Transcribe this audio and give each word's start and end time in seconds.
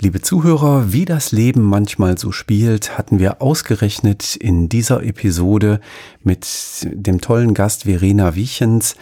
Liebe 0.00 0.20
Zuhörer, 0.20 0.92
wie 0.92 1.06
das 1.06 1.32
Leben 1.32 1.62
manchmal 1.64 2.18
so 2.18 2.30
spielt, 2.30 2.96
hatten 2.96 3.18
wir 3.18 3.42
ausgerechnet 3.42 4.36
in 4.36 4.68
dieser 4.68 5.02
Episode 5.02 5.80
mit 6.22 6.46
dem 6.84 7.20
tollen 7.20 7.52
Gast 7.52 7.82
Verena 7.82 8.36
Wiechens 8.36 8.94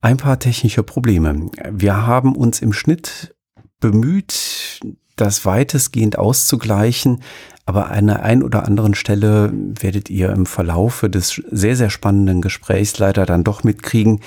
ein 0.00 0.16
paar 0.16 0.40
technische 0.40 0.82
Probleme. 0.82 1.50
Wir 1.70 2.04
haben 2.04 2.34
uns 2.34 2.62
im 2.62 2.72
Schnitt 2.72 3.32
bemüht, 3.78 4.80
das 5.14 5.46
weitestgehend 5.46 6.18
auszugleichen, 6.18 7.22
aber 7.64 7.90
an 7.90 8.08
der 8.08 8.24
einen 8.24 8.42
oder 8.42 8.64
anderen 8.64 8.96
Stelle 8.96 9.52
werdet 9.54 10.10
ihr 10.10 10.30
im 10.30 10.46
Verlaufe 10.46 11.08
des 11.08 11.40
sehr, 11.48 11.76
sehr 11.76 11.90
spannenden 11.90 12.42
Gesprächs 12.42 12.98
leider 12.98 13.24
dann 13.24 13.44
doch 13.44 13.62
mitkriegen, 13.62 14.18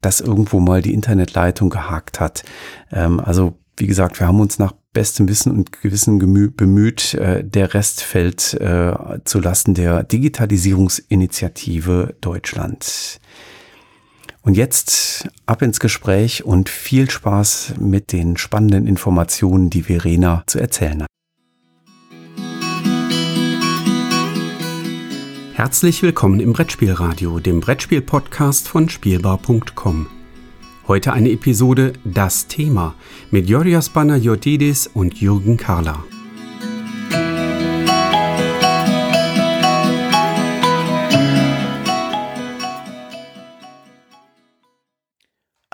dass 0.00 0.20
irgendwo 0.20 0.58
mal 0.58 0.82
die 0.82 0.94
Internetleitung 0.94 1.70
gehakt 1.70 2.18
hat. 2.18 2.42
Ähm, 2.90 3.20
also 3.20 3.54
wie 3.78 3.86
gesagt, 3.86 4.20
wir 4.20 4.26
haben 4.26 4.40
uns 4.40 4.58
nach 4.58 4.72
bestem 4.92 5.28
Wissen 5.28 5.52
und 5.52 5.80
Gewissen 5.80 6.18
bemüht. 6.18 7.14
Äh, 7.14 7.44
der 7.44 7.72
Rest 7.74 8.02
fällt 8.02 8.54
äh, 8.54 8.92
zu 9.24 9.38
Lasten 9.40 9.74
der 9.74 10.02
Digitalisierungsinitiative 10.02 12.16
Deutschland. 12.20 13.20
Und 14.42 14.56
jetzt 14.56 15.28
ab 15.46 15.62
ins 15.62 15.78
Gespräch 15.80 16.44
und 16.44 16.68
viel 16.68 17.10
Spaß 17.10 17.74
mit 17.78 18.12
den 18.12 18.36
spannenden 18.36 18.86
Informationen, 18.86 19.70
die 19.70 19.82
Verena 19.82 20.42
zu 20.46 20.58
erzählen 20.58 21.02
hat. 21.02 21.08
Herzlich 25.54 26.02
willkommen 26.02 26.40
im 26.40 26.52
Brettspielradio, 26.52 27.40
dem 27.40 27.60
Brettspiel-Podcast 27.60 28.68
von 28.68 28.88
Spielbar.com. 28.88 30.17
Heute 30.88 31.12
eine 31.12 31.30
Episode 31.30 31.92
Das 32.04 32.46
Thema 32.46 32.94
mit 33.30 33.46
Georgios 33.46 33.90
Panayotidis 33.90 34.86
und 34.86 35.20
Jürgen 35.20 35.58
Karla. 35.58 36.02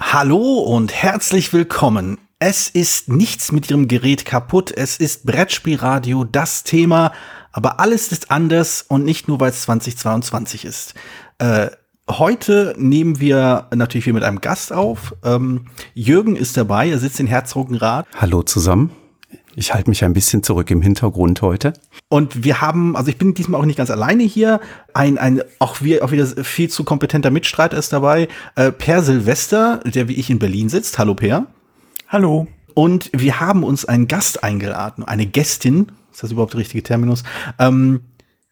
Hallo 0.01 0.59
und 0.59 0.93
herzlich 0.93 1.53
willkommen. 1.53 2.19
Es 2.41 2.69
ist 2.69 3.09
nichts 3.09 3.53
mit 3.53 3.71
Ihrem 3.71 3.87
Gerät 3.87 4.25
kaputt. 4.25 4.73
Es 4.77 4.97
ist 4.97 5.27
Brettspielradio, 5.27 6.25
das 6.25 6.65
Thema. 6.65 7.13
Aber 7.53 7.79
alles 7.79 8.11
ist 8.11 8.33
anders 8.33 8.83
und 8.83 9.05
nicht 9.05 9.29
nur, 9.29 9.39
weil 9.39 9.51
es 9.51 9.63
2022 9.63 10.65
ist. 10.65 10.95
Äh, 11.39 11.69
Heute 12.11 12.75
nehmen 12.77 13.19
wir 13.19 13.69
natürlich 13.75 14.05
wieder 14.05 14.15
mit 14.15 14.25
einem 14.25 14.43
Gast 14.43 14.75
auf. 14.75 15.15
Ähm, 15.25 15.67
Jürgen 15.95 16.37
ist 16.37 16.55
dabei, 16.57 16.91
er 16.91 16.99
sitzt 16.99 17.19
in 17.19 17.27
Herzogenrath. 17.27 18.07
Hallo 18.15 18.43
zusammen. 18.43 18.91
Ich 19.57 19.73
halte 19.73 19.89
mich 19.89 20.05
ein 20.05 20.13
bisschen 20.13 20.43
zurück 20.43 20.71
im 20.71 20.83
Hintergrund 20.83 21.41
heute. 21.41 21.73
Und 22.09 22.45
wir 22.45 22.61
haben, 22.61 22.95
also 22.95 23.09
ich 23.09 23.17
bin 23.17 23.33
diesmal 23.33 23.59
auch 23.61 23.65
nicht 23.65 23.77
ganz 23.77 23.91
alleine 23.91 24.23
hier. 24.25 24.61
Ein, 24.93 25.17
ein 25.17 25.43
auch, 25.61 25.81
wir, 25.81 26.05
auch 26.05 26.11
wieder 26.11 26.27
viel 26.27 26.69
zu 26.69 26.85
kompetenter 26.85 27.31
Mitstreiter 27.31 27.79
ist 27.79 27.93
dabei. 27.93 28.29
Äh, 28.55 28.71
per 28.71 29.03
Silvester, 29.03 29.81
der 29.85 30.07
wie 30.07 30.15
ich 30.15 30.29
in 30.29 30.39
Berlin 30.39 30.69
sitzt. 30.69 30.99
Hallo 30.99 31.15
Per. 31.15 31.47
Hallo. 32.09 32.49
Und 32.75 33.11
wir 33.15 33.41
haben 33.41 33.63
uns 33.63 33.87
einen 33.87 34.09
Gast 34.09 34.45
eingeladen, 34.45 35.05
eine 35.05 35.25
Gästin. 35.25 35.93
Ist 36.13 36.23
das 36.23 36.33
überhaupt 36.33 36.53
der 36.53 36.61
richtige 36.61 36.83
Terminus? 36.83 37.23
Ähm, 37.59 38.01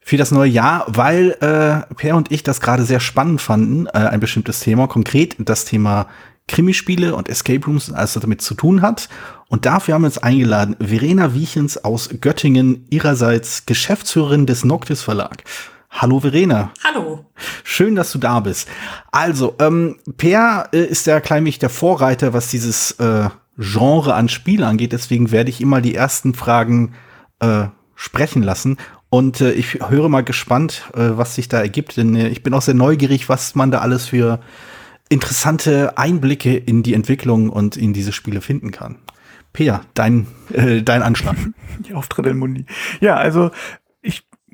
für 0.04 0.16
das 0.16 0.30
neue 0.30 0.50
Jahr, 0.50 0.84
weil 0.88 1.30
äh, 1.40 1.94
Per 1.94 2.16
und 2.16 2.32
ich 2.32 2.42
das 2.42 2.60
gerade 2.60 2.84
sehr 2.84 3.00
spannend 3.00 3.40
fanden, 3.40 3.86
äh, 3.86 3.90
ein 3.92 4.20
bestimmtes 4.20 4.60
Thema, 4.60 4.88
konkret 4.88 5.36
das 5.38 5.64
Thema 5.64 6.08
Krimispiele 6.48 7.14
und 7.14 7.28
Escape 7.28 7.64
Rooms, 7.64 7.92
alles 7.92 8.16
was 8.16 8.20
damit 8.20 8.42
zu 8.42 8.54
tun 8.54 8.82
hat. 8.82 9.08
Und 9.48 9.64
dafür 9.64 9.94
haben 9.94 10.02
wir 10.02 10.06
uns 10.06 10.18
eingeladen 10.18 10.76
Verena 10.80 11.34
Wiechens 11.34 11.82
aus 11.84 12.10
Göttingen, 12.20 12.86
ihrerseits 12.90 13.64
Geschäftsführerin 13.66 14.46
des 14.46 14.64
Noctis 14.64 15.02
Verlag. 15.02 15.44
Hallo 15.90 16.20
Verena. 16.20 16.72
Hallo. 16.82 17.26
Schön, 17.64 17.94
dass 17.94 18.12
du 18.12 18.18
da 18.18 18.40
bist. 18.40 18.66
Also, 19.12 19.54
ähm, 19.60 19.98
Per 20.16 20.68
äh, 20.72 20.84
ist 20.84 21.06
ja 21.06 21.20
kleinlich 21.20 21.58
der 21.58 21.68
Vorreiter, 21.68 22.32
was 22.32 22.48
dieses 22.48 22.92
äh, 22.92 23.28
Genre 23.58 24.14
an 24.14 24.28
Spiel 24.28 24.64
angeht. 24.64 24.92
Deswegen 24.92 25.30
werde 25.30 25.50
ich 25.50 25.60
immer 25.60 25.82
die 25.82 25.94
ersten 25.94 26.34
Fragen 26.34 26.94
äh, 27.40 27.66
sprechen 27.94 28.42
lassen. 28.42 28.78
Und 29.12 29.42
äh, 29.42 29.52
ich 29.52 29.74
höre 29.74 30.08
mal 30.08 30.24
gespannt, 30.24 30.90
äh, 30.94 31.18
was 31.18 31.34
sich 31.34 31.46
da 31.46 31.60
ergibt, 31.60 31.98
denn 31.98 32.16
äh, 32.16 32.28
ich 32.28 32.42
bin 32.42 32.54
auch 32.54 32.62
sehr 32.62 32.72
neugierig, 32.72 33.28
was 33.28 33.54
man 33.54 33.70
da 33.70 33.80
alles 33.80 34.06
für 34.06 34.40
interessante 35.10 35.98
Einblicke 35.98 36.56
in 36.56 36.82
die 36.82 36.94
Entwicklung 36.94 37.50
und 37.50 37.76
in 37.76 37.92
diese 37.92 38.12
Spiele 38.12 38.40
finden 38.40 38.70
kann. 38.70 38.96
Peer, 39.52 39.82
dein, 39.92 40.28
äh, 40.54 40.80
dein 40.80 41.02
Anschlag. 41.02 41.36
Die 41.86 41.92
Auftritte 41.92 42.30
in 42.30 42.38
Mundi. 42.38 42.64
Ja, 43.02 43.16
also 43.16 43.50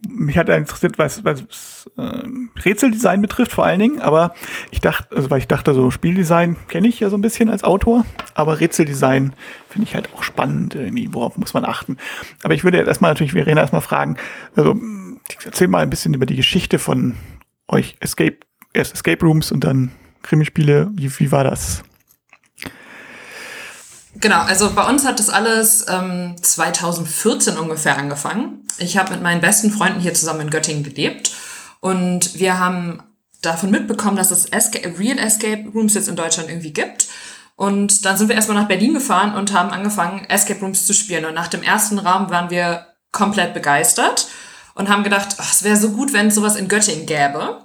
mich 0.08 0.38
hat 0.38 0.48
interessiert, 0.48 0.98
was, 0.98 1.24
was 1.24 1.90
äh, 1.96 2.22
Rätseldesign 2.64 3.22
betrifft 3.22 3.52
vor 3.52 3.64
allen 3.64 3.80
Dingen, 3.80 4.00
aber 4.00 4.34
ich 4.70 4.80
dachte, 4.80 5.14
also 5.16 5.30
weil 5.30 5.38
ich 5.38 5.48
dachte, 5.48 5.74
so 5.74 5.90
Spieldesign 5.90 6.56
kenne 6.68 6.88
ich 6.88 7.00
ja 7.00 7.10
so 7.10 7.16
ein 7.16 7.22
bisschen 7.22 7.48
als 7.48 7.64
Autor, 7.64 8.04
aber 8.34 8.60
Rätseldesign 8.60 9.32
finde 9.68 9.88
ich 9.88 9.94
halt 9.94 10.08
auch 10.14 10.22
spannend, 10.22 10.74
irgendwie, 10.74 11.12
worauf 11.12 11.36
muss 11.36 11.54
man 11.54 11.64
achten. 11.64 11.96
Aber 12.42 12.54
ich 12.54 12.64
würde 12.64 12.78
jetzt 12.78 12.88
erstmal 12.88 13.10
natürlich 13.10 13.32
Verena 13.32 13.60
erstmal 13.60 13.82
fragen, 13.82 14.16
also 14.56 14.76
erzähl 15.44 15.68
mal 15.68 15.82
ein 15.82 15.90
bisschen 15.90 16.14
über 16.14 16.26
die 16.26 16.36
Geschichte 16.36 16.78
von 16.78 17.16
euch 17.68 17.96
Escape, 18.00 18.38
erst 18.72 18.94
Escape 18.94 19.24
Rooms 19.24 19.52
und 19.52 19.64
dann 19.64 19.92
Krimispiele, 20.22 20.90
wie, 20.92 21.10
wie 21.18 21.32
war 21.32 21.44
das? 21.44 21.82
Genau, 24.20 24.40
also 24.40 24.72
bei 24.74 24.84
uns 24.88 25.06
hat 25.06 25.20
das 25.20 25.30
alles 25.30 25.86
ähm, 25.88 26.34
2014 26.40 27.56
ungefähr 27.56 27.96
angefangen. 27.96 28.67
Ich 28.78 28.96
habe 28.96 29.12
mit 29.12 29.22
meinen 29.22 29.40
besten 29.40 29.70
Freunden 29.70 30.00
hier 30.00 30.14
zusammen 30.14 30.42
in 30.42 30.50
Göttingen 30.50 30.84
gelebt 30.84 31.32
und 31.80 32.38
wir 32.38 32.58
haben 32.58 33.02
davon 33.42 33.70
mitbekommen, 33.70 34.16
dass 34.16 34.30
es 34.30 34.46
Escape, 34.46 34.98
Real 34.98 35.18
Escape 35.18 35.68
Rooms 35.74 35.94
jetzt 35.94 36.08
in 36.08 36.16
Deutschland 36.16 36.48
irgendwie 36.48 36.72
gibt. 36.72 37.08
Und 37.56 38.04
dann 38.04 38.16
sind 38.16 38.28
wir 38.28 38.36
erstmal 38.36 38.56
nach 38.56 38.68
Berlin 38.68 38.94
gefahren 38.94 39.34
und 39.34 39.52
haben 39.52 39.70
angefangen, 39.70 40.24
Escape 40.28 40.60
Rooms 40.60 40.86
zu 40.86 40.94
spielen. 40.94 41.24
Und 41.24 41.34
nach 41.34 41.48
dem 41.48 41.62
ersten 41.62 41.98
Raum 41.98 42.30
waren 42.30 42.50
wir 42.50 42.86
komplett 43.10 43.54
begeistert 43.54 44.28
und 44.74 44.88
haben 44.88 45.02
gedacht, 45.02 45.36
oh, 45.38 45.44
es 45.50 45.64
wäre 45.64 45.76
so 45.76 45.90
gut, 45.90 46.12
wenn 46.12 46.28
es 46.28 46.36
sowas 46.36 46.56
in 46.56 46.68
Göttingen 46.68 47.06
gäbe. 47.06 47.64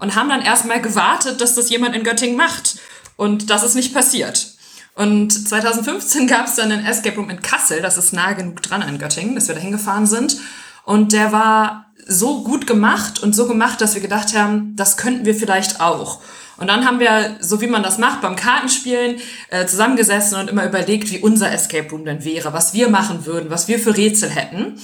Und 0.00 0.14
haben 0.14 0.30
dann 0.30 0.40
erstmal 0.40 0.80
gewartet, 0.80 1.42
dass 1.42 1.54
das 1.54 1.68
jemand 1.68 1.94
in 1.94 2.04
Göttingen 2.04 2.38
macht. 2.38 2.78
Und 3.16 3.50
das 3.50 3.62
ist 3.62 3.74
nicht 3.74 3.92
passiert. 3.92 4.53
Und 4.94 5.32
2015 5.32 6.28
gab 6.28 6.46
es 6.46 6.54
dann 6.54 6.70
einen 6.70 6.86
Escape 6.86 7.16
Room 7.16 7.30
in 7.30 7.42
Kassel, 7.42 7.82
das 7.82 7.98
ist 7.98 8.12
nahe 8.12 8.36
genug 8.36 8.62
dran 8.62 8.82
an 8.82 8.98
Göttingen, 8.98 9.34
dass 9.34 9.48
wir 9.48 9.54
da 9.54 9.60
hingefahren 9.60 10.06
sind. 10.06 10.36
Und 10.84 11.12
der 11.12 11.32
war 11.32 11.86
so 12.06 12.44
gut 12.44 12.66
gemacht 12.66 13.22
und 13.22 13.34
so 13.34 13.46
gemacht, 13.48 13.80
dass 13.80 13.94
wir 13.94 14.02
gedacht 14.02 14.36
haben, 14.36 14.76
das 14.76 14.96
könnten 14.96 15.24
wir 15.24 15.34
vielleicht 15.34 15.80
auch. 15.80 16.20
Und 16.56 16.68
dann 16.68 16.86
haben 16.86 17.00
wir, 17.00 17.36
so 17.40 17.60
wie 17.60 17.66
man 17.66 17.82
das 17.82 17.98
macht, 17.98 18.20
beim 18.20 18.36
Kartenspielen 18.36 19.16
äh, 19.50 19.66
zusammengesessen 19.66 20.38
und 20.38 20.48
immer 20.48 20.64
überlegt, 20.64 21.10
wie 21.10 21.18
unser 21.18 21.50
Escape 21.50 21.90
Room 21.90 22.04
denn 22.04 22.24
wäre, 22.24 22.52
was 22.52 22.74
wir 22.74 22.88
machen 22.88 23.26
würden, 23.26 23.50
was 23.50 23.66
wir 23.66 23.80
für 23.80 23.96
Rätsel 23.96 24.30
hätten. 24.30 24.74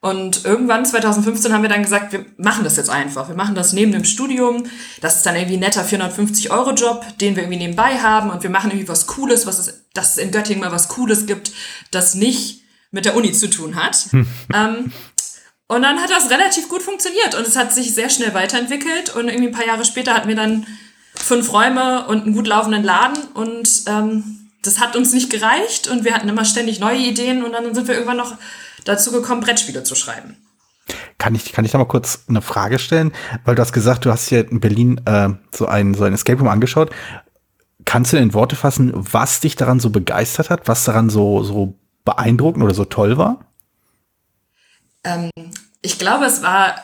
Und 0.00 0.44
irgendwann 0.44 0.86
2015 0.86 1.52
haben 1.52 1.62
wir 1.62 1.68
dann 1.68 1.82
gesagt, 1.82 2.12
wir 2.12 2.24
machen 2.36 2.62
das 2.62 2.76
jetzt 2.76 2.90
einfach. 2.90 3.28
Wir 3.28 3.34
machen 3.34 3.56
das 3.56 3.72
neben 3.72 3.90
dem 3.90 4.04
Studium. 4.04 4.64
Das 5.00 5.16
ist 5.16 5.26
dann 5.26 5.34
irgendwie 5.34 5.56
ein 5.56 5.60
netter 5.60 5.82
450 5.82 6.52
Euro 6.52 6.72
Job, 6.72 7.04
den 7.20 7.34
wir 7.34 7.42
irgendwie 7.42 7.58
nebenbei 7.58 7.98
haben. 7.98 8.30
Und 8.30 8.44
wir 8.44 8.50
machen 8.50 8.70
irgendwie 8.70 8.88
was 8.88 9.08
Cooles, 9.08 9.46
was 9.46 9.58
es, 9.58 9.86
dass 9.94 10.12
es 10.12 10.18
in 10.18 10.30
Göttingen 10.30 10.60
mal 10.60 10.70
was 10.70 10.88
Cooles 10.88 11.26
gibt, 11.26 11.50
das 11.90 12.14
nicht 12.14 12.62
mit 12.92 13.06
der 13.06 13.16
Uni 13.16 13.32
zu 13.32 13.50
tun 13.50 13.74
hat. 13.74 13.96
Hm. 14.10 14.26
Ähm, 14.54 14.92
und 15.70 15.82
dann 15.82 16.00
hat 16.00 16.08
das 16.08 16.30
relativ 16.30 16.70
gut 16.70 16.80
funktioniert 16.80 17.34
und 17.34 17.46
es 17.46 17.54
hat 17.54 17.74
sich 17.74 17.92
sehr 17.92 18.08
schnell 18.08 18.32
weiterentwickelt. 18.32 19.14
Und 19.14 19.28
irgendwie 19.28 19.48
ein 19.48 19.52
paar 19.52 19.66
Jahre 19.66 19.84
später 19.84 20.14
hatten 20.14 20.28
wir 20.28 20.36
dann 20.36 20.66
fünf 21.14 21.52
Räume 21.52 22.06
und 22.06 22.22
einen 22.22 22.34
gut 22.34 22.46
laufenden 22.46 22.82
Laden 22.84 23.22
und 23.34 23.82
ähm, 23.86 24.48
das 24.62 24.80
hat 24.80 24.96
uns 24.96 25.12
nicht 25.12 25.30
gereicht 25.30 25.88
und 25.88 26.04
wir 26.04 26.14
hatten 26.14 26.28
immer 26.28 26.44
ständig 26.44 26.80
neue 26.80 26.98
Ideen 26.98 27.44
und 27.44 27.52
dann 27.52 27.74
sind 27.74 27.86
wir 27.86 27.94
irgendwann 27.94 28.16
noch 28.16 28.36
dazu 28.84 29.12
gekommen, 29.12 29.40
Brettspiele 29.40 29.82
zu 29.82 29.94
schreiben. 29.94 30.36
Kann 31.18 31.34
ich, 31.34 31.52
kann 31.52 31.64
ich 31.64 31.72
da 31.72 31.78
mal 31.78 31.84
kurz 31.84 32.24
eine 32.28 32.40
Frage 32.42 32.78
stellen? 32.78 33.12
Weil 33.44 33.54
du 33.54 33.62
hast 33.62 33.72
gesagt, 33.72 34.04
du 34.04 34.10
hast 34.10 34.28
hier 34.28 34.50
in 34.50 34.60
Berlin 34.60 35.00
äh, 35.04 35.30
so 35.52 35.66
ein, 35.66 35.94
so 35.94 36.04
ein 36.04 36.14
Escape 36.14 36.38
Room 36.38 36.48
angeschaut. 36.48 36.90
Kannst 37.84 38.12
du 38.12 38.16
in 38.16 38.34
Worte 38.34 38.56
fassen, 38.56 38.92
was 38.94 39.40
dich 39.40 39.56
daran 39.56 39.80
so 39.80 39.90
begeistert 39.90 40.50
hat, 40.50 40.68
was 40.68 40.84
daran 40.84 41.10
so, 41.10 41.42
so 41.42 41.78
beeindruckend 42.04 42.64
oder 42.64 42.74
so 42.74 42.84
toll 42.84 43.18
war? 43.18 43.44
Ähm, 45.04 45.30
ich 45.82 45.98
glaube, 45.98 46.24
es 46.24 46.42
war 46.42 46.74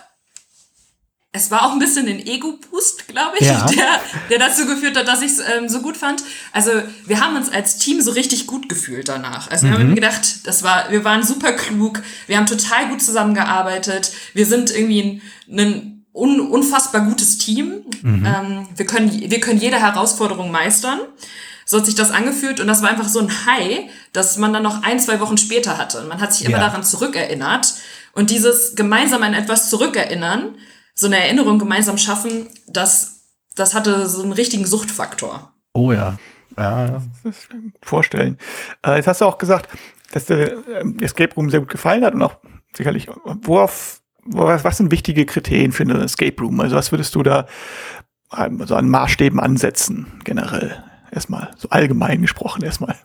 es 1.36 1.50
war 1.50 1.66
auch 1.66 1.72
ein 1.72 1.80
bisschen 1.80 2.06
ein 2.06 2.24
Ego-Boost, 2.24 3.08
glaube 3.08 3.36
ich, 3.40 3.46
ja. 3.48 3.66
der, 3.66 4.00
der 4.30 4.38
dazu 4.38 4.66
geführt 4.66 4.96
hat, 4.96 5.08
dass 5.08 5.20
ich 5.20 5.32
es 5.32 5.40
ähm, 5.40 5.68
so 5.68 5.82
gut 5.82 5.96
fand. 5.96 6.22
Also 6.52 6.70
wir 7.06 7.20
haben 7.20 7.34
uns 7.34 7.50
als 7.50 7.76
Team 7.78 8.00
so 8.00 8.12
richtig 8.12 8.46
gut 8.46 8.68
gefühlt 8.68 9.08
danach. 9.08 9.50
Also 9.50 9.66
wir 9.66 9.76
mhm. 9.76 9.80
haben 9.80 9.94
gedacht, 9.96 10.46
das 10.46 10.62
war, 10.62 10.92
wir 10.92 11.02
waren 11.02 11.24
super 11.24 11.52
klug, 11.52 12.02
wir 12.28 12.36
haben 12.36 12.46
total 12.46 12.88
gut 12.88 13.02
zusammengearbeitet, 13.02 14.12
wir 14.32 14.46
sind 14.46 14.70
irgendwie 14.70 15.02
ein, 15.48 15.58
ein 15.58 16.04
un, 16.14 16.38
unfassbar 16.38 17.00
gutes 17.00 17.38
Team. 17.38 17.82
Mhm. 18.02 18.24
Ähm, 18.24 18.68
wir, 18.76 18.86
können, 18.86 19.10
wir 19.28 19.40
können 19.40 19.58
jede 19.58 19.80
Herausforderung 19.80 20.52
meistern. 20.52 21.00
So 21.66 21.78
hat 21.78 21.86
sich 21.86 21.96
das 21.96 22.12
angefühlt 22.12 22.60
und 22.60 22.68
das 22.68 22.80
war 22.80 22.90
einfach 22.90 23.08
so 23.08 23.18
ein 23.18 23.46
High, 23.46 23.90
dass 24.12 24.36
man 24.36 24.52
dann 24.52 24.62
noch 24.62 24.84
ein, 24.84 25.00
zwei 25.00 25.18
Wochen 25.18 25.36
später 25.36 25.78
hatte. 25.78 26.00
Und 26.00 26.08
man 26.08 26.20
hat 26.20 26.32
sich 26.32 26.46
immer 26.46 26.58
Ja. 26.58 26.66
daran 26.68 26.84
zurückerinnert. 26.84 27.74
Und 28.12 28.30
dieses 28.30 28.76
gemeinsam 28.76 29.24
an 29.24 29.34
etwas 29.34 29.68
zurückerinnern, 29.68 30.54
so 30.94 31.06
eine 31.06 31.18
Erinnerung 31.18 31.58
gemeinsam 31.58 31.98
schaffen, 31.98 32.48
das, 32.66 33.24
das 33.54 33.74
hatte 33.74 34.08
so 34.08 34.22
einen 34.22 34.32
richtigen 34.32 34.66
Suchtfaktor. 34.66 35.52
Oh 35.72 35.92
ja. 35.92 36.18
Ja, 36.56 37.02
Das 37.24 37.48
kann 37.48 37.58
ich 37.66 37.72
mir 37.72 37.72
vorstellen. 37.82 38.38
Äh, 38.86 38.96
jetzt 38.96 39.08
hast 39.08 39.20
du 39.20 39.24
auch 39.24 39.38
gesagt, 39.38 39.68
dass 40.12 40.26
der 40.26 40.52
ähm, 40.80 40.98
Escape 41.00 41.34
Room 41.34 41.50
sehr 41.50 41.60
gut 41.60 41.70
gefallen 41.70 42.04
hat 42.04 42.14
und 42.14 42.22
auch 42.22 42.36
sicherlich, 42.76 43.08
worauf, 43.24 44.00
worauf 44.24 44.62
was 44.62 44.76
sind 44.76 44.92
wichtige 44.92 45.26
Kriterien 45.26 45.72
für 45.72 45.82
einen 45.82 46.00
Escape 46.00 46.40
Room? 46.40 46.60
Also 46.60 46.76
was 46.76 46.92
würdest 46.92 47.14
du 47.16 47.24
da 47.24 47.46
ähm, 48.36 48.64
so 48.66 48.76
an 48.76 48.88
Maßstäben 48.88 49.40
ansetzen, 49.40 50.20
generell? 50.24 50.82
Erstmal, 51.10 51.50
so 51.56 51.68
allgemein 51.70 52.22
gesprochen 52.22 52.62
erstmal. 52.62 52.96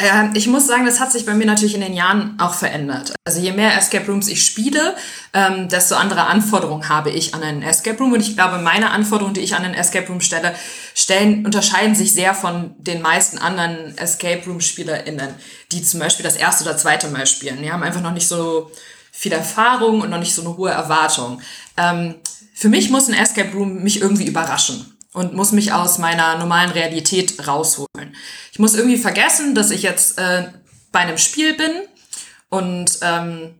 Ähm, 0.00 0.30
ich 0.34 0.46
muss 0.46 0.66
sagen, 0.66 0.86
das 0.86 1.00
hat 1.00 1.12
sich 1.12 1.26
bei 1.26 1.34
mir 1.34 1.46
natürlich 1.46 1.74
in 1.74 1.80
den 1.80 1.92
Jahren 1.92 2.38
auch 2.38 2.54
verändert. 2.54 3.12
Also 3.24 3.40
je 3.40 3.52
mehr 3.52 3.76
Escape 3.76 4.06
Rooms 4.06 4.28
ich 4.28 4.44
spiele, 4.44 4.94
ähm, 5.32 5.68
desto 5.68 5.96
andere 5.96 6.26
Anforderungen 6.26 6.88
habe 6.88 7.10
ich 7.10 7.34
an 7.34 7.42
einen 7.42 7.62
Escape 7.62 7.98
Room. 7.98 8.12
Und 8.12 8.20
ich 8.20 8.36
glaube, 8.36 8.58
meine 8.58 8.90
Anforderungen, 8.90 9.34
die 9.34 9.40
ich 9.40 9.54
an 9.54 9.64
einen 9.64 9.74
Escape 9.74 10.06
Room 10.06 10.20
stelle, 10.20 10.54
stellen, 10.94 11.44
unterscheiden 11.44 11.94
sich 11.94 12.12
sehr 12.12 12.34
von 12.34 12.74
den 12.78 13.02
meisten 13.02 13.38
anderen 13.38 13.96
Escape 13.98 14.42
Room 14.46 14.60
SpielerInnen, 14.60 15.34
die 15.72 15.82
zum 15.82 16.00
Beispiel 16.00 16.24
das 16.24 16.36
erste 16.36 16.64
oder 16.64 16.76
zweite 16.76 17.08
Mal 17.08 17.26
spielen. 17.26 17.62
Die 17.62 17.72
haben 17.72 17.82
einfach 17.82 18.02
noch 18.02 18.12
nicht 18.12 18.28
so 18.28 18.70
viel 19.10 19.32
Erfahrung 19.32 20.00
und 20.00 20.10
noch 20.10 20.18
nicht 20.18 20.34
so 20.34 20.42
eine 20.42 20.56
hohe 20.56 20.70
Erwartung. 20.70 21.40
Ähm, 21.76 22.14
für 22.54 22.68
mich 22.68 22.90
muss 22.90 23.08
ein 23.08 23.14
Escape 23.14 23.52
Room 23.52 23.82
mich 23.82 24.00
irgendwie 24.00 24.26
überraschen 24.26 24.91
und 25.12 25.34
muss 25.34 25.52
mich 25.52 25.72
aus 25.72 25.98
meiner 25.98 26.38
normalen 26.38 26.70
Realität 26.70 27.46
rausholen. 27.46 28.16
Ich 28.52 28.58
muss 28.58 28.74
irgendwie 28.74 28.98
vergessen, 28.98 29.54
dass 29.54 29.70
ich 29.70 29.82
jetzt 29.82 30.18
äh, 30.18 30.48
bei 30.90 31.00
einem 31.00 31.18
Spiel 31.18 31.54
bin 31.54 31.70
und 32.48 32.98
ähm, 33.02 33.54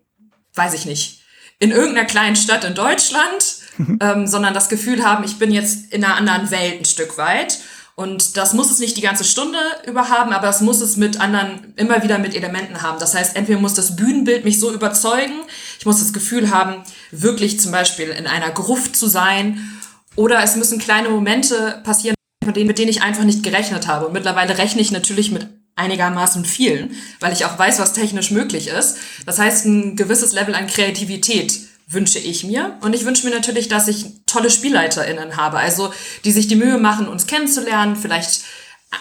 weiß 0.54 0.75
ich 0.75 0.87
nicht, 0.87 1.22
in 1.58 1.70
irgendeiner 1.70 2.06
kleinen 2.06 2.37
Stadt 2.37 2.64
in 2.64 2.75
Deutschland, 2.75 3.56
ähm, 4.00 4.26
sondern 4.26 4.54
das 4.54 4.69
Gefühl 4.69 5.04
haben, 5.04 5.25
ich 5.25 5.38
bin 5.38 5.52
jetzt 5.52 5.93
in 5.93 6.04
einer 6.04 6.16
anderen 6.16 6.50
Welt 6.50 6.81
ein 6.81 6.84
Stück 6.84 7.16
weit. 7.19 7.58
Und 7.94 8.38
das 8.38 8.54
muss 8.54 8.70
es 8.70 8.78
nicht 8.78 8.96
die 8.96 9.02
ganze 9.02 9.22
Stunde 9.22 9.58
über 9.87 10.08
haben, 10.08 10.32
aber 10.32 10.49
es 10.49 10.62
muss 10.62 10.81
es 10.81 10.96
mit 10.96 11.20
anderen 11.20 11.75
immer 11.76 12.02
wieder 12.02 12.19
mit 12.19 12.34
Elementen 12.34 12.81
haben. 12.81 12.99
Das 12.99 13.14
heißt, 13.14 13.37
entweder 13.37 13.60
muss 13.60 13.75
das 13.75 13.96
Bühnenbild 13.96 14.44
mich 14.44 14.58
so 14.58 14.72
überzeugen, 14.72 15.34
ich 15.78 15.84
muss 15.84 15.99
das 15.99 16.14
Gefühl 16.14 16.50
haben, 16.50 16.82
wirklich 17.10 17.60
zum 17.60 17.70
Beispiel 17.70 18.08
in 18.08 18.26
einer 18.26 18.50
Gruft 18.50 18.96
zu 18.96 19.08
sein, 19.08 19.81
oder 20.17 20.43
es 20.43 20.56
müssen 20.56 20.79
kleine 20.79 21.09
Momente 21.09 21.81
passieren, 21.85 22.14
von 22.44 22.55
denen, 22.55 22.67
mit 22.67 22.79
denen 22.79 22.91
ich 22.91 23.03
einfach 23.03 23.25
nicht 23.25 23.43
gerechnet 23.43 23.87
habe. 23.87 24.06
Und 24.06 24.12
mittlerweile 24.12 24.59
rechne 24.59 24.81
ich 24.81 24.91
natürlich 24.91 25.31
mit 25.31 25.49
einigermaßen 25.75 26.44
vielen, 26.44 26.94
weil 27.20 27.32
ich 27.32 27.44
auch 27.44 27.59
weiß, 27.59 27.79
was 27.79 27.93
technisch 27.93 28.31
möglich 28.31 28.69
ist. 28.69 28.99
Das 29.25 29.38
heißt, 29.38 29.64
ein 29.67 29.97
gewisses 29.97 30.32
Level 30.32 30.55
an 30.55 30.67
Kreativität 30.67 31.61
wünsche 31.88 32.19
ich 32.19 32.44
mir. 32.44 32.79
Und 32.81 32.94
ich 32.94 33.05
wünsche 33.05 33.26
mir 33.26 33.35
natürlich, 33.35 33.69
dass 33.69 33.88
ich 33.88 34.06
tolle 34.26 34.50
SpielleiterInnen 34.50 35.37
habe, 35.37 35.59
also 35.59 35.93
die 36.25 36.32
sich 36.32 36.49
die 36.49 36.56
Mühe 36.56 36.79
machen, 36.79 37.09
uns 37.09 37.26
kennenzulernen, 37.26 37.97
vielleicht 37.97 38.43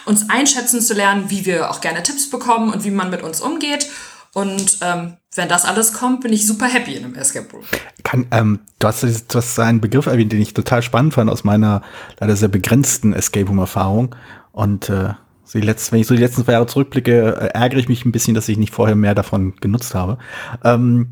uns 0.06 0.30
einschätzen 0.30 0.80
zu 0.80 0.94
lernen, 0.94 1.28
wie 1.28 1.44
wir 1.44 1.70
auch 1.70 1.80
gerne 1.80 2.02
Tipps 2.02 2.30
bekommen 2.30 2.72
und 2.72 2.84
wie 2.84 2.90
man 2.90 3.10
mit 3.10 3.22
uns 3.22 3.40
umgeht. 3.40 3.88
Und 4.34 4.78
ähm, 4.80 5.14
wenn 5.34 5.48
das 5.48 5.64
alles 5.64 5.92
kommt, 5.92 6.22
bin 6.22 6.32
ich 6.32 6.46
super 6.46 6.66
happy 6.66 6.94
in 6.94 7.04
einem 7.04 7.14
Escape 7.14 7.48
Room. 7.52 7.64
Kann, 8.02 8.26
ähm, 8.30 8.60
du, 8.78 8.86
hast, 8.86 9.02
du 9.02 9.38
hast 9.38 9.58
einen 9.58 9.80
Begriff 9.80 10.06
erwähnt, 10.06 10.32
den 10.32 10.40
ich 10.40 10.54
total 10.54 10.82
spannend 10.82 11.14
fand 11.14 11.30
aus 11.30 11.44
meiner 11.44 11.82
leider 12.18 12.36
sehr 12.36 12.48
begrenzten 12.48 13.12
Escape 13.12 13.46
Room-Erfahrung. 13.46 14.14
Und 14.52 14.88
äh, 14.88 15.10
so 15.44 15.58
die 15.58 15.66
letzten, 15.66 15.92
wenn 15.92 16.00
ich 16.00 16.06
so 16.06 16.14
die 16.14 16.20
letzten 16.20 16.44
zwei 16.44 16.52
Jahre 16.52 16.66
zurückblicke, 16.66 17.36
äh, 17.36 17.58
ärgere 17.58 17.78
ich 17.78 17.88
mich 17.88 18.04
ein 18.04 18.12
bisschen, 18.12 18.34
dass 18.34 18.48
ich 18.48 18.56
nicht 18.56 18.72
vorher 18.72 18.96
mehr 18.96 19.14
davon 19.14 19.54
genutzt 19.60 19.94
habe. 19.94 20.18
Ähm, 20.64 21.08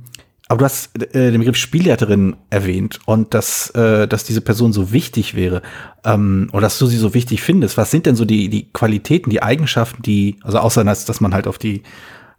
aber 0.49 0.59
du 0.59 0.65
hast 0.65 0.97
äh, 1.15 1.31
den 1.31 1.39
Begriff 1.39 1.57
Spielleiterin 1.57 2.37
erwähnt 2.49 2.99
und 3.07 3.35
dass, 3.35 3.71
äh, 3.71 4.09
dass 4.09 4.25
diese 4.25 4.41
Person 4.41 4.73
so 4.73 4.93
wichtig 4.93 5.37
wäre 5.37 5.63
ähm, 6.05 6.49
oder 6.53 6.63
dass 6.63 6.79
du 6.79 6.87
sie 6.87 6.97
so 6.97 7.15
wichtig 7.15 7.43
findest. 7.43 7.77
Was 7.77 7.91
sind 7.91 8.07
denn 8.07 8.17
so 8.17 8.25
die, 8.25 8.49
die 8.49 8.73
Qualitäten, 8.73 9.31
die 9.31 9.43
Eigenschaften, 9.43 10.03
die, 10.03 10.39
also 10.43 10.59
außer 10.59 10.83
dass, 10.83 11.05
dass 11.05 11.21
man 11.21 11.35
halt 11.35 11.47
auf 11.47 11.59
die, 11.59 11.85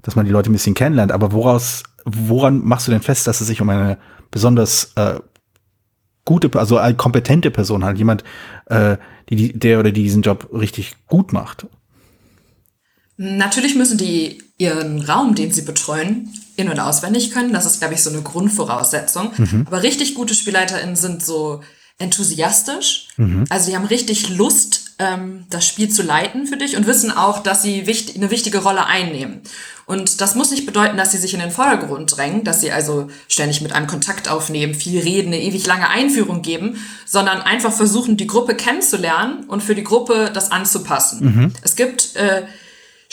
dass 0.01 0.15
man 0.15 0.25
die 0.25 0.31
Leute 0.31 0.49
ein 0.49 0.53
bisschen 0.53 0.73
kennenlernt, 0.73 1.11
aber 1.11 1.31
woraus, 1.31 1.83
woran 2.05 2.63
machst 2.63 2.87
du 2.87 2.91
denn 2.91 3.01
fest, 3.01 3.27
dass 3.27 3.41
es 3.41 3.47
sich 3.47 3.61
um 3.61 3.69
eine 3.69 3.97
besonders 4.31 4.93
äh, 4.95 5.19
gute, 6.25 6.57
also 6.57 6.77
eine 6.77 6.95
kompetente 6.95 7.51
Person 7.51 7.83
handelt, 7.83 7.99
jemand, 7.99 8.23
äh, 8.65 8.97
die, 9.29 9.35
die, 9.35 9.59
der 9.59 9.79
oder 9.79 9.91
die 9.91 10.03
diesen 10.03 10.21
Job 10.21 10.49
richtig 10.53 10.95
gut 11.07 11.33
macht? 11.33 11.67
Natürlich 13.17 13.75
müssen 13.75 13.97
die 13.97 14.41
ihren 14.57 15.01
Raum, 15.01 15.35
den 15.35 15.51
sie 15.51 15.61
betreuen, 15.61 16.33
in- 16.55 16.69
und 16.69 16.79
auswendig 16.79 17.31
können. 17.31 17.53
Das 17.53 17.65
ist, 17.65 17.79
glaube 17.79 17.93
ich, 17.93 18.01
so 18.01 18.09
eine 18.09 18.21
Grundvoraussetzung. 18.21 19.31
Aber 19.65 19.83
richtig 19.83 20.15
gute 20.15 20.33
SpielleiterInnen 20.33 20.95
sind 20.95 21.23
so 21.23 21.61
enthusiastisch. 21.99 23.09
Also 23.49 23.69
die 23.69 23.75
haben 23.75 23.85
richtig 23.85 24.35
Lust, 24.35 24.80
ähm, 25.01 25.45
das 25.49 25.67
Spiel 25.67 25.89
zu 25.89 26.03
leiten 26.03 26.45
für 26.45 26.57
dich 26.57 26.77
und 26.77 26.85
wissen 26.85 27.11
auch, 27.11 27.39
dass 27.39 27.63
sie 27.63 27.87
wichtig, 27.87 28.15
eine 28.15 28.29
wichtige 28.29 28.59
Rolle 28.59 28.85
einnehmen. 28.85 29.41
Und 29.87 30.21
das 30.21 30.35
muss 30.35 30.51
nicht 30.51 30.65
bedeuten, 30.65 30.95
dass 30.95 31.11
sie 31.11 31.17
sich 31.17 31.33
in 31.33 31.39
den 31.39 31.51
Vordergrund 31.51 32.15
drängen, 32.15 32.43
dass 32.43 32.61
sie 32.61 32.71
also 32.71 33.09
ständig 33.27 33.61
mit 33.61 33.73
einem 33.73 33.87
Kontakt 33.87 34.29
aufnehmen, 34.29 34.73
viel 34.75 35.01
reden, 35.01 35.33
eine 35.33 35.41
ewig 35.41 35.65
lange 35.65 35.89
Einführung 35.89 36.41
geben, 36.41 36.77
sondern 37.05 37.41
einfach 37.41 37.73
versuchen, 37.73 38.15
die 38.15 38.27
Gruppe 38.27 38.55
kennenzulernen 38.55 39.43
und 39.47 39.63
für 39.63 39.75
die 39.75 39.83
Gruppe 39.83 40.31
das 40.33 40.51
anzupassen. 40.51 41.53
Es 41.61 41.75
gibt 41.75 42.15
äh, 42.15 42.43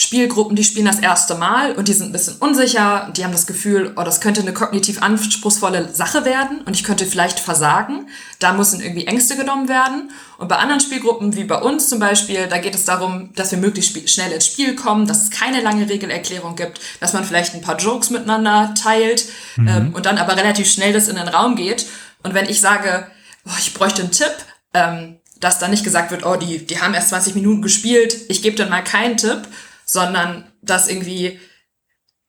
Spielgruppen, 0.00 0.55
die 0.55 0.62
spielen 0.62 0.87
das 0.87 1.00
erste 1.00 1.35
Mal 1.35 1.73
und 1.73 1.89
die 1.89 1.93
sind 1.93 2.06
ein 2.06 2.12
bisschen 2.12 2.37
unsicher, 2.37 3.12
die 3.17 3.25
haben 3.25 3.33
das 3.33 3.49
Gefühl, 3.49 3.95
oh, 3.97 4.05
das 4.05 4.21
könnte 4.21 4.41
eine 4.41 4.53
kognitiv 4.53 5.03
anspruchsvolle 5.03 5.93
Sache 5.93 6.25
werden 6.25 6.61
und 6.61 6.77
ich 6.77 6.85
könnte 6.85 7.05
vielleicht 7.05 7.41
versagen. 7.41 8.06
Da 8.39 8.53
müssen 8.53 8.81
irgendwie 8.81 9.09
Ängste 9.09 9.37
genommen 9.37 9.69
werden. 9.69 10.12
Und 10.39 10.47
bei 10.47 10.55
anderen 10.55 10.79
Spielgruppen, 10.79 11.35
wie 11.35 11.43
bei 11.43 11.61
uns 11.61 11.89
zum 11.89 11.99
Beispiel, 11.99 12.47
da 12.47 12.59
geht 12.59 12.77
es 12.77 12.85
darum, 12.85 13.31
dass 13.35 13.50
wir 13.50 13.59
möglichst 13.59 14.09
schnell 14.09 14.31
ins 14.31 14.47
Spiel 14.47 14.77
kommen, 14.77 15.09
dass 15.09 15.25
es 15.25 15.31
keine 15.31 15.62
lange 15.62 15.89
Regelerklärung 15.89 16.55
gibt, 16.55 16.81
dass 17.00 17.12
man 17.12 17.25
vielleicht 17.25 17.56
ein 17.56 17.61
paar 17.61 17.77
Jokes 17.77 18.11
miteinander 18.11 18.75
teilt 18.81 19.25
ähm, 19.59 19.93
und 19.95 20.06
dann 20.06 20.19
aber 20.19 20.37
relativ 20.37 20.71
schnell 20.71 20.93
das 20.93 21.09
in 21.09 21.17
den 21.17 21.27
Raum 21.27 21.56
geht. 21.56 21.87
Und 22.23 22.35
wenn 22.35 22.49
ich 22.49 22.61
sage, 22.61 23.09
oh, 23.45 23.59
ich 23.59 23.75
bräuchte 23.75 24.03
einen 24.03 24.12
Tipp, 24.12 24.37
ähm, 24.75 25.17
dass 25.41 25.59
dann 25.59 25.73
nicht 25.73 25.83
gesagt 25.83 26.12
wird, 26.12 26.25
oh, 26.25 26.37
die, 26.37 26.65
die 26.65 26.81
haben 26.81 26.95
erst 26.95 27.09
20 27.09 27.35
Minuten 27.35 27.62
gespielt, 27.62 28.17
ich 28.29 28.43
gebe 28.43 28.56
dann 28.56 28.71
mal 28.71 28.83
keinen 28.83 29.17
Tipp, 29.17 29.43
sondern 29.88 30.44
dass 30.61 30.88
irgendwie, 30.88 31.40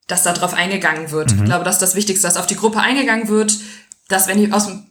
dass 0.07 0.23
da 0.23 0.33
drauf 0.33 0.54
eingegangen 0.54 1.11
wird. 1.11 1.33
Ich 1.33 1.44
glaube, 1.44 1.66
das 1.66 1.75
ist 1.75 1.81
das 1.81 1.95
Wichtigste, 1.95 2.25
dass 2.25 2.37
auf 2.37 2.47
die 2.47 2.56
Gruppe 2.56 2.80
eingegangen 2.80 3.28
wird, 3.28 3.54
dass 4.07 4.28
wenn 4.28 4.37
die 4.37 4.51
aus 4.51 4.66
dem, 4.66 4.87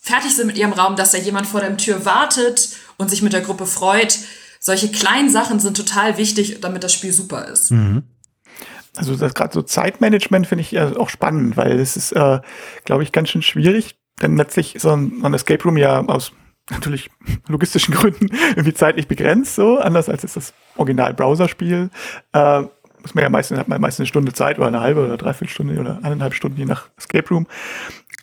fertig 0.00 0.34
sind 0.34 0.46
mit 0.46 0.56
ihrem 0.56 0.72
Raum, 0.72 0.96
dass 0.96 1.10
da 1.10 1.18
jemand 1.18 1.46
vor 1.46 1.60
der 1.60 1.76
Tür 1.76 2.04
wartet 2.04 2.70
und 2.96 3.10
sich 3.10 3.22
mit 3.22 3.32
der 3.32 3.40
Gruppe 3.40 3.66
freut. 3.66 4.18
Solche 4.60 4.90
kleinen 4.90 5.30
Sachen 5.30 5.58
sind 5.58 5.76
total 5.76 6.16
wichtig, 6.16 6.60
damit 6.60 6.84
das 6.84 6.92
Spiel 6.92 7.12
super 7.12 7.48
ist. 7.48 7.72
Also 8.96 9.16
das 9.16 9.34
gerade 9.34 9.52
so 9.52 9.62
Zeitmanagement 9.62 10.46
finde 10.46 10.62
ich 10.62 10.74
äh, 10.74 10.94
auch 10.96 11.08
spannend, 11.08 11.56
weil 11.56 11.80
es 11.80 11.96
ist, 11.96 12.12
äh, 12.12 12.40
glaube 12.84 13.02
ich, 13.02 13.10
ganz 13.10 13.30
schön 13.30 13.42
schwierig, 13.42 13.96
denn 14.22 14.36
letztlich 14.36 14.76
ist 14.76 14.82
so 14.82 14.90
ein, 14.90 15.18
so 15.20 15.26
ein 15.26 15.34
Escape 15.34 15.64
Room 15.64 15.76
ja 15.76 16.04
aus 16.04 16.32
natürlich 16.72 17.10
logistischen 17.48 17.94
Gründen 17.94 18.28
irgendwie 18.50 18.74
zeitlich 18.74 19.08
begrenzt, 19.08 19.54
so 19.54 19.78
anders 19.78 20.08
als 20.08 20.24
ist 20.24 20.36
das 20.36 20.54
Original-Browser-Spiel. 20.76 21.90
Äh, 22.32 22.62
muss 23.02 23.14
man 23.14 23.22
ja 23.22 23.30
meistens, 23.30 23.58
hat 23.58 23.68
man 23.68 23.80
meistens 23.80 24.00
eine 24.00 24.06
Stunde 24.08 24.32
Zeit 24.32 24.58
oder 24.58 24.68
eine 24.68 24.80
halbe 24.80 25.04
oder 25.04 25.16
dreiviertel 25.16 25.52
Stunde 25.52 25.78
oder 25.80 25.98
eineinhalb 26.02 26.34
Stunden, 26.34 26.58
je 26.58 26.64
nach 26.66 26.88
Escape 26.96 27.28
Room. 27.30 27.46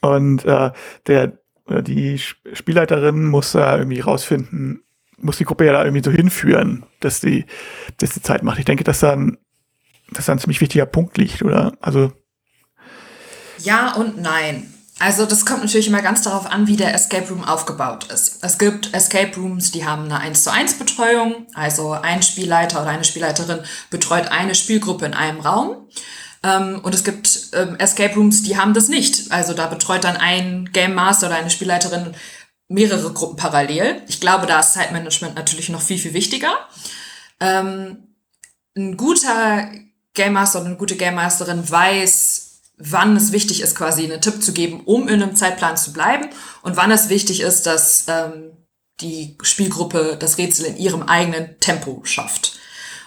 Und 0.02 0.46
äh, 0.46 0.72
der 1.08 1.34
oder 1.66 1.82
die 1.82 2.16
Sp- 2.18 2.40
Spielleiterin 2.54 3.26
muss 3.26 3.52
da 3.52 3.78
irgendwie 3.78 4.00
rausfinden, 4.00 4.84
muss 5.18 5.38
die 5.38 5.44
Gruppe 5.46 5.66
ja 5.66 5.74
da 5.74 5.84
irgendwie 5.84 6.04
so 6.04 6.12
hinführen, 6.12 6.86
dass 7.02 7.20
die, 7.20 7.46
dass 7.98 8.12
die 8.12 8.22
Zeit 8.22 8.42
macht. 8.42 8.58
Ich 8.58 8.66
denke, 8.66 8.84
dass 8.86 9.02
da 9.02 9.12
ein, 9.12 9.38
dass 10.12 10.26
da 10.28 10.38
ziemlich 10.38 10.62
wichtiger 10.62 10.86
Punkt 10.86 11.18
liegt, 11.18 11.44
oder? 11.44 11.74
Also, 11.82 12.14
Ja 13.60 13.94
und 13.96 14.18
nein. 14.22 14.74
Also 15.00 15.26
das 15.26 15.46
kommt 15.46 15.62
natürlich 15.62 15.88
immer 15.88 16.02
ganz 16.02 16.24
darauf 16.24 16.46
an, 16.46 16.68
wie 16.68 16.76
der 16.76 16.94
Escape 16.94 17.30
Room 17.30 17.44
aufgebaut 17.46 18.12
ist. 18.12 18.44
Es 18.44 18.58
gibt 18.58 18.94
Escape 18.94 19.34
Rooms, 19.38 19.72
die 19.72 19.86
haben 19.86 20.06
eine 20.06 20.20
1 20.20 20.44
zu 20.44 20.52
1 20.52 20.78
Betreuung, 20.78 21.48
also 21.54 21.92
ein 21.94 22.22
Spielleiter 22.22 22.82
oder 22.82 22.92
eine 22.92 23.06
Spielleiterin 23.06 23.62
betreut 23.90 24.28
eine 24.28 24.56
Spielgruppe 24.56 25.06
in 25.06 25.14
einem 25.14 25.40
Raum. 25.40 25.88
Ähm, 26.44 26.82
und 26.84 26.94
es 26.94 27.06
gibt 27.06 27.48
ähm, 27.54 27.78
Escape 27.78 28.14
Rooms, 28.16 28.44
die 28.44 28.58
haben 28.58 28.74
das 28.74 28.90
nicht. 28.90 29.32
Also 29.32 29.54
da 29.54 29.68
betreut 29.68 30.04
dann 30.04 30.18
ein 30.18 30.70
Game 30.74 30.96
Master 30.96 31.28
oder 31.28 31.38
eine 31.38 31.50
Spielleiterin 31.50 32.14
mehrere 32.68 33.12
Gruppen 33.14 33.38
parallel. 33.38 34.02
Ich 34.08 34.20
glaube, 34.20 34.48
da 34.48 34.60
ist 34.60 34.74
Zeitmanagement 34.74 35.36
natürlich 35.36 35.70
noch 35.70 35.82
viel, 35.82 35.98
viel 35.98 36.14
wichtiger. 36.14 36.54
Ähm, 37.40 38.16
ein 38.76 38.98
guter 38.98 39.70
Game 40.14 40.34
Master 40.34 40.60
oder 40.60 40.68
eine 40.68 40.78
gute 40.78 40.96
Game 40.96 41.16
Masterin 41.16 41.70
weiß, 41.70 42.49
wann 42.80 43.16
es 43.16 43.32
wichtig 43.32 43.62
ist, 43.62 43.76
quasi 43.76 44.04
einen 44.04 44.22
Tipp 44.22 44.42
zu 44.42 44.54
geben, 44.54 44.82
um 44.86 45.08
in 45.08 45.22
einem 45.22 45.36
Zeitplan 45.36 45.78
zu 45.78 45.94
bleiben 45.94 46.30
und 46.62 46.78
wann 46.78 46.92
es 46.92 47.10
wichtig 47.10 47.42
ist, 47.42 47.64
dass 47.64 48.06
ähm, 48.08 48.52
die 49.02 49.38
Spielgruppe 49.42 50.18
das 50.20 50.38
Rätsel 50.38 50.66
in 50.66 50.78
ihrem 50.78 51.04
eigenen 51.04 51.60
Tempo 51.60 52.02
schafft. 52.04 52.60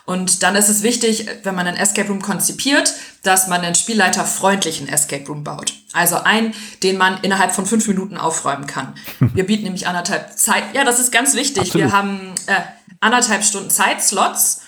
Und 0.04 0.42
dann 0.42 0.56
ist 0.56 0.68
es 0.68 0.82
wichtig, 0.82 1.26
wenn 1.44 1.54
man 1.54 1.66
einen 1.66 1.76
Escape 1.76 2.08
Room 2.08 2.20
konzipiert, 2.20 2.92
dass 3.22 3.46
man 3.46 3.60
einen 3.60 3.74
spielleiterfreundlichen 3.74 4.88
Escape 4.88 5.24
Room 5.26 5.44
baut. 5.44 5.74
Also 5.92 6.16
einen, 6.16 6.54
den 6.82 6.98
man 6.98 7.18
innerhalb 7.22 7.54
von 7.54 7.66
fünf 7.66 7.86
Minuten 7.86 8.16
aufräumen 8.16 8.66
kann. 8.66 8.94
Wir 9.20 9.46
bieten 9.46 9.64
nämlich 9.64 9.86
anderthalb 9.86 10.36
Zeit. 10.36 10.64
Ja, 10.74 10.84
das 10.84 10.98
ist 10.98 11.12
ganz 11.12 11.34
wichtig. 11.34 11.62
Absolut. 11.62 11.86
Wir 11.86 11.92
haben 11.92 12.34
äh, 12.46 12.60
anderthalb 13.00 13.44
Stunden 13.44 13.70
Zeitslots. 13.70 14.61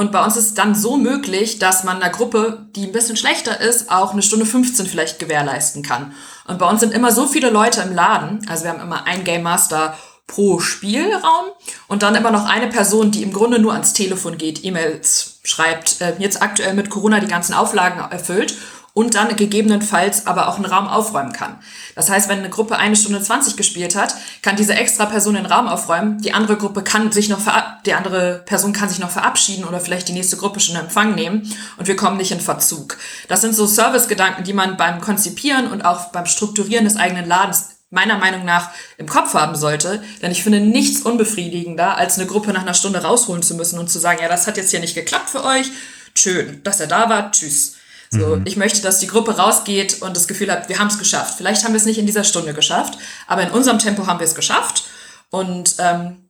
Und 0.00 0.12
bei 0.12 0.24
uns 0.24 0.34
ist 0.34 0.46
es 0.46 0.54
dann 0.54 0.74
so 0.74 0.96
möglich, 0.96 1.58
dass 1.58 1.84
man 1.84 2.00
einer 2.00 2.10
Gruppe, 2.10 2.64
die 2.74 2.86
ein 2.86 2.92
bisschen 2.92 3.18
schlechter 3.18 3.60
ist, 3.60 3.90
auch 3.90 4.14
eine 4.14 4.22
Stunde 4.22 4.46
15 4.46 4.86
vielleicht 4.86 5.18
gewährleisten 5.18 5.82
kann. 5.82 6.14
Und 6.48 6.58
bei 6.58 6.66
uns 6.66 6.80
sind 6.80 6.94
immer 6.94 7.12
so 7.12 7.26
viele 7.26 7.50
Leute 7.50 7.82
im 7.82 7.94
Laden. 7.94 8.40
Also 8.48 8.64
wir 8.64 8.70
haben 8.70 8.80
immer 8.80 9.04
ein 9.04 9.24
Game 9.24 9.42
Master 9.42 9.94
pro 10.26 10.58
Spielraum 10.58 11.48
und 11.86 12.02
dann 12.02 12.14
immer 12.14 12.30
noch 12.30 12.46
eine 12.46 12.68
Person, 12.68 13.10
die 13.10 13.22
im 13.22 13.30
Grunde 13.30 13.58
nur 13.58 13.74
ans 13.74 13.92
Telefon 13.92 14.38
geht, 14.38 14.64
E-Mails 14.64 15.40
schreibt, 15.42 16.00
äh, 16.00 16.14
jetzt 16.18 16.40
aktuell 16.40 16.72
mit 16.72 16.88
Corona 16.88 17.20
die 17.20 17.26
ganzen 17.26 17.52
Auflagen 17.52 18.00
erfüllt 18.10 18.56
und 18.92 19.14
dann 19.14 19.36
gegebenenfalls 19.36 20.26
aber 20.26 20.48
auch 20.48 20.56
einen 20.56 20.64
Raum 20.64 20.88
aufräumen 20.88 21.32
kann. 21.32 21.58
Das 21.94 22.10
heißt, 22.10 22.28
wenn 22.28 22.40
eine 22.40 22.50
Gruppe 22.50 22.76
eine 22.76 22.96
Stunde 22.96 23.22
20 23.22 23.56
gespielt 23.56 23.96
hat, 23.96 24.14
kann 24.42 24.56
diese 24.56 24.74
extra 24.74 25.06
Person 25.06 25.34
den 25.34 25.46
Raum 25.46 25.68
aufräumen, 25.68 26.18
die 26.18 26.32
andere 26.32 26.56
Gruppe 26.56 26.82
kann 26.82 27.12
sich 27.12 27.28
noch 27.28 27.40
die 27.86 27.94
andere 27.94 28.42
Person 28.46 28.72
kann 28.72 28.88
sich 28.88 28.98
noch 28.98 29.10
verabschieden 29.10 29.64
oder 29.64 29.80
vielleicht 29.80 30.08
die 30.08 30.12
nächste 30.12 30.36
Gruppe 30.36 30.60
schon 30.60 30.74
in 30.74 30.82
Empfang 30.82 31.14
nehmen 31.14 31.52
und 31.76 31.86
wir 31.86 31.96
kommen 31.96 32.16
nicht 32.16 32.32
in 32.32 32.40
Verzug. 32.40 32.98
Das 33.28 33.40
sind 33.40 33.54
so 33.54 33.66
Servicegedanken, 33.66 34.44
die 34.44 34.52
man 34.52 34.76
beim 34.76 35.00
Konzipieren 35.00 35.70
und 35.70 35.82
auch 35.84 36.06
beim 36.12 36.26
Strukturieren 36.26 36.84
des 36.84 36.96
eigenen 36.96 37.26
Ladens 37.26 37.70
meiner 37.90 38.18
Meinung 38.18 38.44
nach 38.44 38.70
im 38.98 39.08
Kopf 39.08 39.34
haben 39.34 39.56
sollte. 39.56 40.02
Denn 40.22 40.30
ich 40.30 40.42
finde 40.42 40.60
nichts 40.60 41.02
unbefriedigender, 41.02 41.96
als 41.96 42.18
eine 42.18 42.26
Gruppe 42.26 42.52
nach 42.52 42.62
einer 42.62 42.74
Stunde 42.74 43.02
rausholen 43.02 43.42
zu 43.42 43.54
müssen 43.54 43.78
und 43.78 43.90
zu 43.90 43.98
sagen, 43.98 44.20
ja, 44.22 44.28
das 44.28 44.46
hat 44.46 44.56
jetzt 44.56 44.70
hier 44.70 44.80
nicht 44.80 44.94
geklappt 44.94 45.30
für 45.30 45.44
euch. 45.44 45.66
Schön, 46.14 46.62
dass 46.62 46.80
er 46.80 46.86
da 46.86 47.08
war. 47.08 47.32
Tschüss. 47.32 47.76
So, 48.12 48.36
mhm. 48.36 48.42
ich 48.44 48.56
möchte, 48.56 48.82
dass 48.82 48.98
die 48.98 49.06
Gruppe 49.06 49.36
rausgeht 49.36 50.02
und 50.02 50.16
das 50.16 50.26
Gefühl 50.26 50.50
hat, 50.50 50.68
wir 50.68 50.80
haben 50.80 50.88
es 50.88 50.98
geschafft. 50.98 51.34
Vielleicht 51.36 51.64
haben 51.64 51.72
wir 51.72 51.78
es 51.78 51.84
nicht 51.84 51.98
in 51.98 52.06
dieser 52.06 52.24
Stunde 52.24 52.54
geschafft, 52.54 52.98
aber 53.28 53.42
in 53.42 53.50
unserem 53.50 53.78
Tempo 53.78 54.06
haben 54.06 54.18
wir 54.18 54.24
es 54.24 54.34
geschafft. 54.34 54.84
Und 55.30 55.76
ähm, 55.78 56.28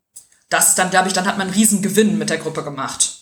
das 0.50 0.70
ist 0.70 0.78
dann, 0.78 0.90
glaube 0.90 1.08
ich, 1.08 1.14
dann 1.14 1.26
hat 1.26 1.38
man 1.38 1.46
einen 1.46 1.56
riesen 1.56 1.80
Gewinn 1.80 2.18
mit 2.18 2.28
der 2.28 2.36
Gruppe 2.36 2.62
gemacht. 2.62 3.20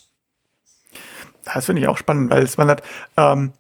Das 1.45 1.67
finde 1.67 1.83
ich 1.83 1.89
auch 1.89 1.99
spannend, 1.99 2.31
weil 2.31 2.43
es 2.43 2.57
man 2.57 2.69
hat, 2.69 2.83
ähm, 3.17 3.53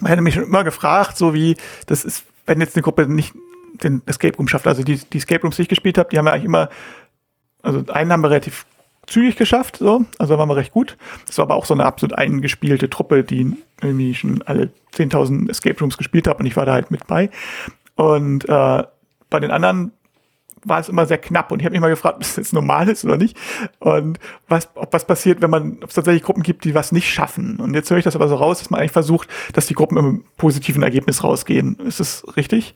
man 0.00 0.08
hätte 0.08 0.22
mich 0.22 0.34
schon 0.34 0.44
immer 0.44 0.64
gefragt, 0.64 1.18
so 1.18 1.34
wie, 1.34 1.56
das 1.86 2.04
ist, 2.04 2.24
wenn 2.46 2.60
jetzt 2.60 2.74
eine 2.74 2.82
Gruppe 2.82 3.06
nicht 3.06 3.34
den 3.74 4.00
Escape 4.06 4.36
Room 4.36 4.48
schafft. 4.48 4.66
Also 4.66 4.82
die, 4.82 4.96
die 4.96 5.18
Escape 5.18 5.42
Rooms, 5.42 5.56
die 5.56 5.62
ich 5.62 5.68
gespielt 5.68 5.98
habe, 5.98 6.08
die 6.08 6.18
haben 6.18 6.24
wir 6.24 6.32
eigentlich 6.32 6.46
immer, 6.46 6.70
also 7.62 7.84
einen 7.92 8.10
haben 8.10 8.22
wir 8.22 8.30
relativ 8.30 8.64
zügig 9.06 9.36
geschafft, 9.36 9.76
so, 9.78 10.04
also 10.18 10.38
waren 10.38 10.48
wir 10.48 10.56
recht 10.56 10.72
gut. 10.72 10.96
Das 11.26 11.36
war 11.38 11.44
aber 11.44 11.56
auch 11.56 11.66
so 11.66 11.74
eine 11.74 11.84
absolut 11.84 12.16
eingespielte 12.16 12.88
Truppe, 12.88 13.24
die 13.24 13.56
irgendwie 13.82 14.14
schon 14.14 14.42
alle 14.42 14.70
10.000 14.94 15.50
Escape 15.50 15.78
Rooms 15.80 15.98
gespielt 15.98 16.26
hat 16.26 16.38
und 16.38 16.46
ich 16.46 16.56
war 16.56 16.66
da 16.66 16.72
halt 16.72 16.90
mit 16.90 17.06
bei. 17.06 17.30
Und 17.96 18.48
äh, 18.48 18.84
bei 19.30 19.40
den 19.40 19.50
anderen 19.50 19.92
war 20.64 20.78
es 20.78 20.88
immer 20.88 21.06
sehr 21.06 21.18
knapp 21.18 21.50
und 21.50 21.58
ich 21.58 21.64
habe 21.64 21.72
mich 21.72 21.80
mal 21.80 21.88
gefragt, 21.88 22.16
ob 22.16 22.22
das 22.22 22.36
jetzt 22.36 22.52
normal 22.52 22.88
ist 22.88 23.04
oder 23.04 23.16
nicht 23.16 23.36
und 23.78 24.18
was, 24.48 24.68
ob 24.74 24.92
was 24.92 25.06
passiert, 25.06 25.42
wenn 25.42 25.50
man, 25.50 25.78
ob 25.82 25.88
es 25.88 25.94
tatsächlich 25.94 26.22
Gruppen 26.22 26.42
gibt, 26.42 26.64
die 26.64 26.74
was 26.74 26.92
nicht 26.92 27.12
schaffen. 27.12 27.56
Und 27.56 27.74
jetzt 27.74 27.90
höre 27.90 27.98
ich 27.98 28.04
das 28.04 28.16
aber 28.16 28.28
so 28.28 28.36
raus, 28.36 28.58
dass 28.58 28.70
man 28.70 28.80
eigentlich 28.80 28.92
versucht, 28.92 29.28
dass 29.52 29.66
die 29.66 29.74
Gruppen 29.74 29.96
im 29.96 30.24
positiven 30.36 30.82
Ergebnis 30.82 31.24
rausgehen. 31.24 31.76
Ist 31.80 32.00
das 32.00 32.24
richtig? 32.36 32.74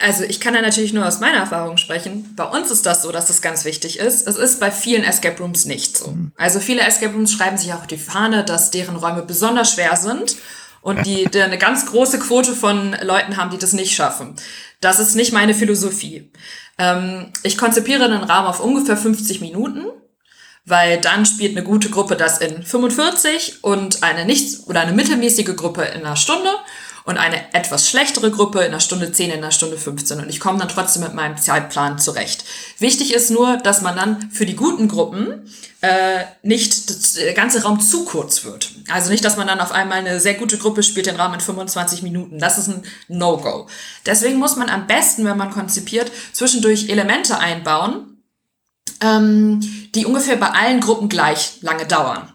Also 0.00 0.24
ich 0.24 0.40
kann 0.40 0.54
da 0.54 0.62
natürlich 0.62 0.94
nur 0.94 1.06
aus 1.06 1.20
meiner 1.20 1.38
Erfahrung 1.38 1.76
sprechen. 1.76 2.32
Bei 2.34 2.44
uns 2.44 2.70
ist 2.70 2.86
das 2.86 3.02
so, 3.02 3.12
dass 3.12 3.26
das 3.26 3.42
ganz 3.42 3.66
wichtig 3.66 3.98
ist. 3.98 4.26
Es 4.26 4.36
ist 4.36 4.58
bei 4.58 4.70
vielen 4.70 5.04
Escape 5.04 5.38
Rooms 5.42 5.66
nicht 5.66 5.96
so. 5.98 6.08
Mhm. 6.08 6.32
Also 6.36 6.58
viele 6.58 6.80
Escape 6.80 7.12
Rooms 7.12 7.32
schreiben 7.32 7.58
sich 7.58 7.74
auch 7.74 7.84
die 7.84 7.98
Fahne, 7.98 8.42
dass 8.42 8.70
deren 8.70 8.96
Räume 8.96 9.22
besonders 9.22 9.74
schwer 9.74 9.96
sind 9.96 10.36
und 10.80 11.06
die, 11.06 11.24
die 11.32 11.42
eine 11.42 11.58
ganz 11.58 11.84
große 11.86 12.18
Quote 12.18 12.54
von 12.54 12.96
Leuten 13.02 13.36
haben, 13.36 13.50
die 13.50 13.58
das 13.58 13.74
nicht 13.74 13.94
schaffen. 13.94 14.36
Das 14.80 14.98
ist 14.98 15.16
nicht 15.16 15.32
meine 15.32 15.52
Philosophie. 15.52 16.30
Ähm, 16.78 17.32
ich 17.42 17.58
konzipiere 17.58 18.06
einen 18.06 18.24
Raum 18.24 18.46
auf 18.46 18.60
ungefähr 18.60 18.96
50 18.96 19.40
Minuten 19.40 19.86
weil 20.66 21.00
dann 21.00 21.26
spielt 21.26 21.56
eine 21.56 21.66
gute 21.66 21.90
Gruppe 21.90 22.16
das 22.16 22.38
in 22.38 22.62
45 22.62 23.64
und 23.64 24.02
eine 24.02 24.24
nicht 24.24 24.66
oder 24.66 24.80
eine 24.80 24.92
mittelmäßige 24.92 25.56
Gruppe 25.56 25.82
in 25.82 26.04
einer 26.04 26.16
Stunde 26.16 26.50
und 27.04 27.18
eine 27.18 27.54
etwas 27.54 27.88
schlechtere 27.88 28.30
Gruppe 28.30 28.60
in 28.60 28.66
einer 28.66 28.80
Stunde 28.80 29.12
10, 29.12 29.30
in 29.30 29.38
einer 29.38 29.52
Stunde 29.52 29.76
15 29.76 30.20
und 30.20 30.28
ich 30.28 30.40
komme 30.40 30.58
dann 30.58 30.68
trotzdem 30.68 31.02
mit 31.02 31.14
meinem 31.14 31.36
Zeitplan 31.36 31.98
zurecht. 31.98 32.44
Wichtig 32.78 33.14
ist 33.14 33.30
nur, 33.30 33.56
dass 33.56 33.80
man 33.80 33.96
dann 33.96 34.30
für 34.30 34.46
die 34.46 34.56
guten 34.56 34.88
Gruppen 34.88 35.48
äh, 35.80 36.24
nicht 36.42 37.16
der 37.16 37.32
ganze 37.32 37.62
Raum 37.62 37.80
zu 37.80 38.04
kurz 38.04 38.44
wird. 38.44 38.70
Also 38.90 39.10
nicht, 39.10 39.24
dass 39.24 39.36
man 39.36 39.46
dann 39.46 39.60
auf 39.60 39.72
einmal 39.72 39.98
eine 39.98 40.20
sehr 40.20 40.34
gute 40.34 40.58
Gruppe 40.58 40.82
spielt 40.82 41.06
den 41.06 41.16
Raum 41.16 41.32
in 41.34 41.40
25 41.40 42.02
Minuten. 42.02 42.38
Das 42.38 42.58
ist 42.58 42.68
ein 42.68 42.82
No-Go. 43.08 43.66
Deswegen 44.04 44.38
muss 44.38 44.56
man 44.56 44.68
am 44.68 44.86
besten, 44.86 45.24
wenn 45.24 45.38
man 45.38 45.50
konzipiert, 45.50 46.10
zwischendurch 46.32 46.88
Elemente 46.90 47.38
einbauen, 47.38 48.22
ähm, 49.00 49.60
die 49.94 50.04
ungefähr 50.04 50.36
bei 50.36 50.50
allen 50.50 50.80
Gruppen 50.80 51.08
gleich 51.08 51.62
lange 51.62 51.86
dauern. 51.86 52.32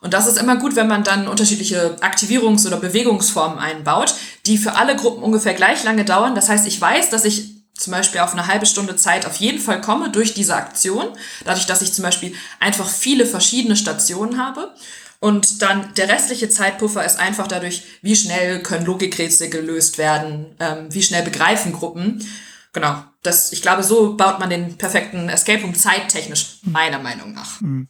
Und 0.00 0.14
das 0.14 0.26
ist 0.26 0.38
immer 0.38 0.56
gut, 0.56 0.76
wenn 0.76 0.88
man 0.88 1.04
dann 1.04 1.28
unterschiedliche 1.28 1.96
Aktivierungs- 2.00 2.66
oder 2.66 2.78
Bewegungsformen 2.78 3.58
einbaut, 3.58 4.14
die 4.46 4.56
für 4.56 4.74
alle 4.74 4.96
Gruppen 4.96 5.22
ungefähr 5.22 5.54
gleich 5.54 5.84
lange 5.84 6.04
dauern. 6.04 6.34
Das 6.34 6.48
heißt, 6.48 6.66
ich 6.66 6.80
weiß, 6.80 7.10
dass 7.10 7.24
ich 7.24 7.50
zum 7.74 7.92
Beispiel 7.92 8.20
auf 8.20 8.32
eine 8.32 8.46
halbe 8.46 8.66
Stunde 8.66 8.96
Zeit 8.96 9.26
auf 9.26 9.36
jeden 9.36 9.60
Fall 9.60 9.80
komme 9.80 10.10
durch 10.10 10.34
diese 10.34 10.54
Aktion, 10.54 11.06
dadurch, 11.44 11.66
dass 11.66 11.82
ich 11.82 11.92
zum 11.92 12.02
Beispiel 12.02 12.34
einfach 12.60 12.88
viele 12.88 13.26
verschiedene 13.26 13.76
Stationen 13.76 14.38
habe. 14.38 14.74
Und 15.18 15.60
dann 15.60 15.92
der 15.94 16.08
restliche 16.08 16.48
Zeitpuffer 16.48 17.04
ist 17.04 17.18
einfach 17.18 17.46
dadurch, 17.46 17.82
wie 18.00 18.16
schnell 18.16 18.62
können 18.62 18.86
Logikrätsel 18.86 19.50
gelöst 19.50 19.98
werden, 19.98 20.56
ähm, 20.60 20.86
wie 20.88 21.02
schnell 21.02 21.22
begreifen 21.22 21.72
Gruppen. 21.72 22.26
Genau, 22.72 23.02
das, 23.22 23.52
ich 23.52 23.60
glaube, 23.60 23.82
so 23.82 24.16
baut 24.16 24.38
man 24.38 24.48
den 24.48 24.78
perfekten 24.78 25.28
Escape 25.28 25.62
Room 25.62 25.74
zeittechnisch, 25.74 26.60
meiner 26.62 26.98
Meinung 26.98 27.32
nach. 27.34 27.60
Mhm. 27.60 27.88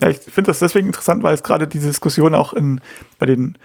Ja, 0.00 0.08
ich 0.08 0.18
finde 0.18 0.50
das 0.50 0.58
deswegen 0.58 0.86
interessant, 0.86 1.22
weil 1.22 1.34
es 1.34 1.42
gerade 1.42 1.66
diese 1.66 1.88
Diskussion 1.88 2.34
auch 2.34 2.52
in, 2.52 2.80
bei 3.18 3.26
den, 3.26 3.58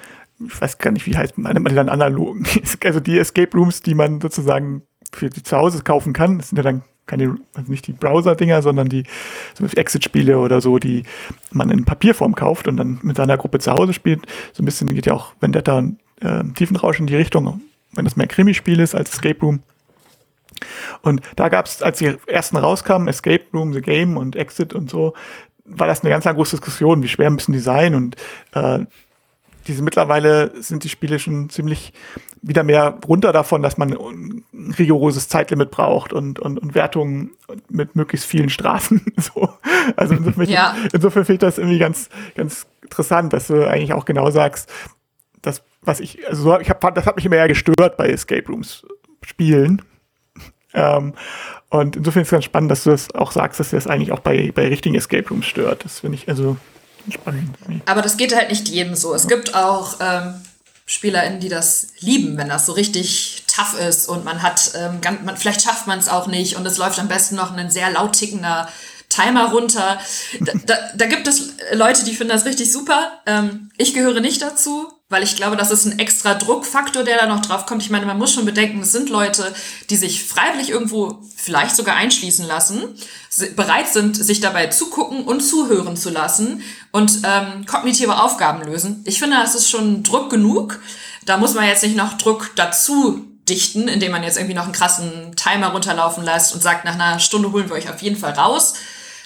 ich 0.46 0.60
weiß 0.60 0.78
gar 0.78 0.92
nicht, 0.92 1.06
wie 1.06 1.18
heißt 1.18 1.38
man, 1.38 1.64
die 1.64 1.76
dann 1.76 1.90
analogen, 1.90 2.46
also 2.84 3.00
die 3.00 3.18
Escape 3.18 3.56
Rooms, 3.58 3.82
die 3.82 3.96
man 3.96 4.22
sozusagen 4.22 4.84
für 5.12 5.30
die 5.30 5.44
zu 5.44 5.58
Hause 5.58 5.84
kaufen 5.84 6.14
kann, 6.14 6.40
das 6.40 6.50
sind 6.50 6.58
ja 6.58 6.64
dann 6.64 6.84
keine, 7.06 7.36
also 7.54 7.70
nicht 7.70 7.86
die 7.88 7.94
Browser-Dinger, 7.94 8.62
sondern 8.62 8.88
die 8.88 9.04
so 9.54 9.66
Exit-Spiele 9.66 10.40
oder 10.40 10.62
so, 10.62 10.80
die 10.80 11.04
man 11.52 11.70
in 11.70 11.86
Papierform 11.86 12.36
kauft 12.36 12.68
und 12.68 12.78
dann 12.78 13.00
mit 13.04 13.18
seiner 13.18 13.38
Gruppe 13.38 13.60
zu 13.60 13.72
Hause 13.72 13.94
spielt. 13.94 14.26
So 14.54 14.64
ein 14.64 14.66
bisschen 14.66 14.94
geht 14.94 15.06
ja 15.06 15.14
auch 15.14 15.34
Vendetta 15.42 15.78
und 15.78 16.00
äh, 16.22 16.44
Tiefenrausch 16.56 17.00
in 17.00 17.08
die 17.08 17.16
Richtung, 17.16 17.62
wenn 17.94 18.06
das 18.06 18.16
mehr 18.16 18.28
Krimispiel 18.28 18.80
ist 18.80 18.96
als 18.96 19.12
Escape 19.12 19.40
Room. 19.42 19.60
Und 21.02 21.22
da 21.36 21.50
gab 21.50 21.66
es, 21.66 21.82
als 21.82 21.98
die 21.98 22.16
ersten 22.28 22.58
rauskamen, 22.58 23.08
Escape 23.08 23.44
Room, 23.54 23.74
The 23.74 23.82
Game 23.82 24.18
und 24.18 24.36
Exit 24.36 24.74
und 24.74 24.90
so, 24.90 25.14
war 25.66 25.88
das 25.88 26.02
eine 26.02 26.10
ganz, 26.10 26.26
ganz 26.26 26.36
große 26.36 26.58
Diskussion, 26.58 27.04
wie 27.04 27.08
schwer 27.08 27.30
müssen 27.30 27.54
die 27.54 27.60
sein 27.60 27.96
und 27.96 28.16
äh, 28.54 28.80
diese 29.68 29.82
mittlerweile 29.82 30.52
sind 30.62 30.84
die 30.84 30.90
Spiele 30.90 31.20
schon 31.20 31.50
ziemlich 31.50 31.94
wieder 32.42 32.64
mehr 32.64 33.00
runter 33.08 33.32
davon, 33.32 33.62
dass 33.62 33.78
man 33.78 33.94
ein 33.94 34.44
rigoroses 34.78 35.30
Zeitlimit 35.30 35.72
braucht 35.72 36.12
und, 36.12 36.40
und, 36.40 36.60
und 36.60 36.76
Wertungen 36.76 37.32
mit 37.70 37.96
möglichst 37.96 38.28
vielen 38.28 38.50
Strafen. 38.50 39.02
so. 39.18 39.50
Also 39.96 40.16
insofern, 40.16 40.50
ja. 40.50 40.76
insofern 40.92 41.24
finde 41.26 41.34
ich 41.34 41.40
das 41.40 41.58
irgendwie 41.58 41.80
ganz, 41.80 42.10
ganz 42.36 42.68
interessant, 42.82 43.32
dass 43.32 43.48
du 43.48 43.66
eigentlich 43.66 43.94
auch 43.94 44.06
genau 44.06 44.30
sagst, 44.32 44.70
dass 45.42 45.64
was 45.82 46.00
ich, 46.00 46.28
also 46.28 46.60
ich 46.60 46.70
habe, 46.70 46.92
das 46.94 47.06
hat 47.06 47.16
mich 47.16 47.26
immer 47.26 47.36
eher 47.36 47.48
gestört 47.48 47.98
bei 47.98 48.08
Escape 48.08 48.48
Rooms 48.48 48.86
Spielen. 49.22 49.82
Ähm, 50.74 51.14
und 51.74 51.96
insofern 51.96 52.22
ist 52.22 52.28
es 52.28 52.32
ganz 52.32 52.46
spannend, 52.46 52.70
dass 52.70 52.84
du 52.84 52.92
das 52.92 53.14
auch 53.16 53.32
sagst, 53.32 53.60
dass 53.60 53.72
das 53.72 53.88
eigentlich 53.88 54.12
auch 54.12 54.20
bei, 54.20 54.52
bei 54.54 54.68
richtigen 54.68 54.94
Escape 54.94 55.28
Rooms 55.28 55.48
stört. 55.48 55.84
Das 55.84 56.02
finde 56.02 56.20
ich 56.20 56.30
also 56.30 56.56
spannend. 57.10 57.56
Aber 57.88 58.04
das 58.04 58.16
geht 58.16 58.36
halt 58.36 58.52
nicht 58.52 58.70
jedem 58.70 58.94
so. 58.94 59.16
Es 59.16 59.28
gibt 59.28 59.56
auch 59.56 59.96
ähm, 60.00 60.36
SpielerInnen, 60.86 61.40
die 61.40 61.50
das 61.50 61.88
lieben, 62.00 62.38
wenn 62.38 62.50
das 62.50 62.68
so 62.68 62.74
richtig 62.74 63.46
tough 63.48 63.76
ist 63.80 64.08
und 64.08 64.24
man 64.24 64.44
hat, 64.44 64.74
ähm, 64.76 65.02
ganz, 65.02 65.24
man, 65.24 65.36
vielleicht 65.36 65.64
schafft 65.64 65.88
man 65.88 65.98
es 65.98 66.10
auch 66.10 66.28
nicht 66.28 66.58
und 66.58 66.66
es 66.68 66.78
läuft 66.78 67.00
am 67.00 67.08
besten 67.08 67.36
noch 67.38 67.52
ein 67.52 67.72
sehr 67.72 67.90
laut 67.90 68.14
tickender 68.14 68.70
Timer 69.10 69.50
runter. 69.50 70.00
Da, 70.42 70.54
da, 70.68 70.76
da 70.96 71.06
gibt 71.08 71.28
es 71.28 71.54
Leute, 71.74 72.06
die 72.06 72.14
finden 72.14 72.34
das 72.34 72.46
richtig 72.46 72.72
super. 72.72 73.14
Ähm, 73.26 73.72
ich 73.78 73.96
gehöre 73.96 74.22
nicht 74.22 74.44
dazu 74.44 74.92
weil 75.14 75.24
ich 75.24 75.38
glaube, 75.38 75.56
das 75.56 75.72
ist 75.72 75.86
ein 75.86 76.00
extra 76.00 76.34
Druckfaktor, 76.34 77.04
der 77.04 77.18
da 77.18 77.28
noch 77.28 77.42
drauf 77.42 77.66
kommt. 77.66 77.82
Ich 77.82 77.90
meine, 77.90 78.06
man 78.06 78.18
muss 78.18 78.34
schon 78.34 78.44
bedenken, 78.44 78.82
es 78.82 78.92
sind 78.92 79.10
Leute, 79.10 79.54
die 79.90 79.96
sich 79.96 80.26
freiwillig 80.26 80.70
irgendwo 80.70 81.20
vielleicht 81.38 81.76
sogar 81.76 81.96
einschließen 81.96 82.46
lassen, 82.46 82.82
bereit 83.56 83.88
sind, 83.88 84.18
sich 84.18 84.42
dabei 84.42 84.68
zugucken 84.68 85.24
und 85.24 85.40
zuhören 85.40 85.96
zu 85.96 86.10
lassen 86.10 86.62
und 86.92 87.20
ähm, 87.24 87.66
kognitive 87.66 88.22
Aufgaben 88.22 88.64
lösen. 88.64 89.02
Ich 89.06 89.20
finde, 89.20 89.38
das 89.38 89.56
ist 89.56 89.70
schon 89.70 90.04
Druck 90.04 90.30
genug. 90.30 90.80
Da 91.26 91.38
muss 91.38 91.54
man 91.54 91.66
jetzt 91.66 91.84
nicht 91.84 91.96
noch 91.96 92.18
Druck 92.18 92.52
dazu 92.56 93.26
ausdichten, 93.44 93.88
indem 93.88 94.12
man 94.12 94.24
jetzt 94.24 94.38
irgendwie 94.38 94.56
noch 94.56 94.64
einen 94.64 94.74
krassen 94.74 95.36
Timer 95.36 95.68
runterlaufen 95.68 96.24
lässt 96.24 96.54
und 96.54 96.62
sagt, 96.62 96.86
nach 96.86 96.94
einer 96.94 97.20
Stunde 97.20 97.52
holen 97.52 97.70
wir 97.70 97.76
euch 97.76 97.90
auf 97.90 98.02
jeden 98.02 98.18
Fall 98.18 98.34
raus. 98.34 98.76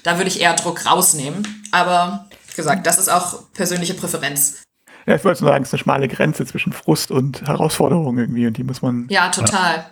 Da 0.04 0.18
würde 0.18 0.30
ich 0.30 0.40
eher 0.40 0.56
Druck 0.56 0.86
rausnehmen. 0.86 1.68
Aber 1.72 2.28
wie 2.50 2.56
gesagt, 2.56 2.86
das 2.88 2.98
ist 2.98 3.10
auch 3.10 3.44
persönliche 3.54 3.94
Präferenz. 3.94 4.58
Ja, 5.08 5.16
ich 5.16 5.24
wollte 5.24 5.44
nur 5.44 5.52
sagen, 5.52 5.64
es 5.64 5.70
ist 5.70 5.74
eine 5.74 5.80
schmale 5.80 6.08
Grenze 6.10 6.46
zwischen 6.46 6.74
Frust 6.74 7.12
und 7.12 7.48
Herausforderung 7.48 8.18
irgendwie 8.18 8.46
und 8.46 8.58
die 8.58 8.64
muss 8.64 8.82
man. 8.82 9.08
Ja, 9.10 9.30
total. 9.30 9.76
Ja. 9.76 9.86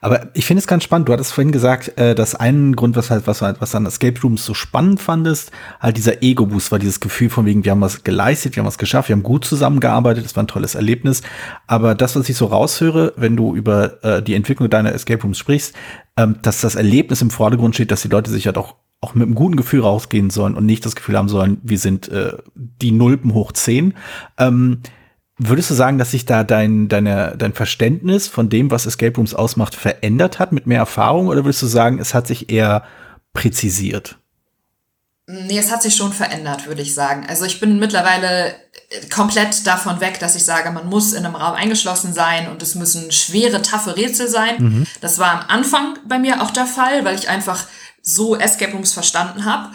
Aber 0.00 0.28
ich 0.34 0.44
finde 0.44 0.60
es 0.60 0.66
ganz 0.66 0.84
spannend. 0.84 1.08
Du 1.08 1.12
hattest 1.12 1.32
vorhin 1.32 1.52
gesagt, 1.52 1.96
äh, 1.98 2.14
dass 2.14 2.34
ein 2.34 2.74
Grund, 2.74 2.96
was 2.96 3.10
halt, 3.10 3.26
was 3.26 3.42
halt, 3.42 3.60
was 3.60 3.74
an 3.74 3.86
Escape 3.86 4.20
Rooms 4.20 4.44
so 4.44 4.54
spannend 4.54 5.00
fandest, 5.00 5.52
halt 5.80 5.96
dieser 5.96 6.22
Ego-Boost 6.22 6.72
war, 6.72 6.78
dieses 6.78 7.00
Gefühl 7.00 7.30
von 7.30 7.46
wegen, 7.46 7.64
wir 7.64 7.72
haben 7.72 7.80
was 7.80 8.04
geleistet, 8.04 8.56
wir 8.56 8.62
haben 8.62 8.66
was 8.66 8.78
geschafft, 8.78 9.08
wir 9.08 9.16
haben 9.16 9.22
gut 9.22 9.44
zusammengearbeitet, 9.44 10.26
es 10.26 10.36
war 10.36 10.42
ein 10.42 10.48
tolles 10.48 10.74
Erlebnis. 10.74 11.22
Aber 11.66 11.94
das, 11.94 12.16
was 12.16 12.28
ich 12.28 12.36
so 12.36 12.46
raushöre, 12.46 13.14
wenn 13.16 13.36
du 13.36 13.54
über 13.54 14.02
äh, 14.04 14.22
die 14.22 14.34
Entwicklung 14.34 14.68
deiner 14.68 14.92
Escape 14.92 15.22
Rooms 15.22 15.38
sprichst, 15.38 15.74
ähm, 16.16 16.36
dass 16.42 16.60
das 16.60 16.74
Erlebnis 16.74 17.22
im 17.22 17.30
Vordergrund 17.30 17.74
steht, 17.74 17.90
dass 17.90 18.02
die 18.02 18.08
Leute 18.08 18.30
sich 18.30 18.44
ja 18.44 18.52
doch 18.52 18.74
auch 19.02 19.14
mit 19.14 19.26
einem 19.26 19.34
guten 19.34 19.56
Gefühl 19.56 19.80
rausgehen 19.80 20.30
sollen 20.30 20.54
und 20.54 20.64
nicht 20.64 20.86
das 20.86 20.96
Gefühl 20.96 21.18
haben 21.18 21.28
sollen, 21.28 21.58
wir 21.62 21.78
sind 21.78 22.08
äh, 22.08 22.38
die 22.54 22.92
Nulpen 22.92 23.34
hoch 23.34 23.52
zehn. 23.52 23.94
Ähm, 24.38 24.80
Würdest 25.38 25.70
du 25.70 25.74
sagen, 25.74 25.98
dass 25.98 26.12
sich 26.12 26.24
da 26.24 26.44
dein, 26.44 26.88
deine, 26.88 27.34
dein 27.36 27.52
Verständnis 27.52 28.28
von 28.28 28.48
dem, 28.48 28.70
was 28.70 28.86
Escape 28.86 29.16
Rooms 29.16 29.34
ausmacht, 29.34 29.74
verändert 29.74 30.38
hat 30.38 30.52
mit 30.52 30.66
mehr 30.66 30.78
Erfahrung? 30.78 31.26
Oder 31.26 31.44
würdest 31.44 31.62
du 31.62 31.66
sagen, 31.66 31.98
es 31.98 32.14
hat 32.14 32.28
sich 32.28 32.50
eher 32.50 32.84
präzisiert? 33.32 34.18
Nee, 35.26 35.58
es 35.58 35.72
hat 35.72 35.82
sich 35.82 35.96
schon 35.96 36.12
verändert, 36.12 36.66
würde 36.66 36.82
ich 36.82 36.94
sagen. 36.94 37.24
Also 37.28 37.44
ich 37.44 37.58
bin 37.58 37.80
mittlerweile 37.80 38.54
komplett 39.12 39.66
davon 39.66 40.00
weg, 40.00 40.18
dass 40.20 40.36
ich 40.36 40.44
sage, 40.44 40.70
man 40.70 40.88
muss 40.88 41.12
in 41.12 41.24
einem 41.24 41.34
Raum 41.34 41.54
eingeschlossen 41.54 42.12
sein 42.12 42.48
und 42.48 42.62
es 42.62 42.74
müssen 42.74 43.10
schwere, 43.10 43.62
taffe 43.62 43.96
Rätsel 43.96 44.28
sein. 44.28 44.56
Mhm. 44.58 44.86
Das 45.00 45.18
war 45.18 45.32
am 45.32 45.44
Anfang 45.48 45.98
bei 46.06 46.18
mir 46.18 46.42
auch 46.42 46.50
der 46.50 46.66
Fall, 46.66 47.04
weil 47.04 47.14
ich 47.14 47.28
einfach 47.28 47.66
so 48.02 48.36
Escape 48.36 48.72
Rooms 48.72 48.92
verstanden 48.92 49.44
habe. 49.44 49.70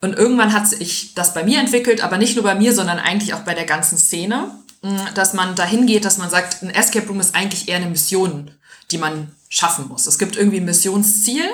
Und 0.00 0.14
irgendwann 0.14 0.52
hat 0.52 0.68
sich 0.68 1.14
das 1.14 1.34
bei 1.34 1.44
mir 1.44 1.58
entwickelt, 1.60 2.02
aber 2.02 2.18
nicht 2.18 2.34
nur 2.34 2.44
bei 2.44 2.54
mir, 2.54 2.74
sondern 2.74 2.98
eigentlich 2.98 3.34
auch 3.34 3.40
bei 3.40 3.54
der 3.54 3.64
ganzen 3.64 3.98
Szene. 3.98 4.50
Mm, 4.82 5.14
dass 5.14 5.32
man 5.32 5.54
dahin 5.54 5.86
geht, 5.86 6.04
dass 6.04 6.18
man 6.18 6.30
sagt, 6.30 6.62
ein 6.62 6.70
Escape 6.70 7.06
Room 7.06 7.20
ist 7.20 7.34
eigentlich 7.34 7.68
eher 7.68 7.76
eine 7.76 7.86
Mission, 7.86 8.50
die 8.90 8.98
man 8.98 9.32
schaffen 9.48 9.88
muss. 9.88 10.06
Es 10.06 10.18
gibt 10.18 10.36
irgendwie 10.36 10.58
ein 10.58 10.64
Missionsziel 10.64 11.44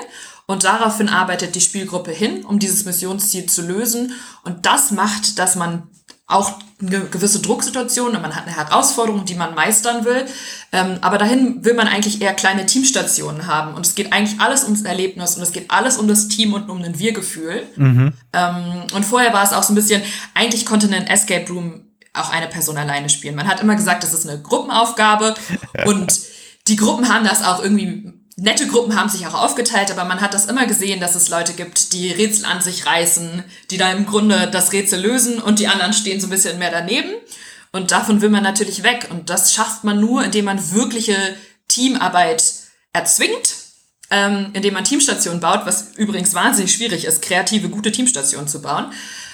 und 0.45 0.63
daraufhin 0.65 1.09
arbeitet 1.09 1.55
die 1.55 1.61
Spielgruppe 1.61 2.11
hin, 2.11 2.43
um 2.45 2.59
dieses 2.59 2.85
Missionsziel 2.85 3.45
zu 3.45 3.61
lösen. 3.61 4.13
Und 4.43 4.65
das 4.65 4.91
macht, 4.91 5.39
dass 5.39 5.55
man 5.55 5.83
auch 6.25 6.53
eine 6.81 7.05
gewisse 7.05 7.41
Drucksituation 7.41 8.15
und 8.15 8.21
man 8.21 8.35
hat 8.35 8.47
eine 8.47 8.55
Herausforderung, 8.55 9.25
die 9.25 9.35
man 9.35 9.55
meistern 9.55 10.05
will. 10.05 10.25
Ähm, 10.71 10.97
aber 11.01 11.17
dahin 11.17 11.63
will 11.63 11.73
man 11.73 11.87
eigentlich 11.87 12.21
eher 12.21 12.33
kleine 12.33 12.65
Teamstationen 12.65 13.47
haben. 13.47 13.73
Und 13.75 13.85
es 13.85 13.95
geht 13.95 14.11
eigentlich 14.11 14.39
alles 14.39 14.63
ums 14.63 14.83
Erlebnis 14.83 15.35
und 15.35 15.43
es 15.43 15.51
geht 15.51 15.69
alles 15.69 15.97
um 15.97 16.07
das 16.07 16.27
Team 16.29 16.53
und 16.53 16.69
um 16.69 16.81
ein 16.81 16.97
Wir-Gefühl. 16.97 17.63
Mhm. 17.75 18.13
Ähm, 18.33 18.83
und 18.93 19.05
vorher 19.05 19.33
war 19.33 19.43
es 19.43 19.53
auch 19.53 19.63
so 19.63 19.73
ein 19.73 19.75
bisschen, 19.75 20.01
eigentlich 20.33 20.65
konnte 20.65 20.87
ein 20.87 21.07
Escape 21.07 21.47
Room 21.51 21.81
auch 22.13 22.31
eine 22.31 22.47
Person 22.47 22.77
alleine 22.77 23.09
spielen. 23.09 23.35
Man 23.35 23.47
hat 23.47 23.59
immer 23.59 23.75
gesagt, 23.75 24.03
das 24.03 24.13
ist 24.13 24.27
eine 24.27 24.41
Gruppenaufgabe 24.41 25.35
und 25.85 26.21
die 26.67 26.75
Gruppen 26.75 27.09
haben 27.09 27.25
das 27.25 27.43
auch 27.43 27.61
irgendwie, 27.61 28.13
nette 28.35 28.67
Gruppen 28.67 28.95
haben 28.95 29.09
sich 29.09 29.27
auch 29.27 29.33
aufgeteilt, 29.33 29.91
aber 29.91 30.05
man 30.05 30.21
hat 30.21 30.33
das 30.33 30.45
immer 30.45 30.65
gesehen, 30.65 30.99
dass 30.99 31.15
es 31.15 31.29
Leute 31.29 31.53
gibt, 31.53 31.93
die 31.93 32.11
Rätsel 32.11 32.45
an 32.45 32.61
sich 32.61 32.85
reißen, 32.85 33.43
die 33.69 33.77
da 33.77 33.91
im 33.91 34.05
Grunde 34.05 34.49
das 34.51 34.71
Rätsel 34.73 35.01
lösen 35.01 35.39
und 35.39 35.59
die 35.59 35.67
anderen 35.67 35.93
stehen 35.93 36.19
so 36.19 36.27
ein 36.27 36.31
bisschen 36.31 36.59
mehr 36.59 36.71
daneben. 36.71 37.13
Und 37.71 37.91
davon 37.91 38.21
will 38.21 38.29
man 38.29 38.43
natürlich 38.43 38.83
weg. 38.83 39.07
Und 39.09 39.29
das 39.29 39.53
schafft 39.53 39.83
man 39.83 39.99
nur, 39.99 40.23
indem 40.23 40.45
man 40.45 40.73
wirkliche 40.73 41.17
Teamarbeit 41.67 42.43
erzwingt, 42.93 43.55
ähm, 44.11 44.51
indem 44.53 44.75
man 44.75 44.83
Teamstationen 44.83 45.39
baut, 45.39 45.65
was 45.65 45.95
übrigens 45.95 46.35
wahnsinnig 46.35 46.71
schwierig 46.71 47.05
ist, 47.05 47.23
kreative, 47.23 47.69
gute 47.69 47.91
Teamstationen 47.91 48.47
zu 48.47 48.61
bauen. 48.61 48.93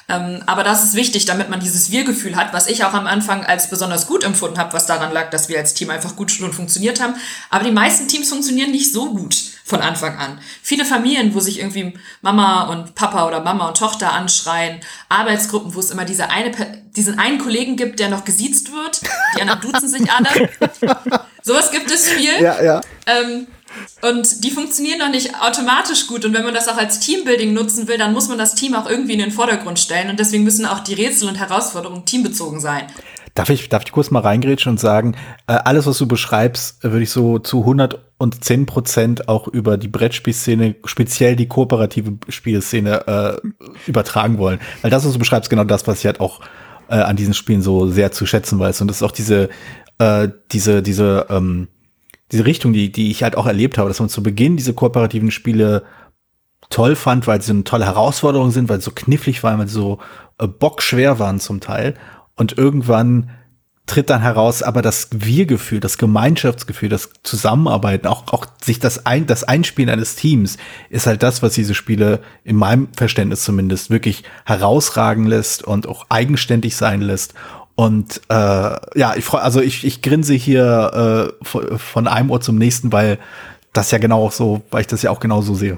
Ähm, 0.10 0.42
aber 0.48 0.64
das 0.64 0.84
ist 0.84 0.96
wichtig, 0.96 1.26
damit 1.26 1.50
man 1.50 1.60
dieses 1.60 1.92
Wir-Gefühl 1.92 2.36
hat, 2.36 2.52
was 2.52 2.68
ich 2.68 2.84
auch 2.84 2.94
am 2.94 3.08
Anfang 3.08 3.46
als 3.46 3.70
besonders 3.70 4.08
gut 4.08 4.24
empfunden 4.24 4.58
habe, 4.58 4.74
was 4.74 4.88
daran 4.88 5.14
lag, 5.14 5.30
dass 5.30 5.50
wir 5.50 5.58
als 5.60 5.76
Team 5.76 5.92
einfach 5.92 6.16
gut 6.16 6.32
schon 6.32 6.52
funktioniert 6.52 7.00
haben. 7.00 7.14
Aber 7.50 7.64
die 7.64 7.72
meisten 7.72 8.08
Teams 8.08 8.30
funktionieren 8.30 8.72
nicht 8.72 8.92
so 8.92 9.14
gut 9.14 9.36
von 9.64 9.82
Anfang 9.82 10.18
an. 10.18 10.40
Viele 10.64 10.84
Familien, 10.84 11.36
wo 11.36 11.40
sich 11.40 11.60
irgendwie 11.60 11.94
Mama 12.22 12.64
und 12.64 12.96
Papa 12.96 13.28
oder 13.28 13.42
Mama 13.42 13.68
und 13.68 13.78
Tochter 13.78 14.12
anschreien, 14.12 14.80
Arbeitsgruppen, 15.10 15.76
wo 15.76 15.80
es 15.80 15.92
immer 15.92 16.06
diese 16.06 16.32
eine, 16.32 16.52
diesen 16.96 17.20
einen 17.20 17.38
Kollegen 17.38 17.76
gibt, 17.76 18.00
der 18.00 18.10
noch 18.10 18.26
gesiezt 18.26 18.72
wird, 18.74 19.02
die 19.38 19.42
anderen 19.44 19.62
duzen 19.62 19.88
sich 19.88 20.12
alle. 20.12 20.50
Sowas 21.44 21.72
gibt 21.72 21.92
es 21.92 22.10
viel. 22.10 22.42
Ja, 22.42 22.62
ja. 22.62 22.82
Ähm, 23.06 23.48
und 24.02 24.44
die 24.44 24.52
funktionieren 24.52 25.00
noch 25.00 25.10
nicht 25.10 25.32
automatisch 25.42 26.08
gut. 26.08 26.26
Und 26.26 26.34
wenn 26.34 26.44
man 26.44 26.54
das 26.54 26.68
auch 26.68 26.78
als 26.78 27.00
Teambuilding 27.00 27.54
nutzen 27.54 27.88
will, 27.88 27.98
dann 27.98 28.14
muss 28.14 28.28
man 28.28 28.38
das 28.38 28.56
Team 28.56 28.76
auch 28.76 28.90
irgendwie 28.90 29.14
in 29.14 29.20
den 29.20 29.32
Vordergrund 29.32 29.80
stellen. 29.80 30.10
Und 30.10 30.20
deswegen 30.20 30.44
müssen 30.44 30.66
auch 30.66 30.80
die 30.80 30.94
Rätsel 30.94 31.28
und 31.28 31.36
Herausforderungen 31.36 32.06
teambezogen 32.06 32.60
sein. 32.60 32.84
Darf 33.36 33.50
ich, 33.50 33.70
darf 33.70 33.84
ich 33.86 33.92
kurz 33.92 34.12
mal 34.12 34.20
reingrätschen 34.20 34.72
und 34.72 34.80
sagen, 34.80 35.16
äh, 35.48 35.54
alles, 35.54 35.86
was 35.86 35.98
du 35.98 36.08
beschreibst, 36.08 36.84
würde 36.84 37.04
ich 37.04 37.12
so 37.12 37.40
zu 37.40 37.60
110 37.60 38.66
Prozent 38.66 39.30
auch 39.30 39.48
über 39.48 39.78
die 39.78 39.88
Brettspielszene, 39.88 40.76
speziell 40.84 41.36
die 41.36 41.48
kooperative 41.48 42.18
Spielszene, 42.28 43.08
äh, 43.08 43.70
übertragen 43.88 44.40
wollen. 44.40 44.60
Weil 44.82 44.92
das, 44.92 45.06
was 45.06 45.14
du 45.14 45.20
beschreibst, 45.20 45.50
genau 45.50 45.64
das, 45.64 45.88
was 45.88 46.00
ich 46.00 46.06
halt 46.06 46.20
auch 46.20 46.42
äh, 46.90 46.96
an 46.96 47.16
diesen 47.16 47.34
Spielen 47.34 47.62
so 47.62 47.88
sehr 47.88 48.12
zu 48.12 48.26
schätzen 48.26 48.60
weiß. 48.60 48.82
Und 48.82 48.88
das 48.88 48.98
ist 48.98 49.04
auch 49.04 49.12
diese, 49.12 49.50
äh, 50.00 50.28
diese, 50.52 50.82
diese, 50.82 51.28
ähm, 51.30 51.68
diese 52.32 52.46
Richtung, 52.46 52.74
die, 52.74 52.92
die 52.92 53.12
ich 53.12 53.24
halt 53.24 53.36
auch 53.36 53.46
erlebt 53.46 53.78
habe, 53.78 53.90
dass 53.90 54.00
man 54.00 54.10
zu 54.10 54.24
Beginn 54.24 54.58
diese 54.58 54.74
kooperativen 54.74 55.32
Spiele 55.32 55.84
toll 56.70 56.96
fand, 56.96 57.28
weil 57.28 57.42
sie 57.42 57.52
eine 57.52 57.64
tolle 57.64 57.86
Herausforderung 57.86 58.52
sind, 58.52 58.70
weil 58.70 58.80
sie 58.80 58.86
so 58.86 58.92
knifflig 58.92 59.44
waren, 59.44 59.60
weil 59.60 59.68
sie 59.68 59.74
so 59.74 60.00
äh, 60.38 60.48
bockschwer 60.48 61.20
waren 61.20 61.40
zum 61.40 61.62
Teil. 61.62 61.96
Und 62.36 62.58
irgendwann 62.58 63.32
tritt 63.90 64.12
dann 64.12 64.22
heraus, 64.22 64.62
aber 64.62 64.84
das 64.84 65.08
Wir-Gefühl, 65.12 65.80
das 65.80 65.98
Gemeinschaftsgefühl, 65.98 66.90
das 66.90 67.10
Zusammenarbeiten, 67.24 68.08
auch, 68.08 68.32
auch 68.32 68.46
sich 68.64 68.80
das, 68.80 69.08
ein, 69.08 69.26
das 69.26 69.44
Einspielen 69.44 69.90
eines 69.90 70.16
Teams 70.16 70.58
ist 70.90 71.08
halt 71.08 71.24
das, 71.24 71.42
was 71.42 71.54
diese 71.54 71.74
Spiele 71.74 72.22
in 72.44 72.56
meinem 72.56 72.90
Verständnis 72.94 73.44
zumindest 73.44 73.90
wirklich 73.90 74.24
herausragen 74.46 75.26
lässt 75.26 75.64
und 75.64 75.88
auch 75.88 76.06
eigenständig 76.10 76.76
sein 76.76 77.02
lässt 77.02 77.34
und 77.80 78.20
äh, 78.28 78.34
ja, 78.34 79.16
ich 79.16 79.24
freue, 79.24 79.42
also 79.42 79.62
ich, 79.62 79.86
ich 79.86 80.02
grinse 80.02 80.34
hier 80.34 81.32
äh, 81.42 81.78
von 81.78 82.10
einem 82.10 82.30
Ohr 82.30 82.42
zum 82.42 82.58
nächsten, 82.58 82.92
weil 82.92 83.20
das 83.72 83.92
ja 83.92 84.00
genau 84.00 84.30
so, 84.30 84.64
weil 84.70 84.82
ich 84.82 84.88
das 84.88 85.02
ja 85.02 85.12
auch 85.12 85.22
genau 85.22 85.42
so 85.42 85.56
sehe. 85.56 85.78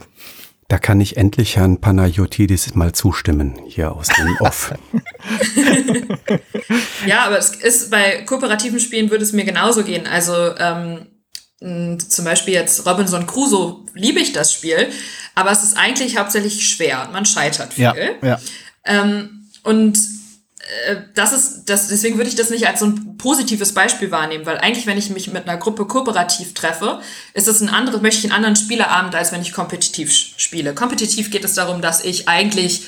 Da 0.68 0.80
kann 0.80 1.00
ich 1.00 1.16
endlich 1.16 1.58
Herrn 1.58 1.80
Panayotidis 1.80 2.74
mal 2.74 2.94
zustimmen, 2.94 3.60
hier 3.68 3.92
aus 3.92 4.08
dem 4.08 4.36
Off. 4.40 4.74
ja, 7.06 7.28
aber 7.28 7.38
es 7.38 7.52
ist 7.52 7.92
bei 7.92 8.24
kooperativen 8.24 8.80
Spielen 8.80 9.12
würde 9.12 9.24
es 9.24 9.32
mir 9.32 9.46
genauso 9.46 9.84
gehen. 9.84 10.08
Also 10.08 10.56
ähm, 10.58 12.00
zum 12.00 12.26
Beispiel 12.26 12.56
jetzt 12.56 12.84
Robinson 12.88 13.28
Crusoe 13.28 13.86
liebe 13.94 14.20
ich 14.20 14.34
das 14.34 14.52
Spiel, 14.52 14.88
aber 15.36 15.52
es 15.52 15.62
ist 15.62 15.78
eigentlich 15.78 16.18
hauptsächlich 16.18 16.68
schwer 16.68 17.04
und 17.06 17.14
man 17.14 17.26
scheitert 17.26 17.74
viel. 17.76 17.84
Ja, 17.84 17.94
ja. 18.28 18.40
Ähm, 18.86 19.46
und 19.64 20.00
das 21.16 21.34
ist, 21.34 21.66
das, 21.66 21.88
deswegen 21.90 22.18
würde 22.18 22.30
ich 22.30 22.36
das 22.36 22.50
nicht 22.50 22.68
als 22.68 22.80
so 22.80 22.86
ein 22.86 23.18
positives 23.18 23.74
Beispiel 23.74 24.12
wahrnehmen, 24.12 24.46
weil 24.46 24.58
eigentlich, 24.58 24.86
wenn 24.86 24.98
ich 24.98 25.10
mich 25.10 25.32
mit 25.32 25.48
einer 25.48 25.58
Gruppe 25.58 25.86
kooperativ 25.86 26.54
treffe, 26.54 27.02
ist 27.34 27.48
es 27.48 27.62
ein 27.62 27.70
anderes, 27.70 28.02
möchte 28.02 28.20
ich 28.20 28.26
einen 28.26 28.46
anderen 28.46 28.56
Spielerabend, 28.56 29.14
als 29.16 29.32
wenn 29.32 29.42
ich 29.42 29.54
kompetitiv 29.54 30.12
spiele. 30.12 30.74
Kompetitiv 30.74 31.30
geht 31.30 31.44
es 31.44 31.56
darum, 31.56 31.82
dass 31.82 32.04
ich 32.04 32.28
eigentlich 32.28 32.84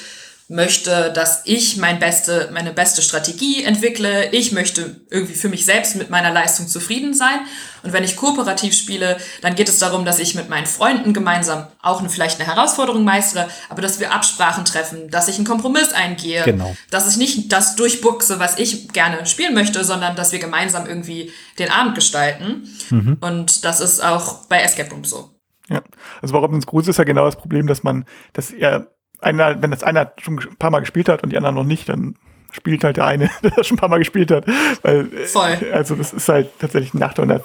möchte, 0.50 1.12
dass 1.14 1.42
ich 1.46 1.78
mein 1.78 2.00
beste, 2.00 2.50
meine 2.54 2.72
beste 2.72 3.02
Strategie 3.02 3.64
entwickle. 3.64 4.30
Ich 4.32 4.52
möchte 4.52 5.02
irgendwie 5.10 5.34
für 5.34 5.50
mich 5.50 5.66
selbst 5.66 5.96
mit 5.96 6.10
meiner 6.10 6.32
Leistung 6.32 6.68
zufrieden 6.68 7.14
sein. 7.14 7.40
Und 7.82 7.94
wenn 7.94 8.04
ich 8.04 8.16
kooperativ 8.16 8.74
spiele, 8.74 9.18
dann 9.42 9.56
geht 9.56 9.70
es 9.70 9.80
darum, 9.80 10.06
dass 10.06 10.20
ich 10.20 10.36
mit 10.36 10.50
meinen 10.50 10.66
Freunden 10.66 11.14
gemeinsam 11.14 11.68
auch 11.82 12.00
eine, 12.00 12.10
vielleicht 12.10 12.40
eine 12.40 12.54
Herausforderung 12.54 13.04
meistere, 13.04 13.48
aber 13.70 13.82
dass 13.82 14.00
wir 14.00 14.14
Absprachen 14.14 14.66
treffen, 14.66 15.10
dass 15.10 15.28
ich 15.28 15.38
einen 15.38 15.46
Kompromiss 15.46 15.92
eingehe, 15.94 16.44
genau. 16.44 16.76
dass 16.92 17.10
ich 17.10 17.18
nicht 17.18 17.52
das 17.52 17.76
durchbuchse, 17.76 18.40
was 18.40 18.58
ich 18.58 18.90
gerne 18.90 19.26
spielen 19.26 19.54
möchte, 19.54 19.84
sondern 19.84 20.16
dass 20.16 20.32
wir 20.32 20.40
gemeinsam 20.40 20.86
irgendwie 20.86 21.32
den 21.58 21.70
Abend 21.70 21.96
gestalten. 21.96 22.68
Mhm. 22.90 23.18
Und 23.22 23.66
das 23.66 23.80
ist 23.80 24.04
auch 24.04 24.46
bei 24.48 24.62
Escape 24.62 24.92
Room 24.92 25.04
so. 25.04 25.30
Ja, 25.70 25.82
also 26.22 26.34
bei 26.34 26.40
Robins 26.40 26.66
Gruß 26.66 26.88
ist 26.90 26.98
ja 26.98 27.06
genau 27.06 27.26
das 27.26 27.38
Problem, 27.38 27.68
dass 27.68 27.84
man, 27.84 28.06
dass 28.34 28.52
er 28.52 28.94
einer, 29.24 29.62
wenn 29.62 29.72
das 29.72 29.84
einer 29.84 30.12
schon 30.22 30.40
ein 30.40 30.56
paar 30.58 30.72
Mal 30.72 30.80
gespielt 30.80 31.10
hat 31.10 31.24
und 31.24 31.32
die 31.32 31.38
anderen 31.38 31.56
noch 31.56 31.64
nicht, 31.64 31.90
dann 31.90 32.16
spielt 32.52 32.84
halt 32.84 32.98
der 32.98 33.06
eine, 33.06 33.30
der 33.44 33.52
das 33.52 33.68
schon 33.68 33.76
ein 33.76 33.80
paar 33.80 33.90
Mal 33.90 34.00
gespielt 34.00 34.32
hat. 34.32 34.46
Weil, 34.82 35.12
äh, 35.14 35.26
Voll. 35.26 35.58
Also 35.72 35.96
das 35.96 36.14
ist 36.14 36.30
halt 36.30 36.50
tatsächlich 36.60 36.94
ein 36.94 37.00
Nachteil 37.00 37.24
und 37.24 37.30
da 37.30 37.42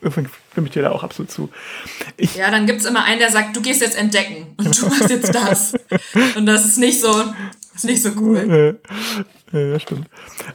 stimme 0.00 0.66
ich 0.66 0.72
dir 0.72 0.82
da 0.82 0.92
auch 0.92 1.02
absolut 1.02 1.30
zu. 1.30 1.50
Ich, 2.16 2.36
ja, 2.36 2.50
dann 2.50 2.66
gibt's 2.66 2.84
immer 2.84 3.04
einen, 3.04 3.18
der 3.18 3.30
sagt, 3.30 3.56
du 3.56 3.62
gehst 3.62 3.80
jetzt 3.80 3.98
entdecken 3.98 4.54
und 4.56 4.80
du 4.80 4.86
machst 4.86 5.10
jetzt 5.10 5.34
das. 5.34 5.74
und 6.36 6.46
das 6.46 6.64
ist 6.64 6.78
nicht 6.78 7.00
so, 7.00 7.12
ist 7.74 7.84
nicht 7.84 8.02
so 8.02 8.10
cool. 8.16 8.78
Ja, 9.52 9.60
ja 9.60 9.80
stimmt. 9.80 10.08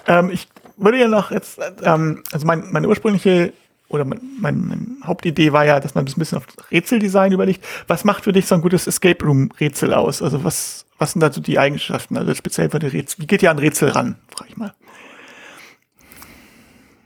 Ähm, 0.08 0.30
ich 0.30 0.48
würde 0.78 1.00
ja 1.00 1.08
noch 1.08 1.32
jetzt, 1.32 1.60
ähm, 1.84 2.24
also 2.32 2.46
mein, 2.46 2.72
meine 2.72 2.88
ursprüngliche 2.88 3.54
oder 3.90 4.06
mein, 4.06 4.20
mein, 4.40 4.98
Hauptidee 5.04 5.54
war 5.54 5.66
ja, 5.66 5.80
dass 5.80 5.96
man 5.96 6.06
das 6.06 6.18
ein 6.18 6.20
bisschen 6.20 6.38
auf 6.38 6.46
Rätseldesign 6.72 7.32
überlegt. 7.32 7.64
Was 7.88 8.04
macht 8.04 8.24
für 8.24 8.34
dich 8.34 8.46
so 8.46 8.56
ein 8.56 8.62
gutes 8.62 8.88
Escape 8.88 9.24
Room 9.24 9.52
Rätsel 9.60 9.94
aus? 9.94 10.22
Also 10.22 10.44
was, 10.44 10.86
was 10.98 11.14
sind 11.14 11.22
da 11.22 11.32
so 11.32 11.42
die 11.42 11.60
Eigenschaften? 11.60 12.18
Also 12.18 12.34
speziell 12.34 12.70
für 12.70 12.80
die 12.80 12.88
Rätsel. 12.88 13.22
Wie 13.22 13.28
geht 13.28 13.44
ihr 13.44 13.52
an 13.52 13.60
Rätsel 13.60 13.90
ran, 13.90 14.16
frage 14.36 14.50
ich 14.50 14.58
mal. 14.58 14.74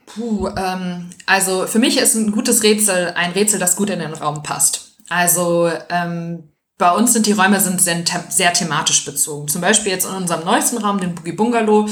Puh, 0.08 0.50
ähm, 0.58 1.10
also 1.26 1.68
für 1.68 1.80
mich 1.80 1.98
ist 1.98 2.16
ein 2.16 2.32
gutes 2.32 2.64
Rätsel 2.64 3.14
ein 3.16 3.32
Rätsel, 3.32 3.60
das 3.60 3.76
gut 3.76 3.90
in 3.90 4.00
den 4.00 4.14
Raum 4.14 4.44
passt. 4.44 4.98
Also 5.08 5.70
ähm, 5.90 6.52
bei 6.78 6.92
uns 6.92 7.14
sind 7.14 7.28
die 7.28 7.34
Räume 7.34 7.60
sind 7.60 7.80
sehr, 7.80 8.04
sehr 8.30 8.54
thematisch 8.54 9.06
bezogen. 9.06 9.48
Zum 9.48 9.62
Beispiel 9.62 9.92
jetzt 9.92 10.06
in 10.06 10.16
unserem 10.16 10.44
neuesten 10.44 10.80
Raum, 10.80 11.00
den 11.00 11.14
Boogie 11.14 11.34
Bungalow, 11.34 11.88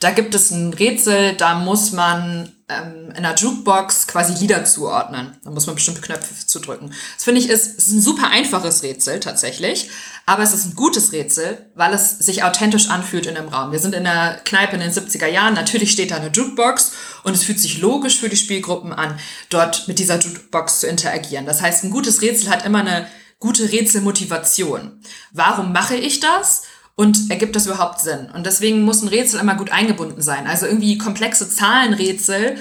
da 0.00 0.10
gibt 0.10 0.34
es 0.34 0.50
ein 0.50 0.72
Rätsel, 0.72 1.34
da 1.34 1.54
muss 1.54 1.92
man 1.92 2.50
ähm, 2.70 3.10
in 3.10 3.24
einer 3.24 3.34
Jukebox 3.34 4.06
quasi 4.06 4.32
Lieder 4.32 4.64
zuordnen. 4.64 5.36
Da 5.44 5.50
muss 5.50 5.66
man 5.66 5.74
bestimmte 5.74 6.00
Knöpfe 6.00 6.34
zudrücken. 6.46 6.94
Das 7.16 7.24
finde 7.24 7.40
ich 7.40 7.50
ist, 7.50 7.76
ist 7.76 7.90
ein 7.90 8.00
super 8.00 8.30
einfaches 8.30 8.82
Rätsel 8.82 9.20
tatsächlich, 9.20 9.90
aber 10.24 10.42
es 10.42 10.54
ist 10.54 10.64
ein 10.64 10.74
gutes 10.74 11.12
Rätsel, 11.12 11.66
weil 11.74 11.92
es 11.92 12.18
sich 12.18 12.42
authentisch 12.44 12.88
anfühlt 12.88 13.26
in 13.26 13.34
dem 13.34 13.48
Raum. 13.48 13.72
Wir 13.72 13.78
sind 13.78 13.94
in 13.94 14.04
der 14.04 14.40
Kneipe 14.44 14.74
in 14.74 14.80
den 14.80 14.90
70er 14.90 15.26
Jahren, 15.26 15.52
natürlich 15.52 15.92
steht 15.92 16.12
da 16.12 16.16
eine 16.16 16.30
Jukebox 16.30 16.92
und 17.24 17.34
es 17.34 17.44
fühlt 17.44 17.60
sich 17.60 17.78
logisch 17.78 18.20
für 18.20 18.30
die 18.30 18.36
Spielgruppen 18.36 18.94
an, 18.94 19.18
dort 19.50 19.86
mit 19.86 19.98
dieser 19.98 20.18
Jukebox 20.18 20.80
zu 20.80 20.86
interagieren. 20.86 21.44
Das 21.44 21.60
heißt, 21.60 21.84
ein 21.84 21.90
gutes 21.90 22.22
Rätsel 22.22 22.48
hat 22.48 22.64
immer 22.64 22.80
eine 22.80 23.06
gute 23.38 23.70
Rätselmotivation. 23.70 25.02
Warum 25.32 25.72
mache 25.72 25.96
ich 25.96 26.20
das? 26.20 26.62
Und 27.00 27.30
ergibt 27.30 27.56
das 27.56 27.64
überhaupt 27.64 28.00
Sinn? 28.00 28.28
Und 28.34 28.44
deswegen 28.44 28.82
muss 28.82 29.00
ein 29.00 29.08
Rätsel 29.08 29.40
immer 29.40 29.54
gut 29.54 29.72
eingebunden 29.72 30.20
sein. 30.20 30.46
Also 30.46 30.66
irgendwie 30.66 30.98
komplexe 30.98 31.48
Zahlenrätsel 31.48 32.58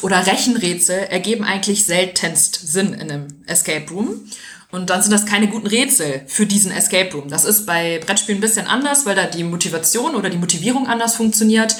oder 0.00 0.26
Rechenrätsel 0.26 1.00
ergeben 1.00 1.44
eigentlich 1.44 1.84
seltenst 1.84 2.66
Sinn 2.66 2.94
in 2.94 3.10
einem 3.10 3.26
Escape 3.44 3.84
Room. 3.90 4.26
Und 4.70 4.88
dann 4.88 5.02
sind 5.02 5.10
das 5.12 5.26
keine 5.26 5.48
guten 5.48 5.66
Rätsel 5.66 6.22
für 6.28 6.46
diesen 6.46 6.72
Escape 6.72 7.12
Room. 7.14 7.28
Das 7.28 7.44
ist 7.44 7.66
bei 7.66 7.98
Brettspielen 7.98 8.38
ein 8.38 8.40
bisschen 8.40 8.66
anders, 8.66 9.04
weil 9.04 9.14
da 9.14 9.26
die 9.26 9.44
Motivation 9.44 10.14
oder 10.14 10.30
die 10.30 10.38
Motivierung 10.38 10.86
anders 10.86 11.16
funktioniert. 11.16 11.76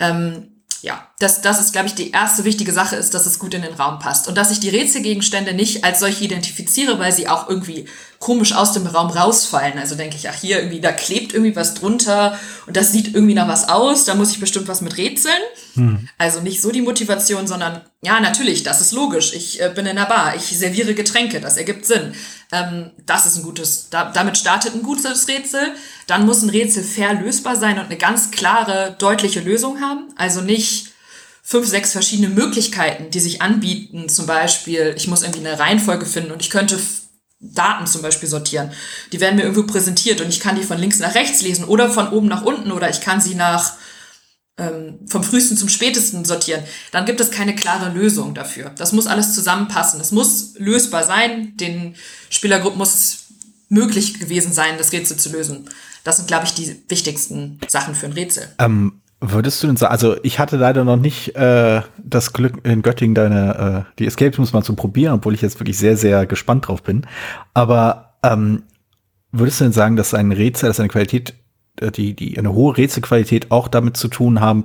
Ähm, 0.00 0.57
ja, 0.80 1.08
das, 1.18 1.40
das 1.42 1.60
ist, 1.60 1.72
glaube 1.72 1.88
ich, 1.88 1.94
die 1.94 2.12
erste 2.12 2.44
wichtige 2.44 2.72
Sache 2.72 2.94
ist, 2.94 3.12
dass 3.12 3.26
es 3.26 3.40
gut 3.40 3.52
in 3.54 3.62
den 3.62 3.74
Raum 3.74 3.98
passt. 3.98 4.28
Und 4.28 4.36
dass 4.36 4.52
ich 4.52 4.60
die 4.60 4.68
Rätselgegenstände 4.68 5.52
nicht 5.52 5.82
als 5.82 5.98
solche 5.98 6.24
identifiziere, 6.24 7.00
weil 7.00 7.12
sie 7.12 7.28
auch 7.28 7.48
irgendwie 7.48 7.86
komisch 8.20 8.52
aus 8.52 8.72
dem 8.72 8.86
Raum 8.86 9.10
rausfallen. 9.10 9.78
Also 9.78 9.96
denke 9.96 10.16
ich, 10.16 10.28
ach 10.28 10.34
hier 10.34 10.58
irgendwie, 10.58 10.80
da 10.80 10.92
klebt 10.92 11.32
irgendwie 11.32 11.56
was 11.56 11.74
drunter 11.74 12.38
und 12.66 12.76
das 12.76 12.92
sieht 12.92 13.14
irgendwie 13.14 13.34
nach 13.34 13.48
was 13.48 13.68
aus, 13.68 14.04
da 14.04 14.14
muss 14.14 14.30
ich 14.30 14.40
bestimmt 14.40 14.68
was 14.68 14.80
mit 14.80 14.96
rätseln. 14.96 15.40
Hm. 15.74 16.08
Also 16.16 16.40
nicht 16.40 16.62
so 16.62 16.70
die 16.70 16.82
Motivation, 16.82 17.46
sondern 17.46 17.80
ja, 18.02 18.20
natürlich, 18.20 18.62
das 18.62 18.80
ist 18.80 18.92
logisch. 18.92 19.32
Ich 19.34 19.60
äh, 19.60 19.72
bin 19.74 19.86
in 19.86 19.96
der 19.96 20.06
Bar, 20.06 20.36
ich 20.36 20.42
serviere 20.42 20.94
Getränke, 20.94 21.40
das 21.40 21.56
ergibt 21.56 21.86
Sinn. 21.86 22.14
Ähm, 22.50 22.90
das 23.04 23.26
ist 23.26 23.36
ein 23.36 23.42
gutes, 23.42 23.90
da, 23.90 24.10
damit 24.10 24.38
startet 24.38 24.74
ein 24.74 24.82
gutes 24.82 25.28
Rätsel. 25.28 25.74
Dann 26.06 26.26
muss 26.26 26.42
ein 26.42 26.50
Rätsel 26.50 26.82
fair 26.82 27.14
lösbar 27.14 27.56
sein 27.56 27.78
und 27.78 27.86
eine 27.86 27.96
ganz 27.96 28.30
klare, 28.30 28.96
deutliche 28.98 29.40
Lösung 29.40 29.80
haben. 29.80 30.12
Also 30.16 30.40
nicht 30.40 30.92
fünf, 31.42 31.66
sechs 31.66 31.92
verschiedene 31.92 32.28
Möglichkeiten, 32.28 33.10
die 33.10 33.20
sich 33.20 33.42
anbieten. 33.42 34.08
Zum 34.08 34.26
Beispiel, 34.26 34.94
ich 34.96 35.08
muss 35.08 35.22
irgendwie 35.22 35.46
eine 35.46 35.58
Reihenfolge 35.58 36.06
finden 36.06 36.32
und 36.32 36.42
ich 36.42 36.50
könnte 36.50 36.78
Daten 37.40 37.86
zum 37.86 38.02
Beispiel 38.02 38.28
sortieren. 38.28 38.72
Die 39.12 39.20
werden 39.20 39.36
mir 39.36 39.42
irgendwo 39.42 39.62
präsentiert 39.62 40.20
und 40.20 40.28
ich 40.28 40.40
kann 40.40 40.56
die 40.56 40.64
von 40.64 40.78
links 40.78 40.98
nach 40.98 41.14
rechts 41.14 41.40
lesen 41.42 41.64
oder 41.64 41.88
von 41.90 42.08
oben 42.10 42.26
nach 42.26 42.42
unten 42.42 42.72
oder 42.72 42.90
ich 42.90 43.00
kann 43.00 43.20
sie 43.20 43.34
nach 43.34 43.74
ähm, 44.58 44.98
vom 45.06 45.22
frühesten 45.22 45.56
zum 45.56 45.68
spätesten 45.68 46.24
sortieren. 46.24 46.62
Dann 46.90 47.06
gibt 47.06 47.20
es 47.20 47.30
keine 47.30 47.54
klare 47.54 47.92
Lösung 47.92 48.34
dafür. 48.34 48.70
Das 48.76 48.92
muss 48.92 49.06
alles 49.06 49.34
zusammenpassen. 49.34 50.00
Es 50.00 50.12
muss 50.12 50.54
lösbar 50.58 51.04
sein. 51.04 51.56
Den 51.56 51.94
Spielergruppen 52.30 52.78
muss 52.78 52.94
es 52.94 53.18
möglich 53.68 54.18
gewesen 54.18 54.52
sein, 54.52 54.74
das 54.78 54.92
Rätsel 54.92 55.16
zu 55.16 55.30
lösen. 55.30 55.68
Das 56.04 56.16
sind, 56.16 56.26
glaube 56.28 56.44
ich, 56.46 56.54
die 56.54 56.82
wichtigsten 56.88 57.58
Sachen 57.68 57.94
für 57.94 58.06
ein 58.06 58.12
Rätsel. 58.12 58.48
Ähm, 58.58 59.00
Würdest 59.20 59.60
du 59.60 59.66
denn 59.66 59.76
sagen, 59.76 59.90
also 59.90 60.16
ich 60.22 60.38
hatte 60.38 60.56
leider 60.56 60.84
noch 60.84 60.96
nicht 60.96 61.34
äh, 61.34 61.82
das 61.98 62.32
Glück 62.32 62.64
in 62.64 62.82
Göttingen 62.82 63.16
deine 63.16 63.86
äh, 63.88 63.92
die 63.98 64.06
Escape 64.06 64.36
Rooms 64.36 64.52
mal 64.52 64.62
zu 64.62 64.76
probieren, 64.76 65.14
obwohl 65.14 65.34
ich 65.34 65.42
jetzt 65.42 65.58
wirklich 65.58 65.76
sehr 65.76 65.96
sehr 65.96 66.24
gespannt 66.24 66.68
drauf 66.68 66.84
bin. 66.84 67.04
Aber 67.52 68.14
ähm, 68.22 68.62
würdest 69.32 69.58
du 69.58 69.64
denn 69.64 69.72
sagen, 69.72 69.96
dass 69.96 70.14
ein 70.14 70.30
Rätsel, 70.30 70.68
dass 70.68 70.78
eine 70.78 70.88
Qualität, 70.88 71.34
die 71.94 72.14
die 72.14 72.38
eine 72.38 72.52
hohe 72.52 72.76
Rätselqualität 72.76 73.50
auch 73.50 73.68
damit 73.68 73.96
zu 73.96 74.08
tun 74.08 74.40
haben 74.40 74.64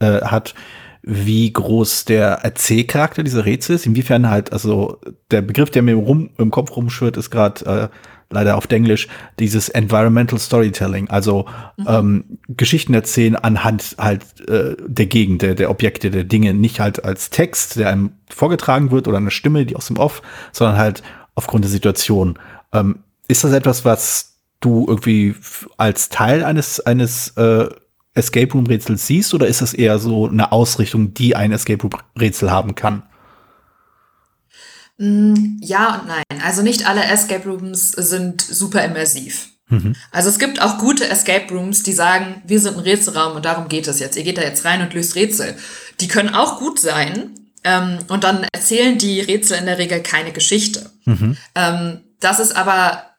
äh, 0.00 0.22
hat, 0.22 0.54
wie 1.02 1.50
groß 1.52 2.04
der 2.04 2.40
Erzählcharakter 2.42 3.22
dieser 3.22 3.46
Rätsel 3.46 3.76
ist? 3.76 3.86
Inwiefern 3.86 4.28
halt, 4.28 4.52
also 4.52 4.98
der 5.30 5.40
Begriff, 5.42 5.70
der 5.70 5.82
mir 5.82 5.94
rum 5.94 6.30
im 6.36 6.50
Kopf 6.50 6.76
rumschwirrt, 6.76 7.16
ist 7.16 7.30
gerade 7.30 7.64
äh, 7.64 7.88
leider 8.30 8.56
auf 8.56 8.70
Englisch, 8.70 9.08
dieses 9.38 9.68
Environmental 9.68 10.38
Storytelling, 10.38 11.10
also 11.10 11.46
mhm. 11.76 11.86
ähm, 11.88 12.24
Geschichten 12.48 12.94
erzählen 12.94 13.34
anhand 13.34 13.96
halt 13.98 14.22
äh, 14.48 14.76
der 14.86 15.06
Gegend, 15.06 15.42
der, 15.42 15.54
der 15.54 15.70
Objekte, 15.70 16.10
der 16.10 16.24
Dinge, 16.24 16.54
nicht 16.54 16.80
halt 16.80 17.04
als 17.04 17.30
Text, 17.30 17.76
der 17.76 17.90
einem 17.90 18.12
vorgetragen 18.28 18.90
wird 18.90 19.08
oder 19.08 19.16
eine 19.16 19.32
Stimme, 19.32 19.66
die 19.66 19.74
aus 19.74 19.86
dem 19.86 19.98
Off, 19.98 20.22
sondern 20.52 20.78
halt 20.78 21.02
aufgrund 21.34 21.64
der 21.64 21.70
Situation. 21.70 22.38
Ähm, 22.72 23.00
ist 23.26 23.42
das 23.42 23.52
etwas, 23.52 23.84
was 23.84 24.29
du 24.60 24.86
irgendwie 24.88 25.34
als 25.76 26.08
Teil 26.08 26.44
eines, 26.44 26.80
eines 26.80 27.28
äh, 27.36 27.68
Escape 28.14 28.52
Room 28.52 28.66
Rätsels 28.66 29.06
siehst 29.06 29.34
oder 29.34 29.46
ist 29.46 29.62
das 29.62 29.72
eher 29.72 29.98
so 29.98 30.28
eine 30.28 30.52
Ausrichtung, 30.52 31.14
die 31.14 31.36
ein 31.36 31.52
Escape 31.52 31.82
Room 31.82 31.92
Rätsel 32.18 32.50
haben 32.50 32.74
kann? 32.74 33.02
Mm, 34.98 35.58
ja 35.60 35.96
und 35.96 36.08
nein. 36.08 36.42
Also 36.44 36.62
nicht 36.62 36.86
alle 36.86 37.04
Escape 37.04 37.48
Rooms 37.48 37.90
sind 37.90 38.42
super 38.42 38.84
immersiv. 38.84 39.48
Mhm. 39.68 39.94
Also 40.10 40.28
es 40.28 40.38
gibt 40.38 40.60
auch 40.60 40.78
gute 40.78 41.08
Escape 41.08 41.52
Rooms, 41.54 41.82
die 41.82 41.92
sagen, 41.92 42.42
wir 42.44 42.60
sind 42.60 42.76
ein 42.76 42.80
Rätselraum 42.80 43.36
und 43.36 43.44
darum 43.44 43.68
geht 43.68 43.88
es 43.88 44.00
jetzt. 44.00 44.16
Ihr 44.16 44.24
geht 44.24 44.36
da 44.36 44.42
jetzt 44.42 44.64
rein 44.64 44.82
und 44.82 44.92
löst 44.92 45.14
Rätsel. 45.14 45.56
Die 46.00 46.08
können 46.08 46.34
auch 46.34 46.58
gut 46.58 46.78
sein. 46.78 47.30
Ähm, 47.62 47.98
und 48.08 48.24
dann 48.24 48.46
erzählen 48.52 48.98
die 48.98 49.20
Rätsel 49.20 49.58
in 49.58 49.66
der 49.66 49.78
Regel 49.78 50.02
keine 50.02 50.32
Geschichte. 50.32 50.90
Mhm. 51.04 51.36
Ähm, 51.54 52.00
das 52.18 52.40
ist 52.40 52.56
aber, 52.56 53.09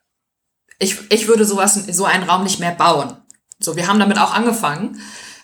ich, 0.82 0.98
ich 1.10 1.28
würde 1.28 1.46
sowas, 1.46 1.76
so 1.92 2.06
einen 2.06 2.24
Raum 2.24 2.44
nicht 2.44 2.60
mehr 2.60 2.72
bauen. 2.72 3.14
So, 3.60 3.76
wir 3.76 3.88
haben 3.88 4.00
damit 4.00 4.18
auch 4.18 4.34
angefangen. 4.34 5.00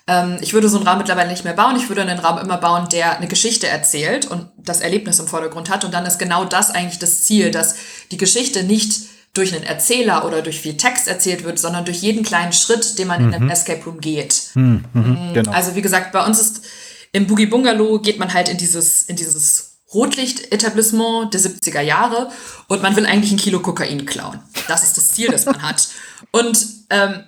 Ähm, 0.07 0.37
ich 0.41 0.53
würde 0.53 0.67
so 0.67 0.77
einen 0.77 0.87
Raum 0.87 0.97
mittlerweile 0.97 1.29
nicht 1.29 1.43
mehr 1.43 1.53
bauen. 1.53 1.75
Ich 1.75 1.89
würde 1.89 2.01
einen 2.01 2.19
Raum 2.19 2.39
immer 2.39 2.57
bauen, 2.57 2.89
der 2.89 3.17
eine 3.17 3.27
Geschichte 3.27 3.67
erzählt 3.67 4.25
und 4.25 4.49
das 4.57 4.81
Erlebnis 4.81 5.19
im 5.19 5.27
Vordergrund 5.27 5.69
hat. 5.69 5.85
Und 5.85 5.93
dann 5.93 6.05
ist 6.05 6.17
genau 6.17 6.43
das 6.43 6.71
eigentlich 6.71 6.97
das 6.97 7.21
Ziel, 7.21 7.51
dass 7.51 7.75
die 8.11 8.17
Geschichte 8.17 8.63
nicht 8.63 9.01
durch 9.33 9.53
einen 9.53 9.63
Erzähler 9.63 10.25
oder 10.25 10.41
durch 10.41 10.59
viel 10.59 10.75
Text 10.75 11.07
erzählt 11.07 11.43
wird, 11.43 11.59
sondern 11.59 11.85
durch 11.85 11.99
jeden 11.99 12.23
kleinen 12.23 12.53
Schritt, 12.53 12.97
den 12.97 13.07
man 13.07 13.21
mhm. 13.21 13.27
in 13.27 13.35
einem 13.35 13.49
Escape 13.51 13.83
Room 13.85 14.01
geht. 14.01 14.49
Mhm, 14.55 14.85
mhm, 14.93 15.01
mm, 15.01 15.33
genau. 15.35 15.51
Also 15.51 15.75
wie 15.75 15.83
gesagt, 15.83 16.11
bei 16.11 16.25
uns 16.25 16.39
ist 16.39 16.65
im 17.11 17.27
Boogie 17.27 17.45
Bungalow 17.45 17.99
geht 17.99 18.17
man 18.17 18.33
halt 18.33 18.49
in 18.49 18.57
dieses, 18.57 19.03
in 19.03 19.15
dieses 19.15 19.66
Rotlicht-Etablissement 19.93 21.33
der 21.33 21.41
70er 21.41 21.81
Jahre 21.81 22.31
und 22.67 22.81
man 22.81 22.95
will 22.95 23.05
eigentlich 23.05 23.31
ein 23.31 23.37
Kilo 23.37 23.61
Kokain 23.61 24.05
klauen. 24.05 24.39
Das 24.67 24.83
ist 24.83 24.97
das 24.97 25.09
Ziel, 25.09 25.29
das 25.29 25.45
man 25.45 25.61
hat. 25.61 25.87
Und 26.31 26.65
ähm, 26.89 27.23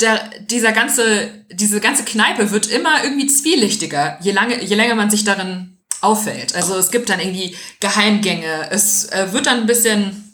der, 0.00 0.30
dieser 0.40 0.72
ganze, 0.72 1.30
diese 1.52 1.80
ganze 1.80 2.04
Kneipe 2.04 2.50
wird 2.50 2.66
immer 2.66 3.04
irgendwie 3.04 3.26
zwielichtiger, 3.26 4.18
je, 4.22 4.32
lange, 4.32 4.62
je 4.62 4.74
länger 4.74 4.94
man 4.94 5.10
sich 5.10 5.24
darin 5.24 5.76
auffällt. 6.00 6.54
Also 6.54 6.76
es 6.76 6.90
gibt 6.90 7.10
dann 7.10 7.20
irgendwie 7.20 7.54
Geheimgänge. 7.80 8.70
Es 8.70 9.06
äh, 9.06 9.32
wird 9.32 9.46
dann 9.46 9.60
ein 9.60 9.66
bisschen, 9.66 10.29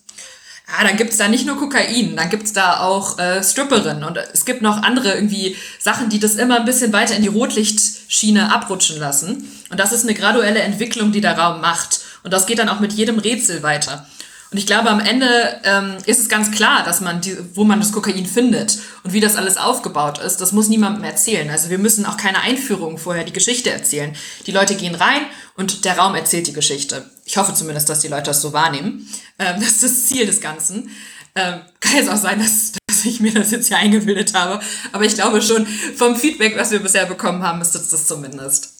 ah, 0.66 0.84
dann 0.84 0.96
gibt's 0.96 1.16
da 1.16 1.28
nicht 1.28 1.46
nur 1.46 1.56
Kokain, 1.56 2.16
dann 2.16 2.30
gibt's 2.30 2.52
da 2.52 2.80
auch 2.80 3.18
äh, 3.18 3.42
Stripperinnen 3.42 4.04
und 4.04 4.16
es 4.16 4.44
gibt 4.44 4.62
noch 4.62 4.82
andere 4.82 5.14
irgendwie 5.14 5.56
Sachen, 5.78 6.08
die 6.08 6.18
das 6.18 6.34
immer 6.34 6.56
ein 6.56 6.64
bisschen 6.64 6.92
weiter 6.92 7.14
in 7.14 7.22
die 7.22 7.28
Rotlichtschiene 7.28 8.52
abrutschen 8.52 8.98
lassen. 8.98 9.50
Und 9.70 9.80
das 9.80 9.92
ist 9.92 10.04
eine 10.04 10.14
graduelle 10.14 10.60
Entwicklung, 10.60 11.12
die 11.12 11.20
der 11.20 11.38
Raum 11.38 11.60
macht. 11.60 12.00
Und 12.22 12.32
das 12.32 12.46
geht 12.46 12.58
dann 12.58 12.68
auch 12.68 12.80
mit 12.80 12.92
jedem 12.92 13.18
Rätsel 13.18 13.62
weiter. 13.62 14.06
Und 14.52 14.58
ich 14.58 14.66
glaube, 14.66 14.90
am 14.90 15.00
Ende 15.00 15.60
ähm, 15.64 15.96
ist 16.06 16.20
es 16.20 16.28
ganz 16.28 16.52
klar, 16.52 16.84
dass 16.84 17.00
man 17.00 17.20
die, 17.20 17.36
wo 17.54 17.64
man 17.64 17.80
das 17.80 17.90
Kokain 17.90 18.26
findet 18.26 18.78
und 19.02 19.12
wie 19.12 19.20
das 19.20 19.36
alles 19.36 19.56
aufgebaut 19.56 20.18
ist. 20.18 20.40
Das 20.40 20.52
muss 20.52 20.68
niemandem 20.68 21.02
erzählen. 21.02 21.50
Also 21.50 21.68
wir 21.68 21.78
müssen 21.78 22.06
auch 22.06 22.16
keine 22.16 22.40
Einführung 22.40 22.96
vorher 22.96 23.24
die 23.24 23.32
Geschichte 23.32 23.70
erzählen. 23.70 24.14
Die 24.46 24.52
Leute 24.52 24.76
gehen 24.76 24.94
rein 24.94 25.22
und 25.56 25.84
der 25.84 25.98
Raum 25.98 26.14
erzählt 26.14 26.46
die 26.46 26.52
Geschichte. 26.52 27.10
Ich 27.26 27.36
hoffe 27.36 27.52
zumindest, 27.52 27.88
dass 27.88 28.00
die 28.00 28.08
Leute 28.08 28.24
das 28.24 28.40
so 28.40 28.52
wahrnehmen. 28.52 29.06
Ähm, 29.38 29.56
das 29.58 29.70
ist 29.70 29.82
das 29.82 30.06
Ziel 30.06 30.26
des 30.26 30.40
Ganzen. 30.40 30.90
Ähm, 31.34 31.60
kann 31.80 31.96
jetzt 31.96 32.08
auch 32.08 32.16
sein, 32.16 32.38
dass, 32.38 32.72
dass 32.86 33.04
ich 33.04 33.20
mir 33.20 33.34
das 33.34 33.50
jetzt 33.50 33.68
hier 33.68 33.76
eingebildet 33.76 34.32
habe. 34.32 34.60
Aber 34.92 35.04
ich 35.04 35.14
glaube 35.14 35.42
schon, 35.42 35.66
vom 35.66 36.16
Feedback, 36.16 36.56
was 36.56 36.70
wir 36.70 36.78
bisher 36.78 37.04
bekommen 37.04 37.42
haben, 37.42 37.60
ist 37.60 37.74
das, 37.74 37.88
das 37.88 38.06
zumindest. 38.06 38.78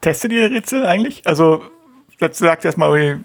Testet 0.00 0.32
ihr 0.32 0.50
Rätsel 0.50 0.86
eigentlich? 0.86 1.26
Also, 1.26 1.62
jetzt 2.18 2.38
sagt 2.38 2.64
erstmal, 2.64 3.20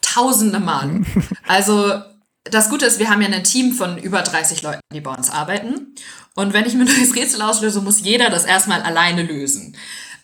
tausende 0.00 0.60
Mal. 0.60 1.02
Also 1.46 2.00
das 2.44 2.68
Gute 2.68 2.86
ist, 2.86 2.98
wir 2.98 3.10
haben 3.10 3.22
ja 3.22 3.28
ein 3.28 3.44
Team 3.44 3.72
von 3.72 3.98
über 3.98 4.22
30 4.22 4.62
Leuten, 4.62 4.80
die 4.92 5.00
bei 5.00 5.12
uns 5.12 5.30
arbeiten. 5.30 5.94
Und 6.34 6.52
wenn 6.52 6.66
ich 6.66 6.74
mir 6.74 6.84
ein 6.84 6.96
neues 6.96 7.14
Rätsel 7.16 7.42
auslöse, 7.42 7.80
muss 7.80 8.00
jeder 8.00 8.30
das 8.30 8.44
erstmal 8.44 8.82
alleine 8.82 9.22
lösen. 9.22 9.76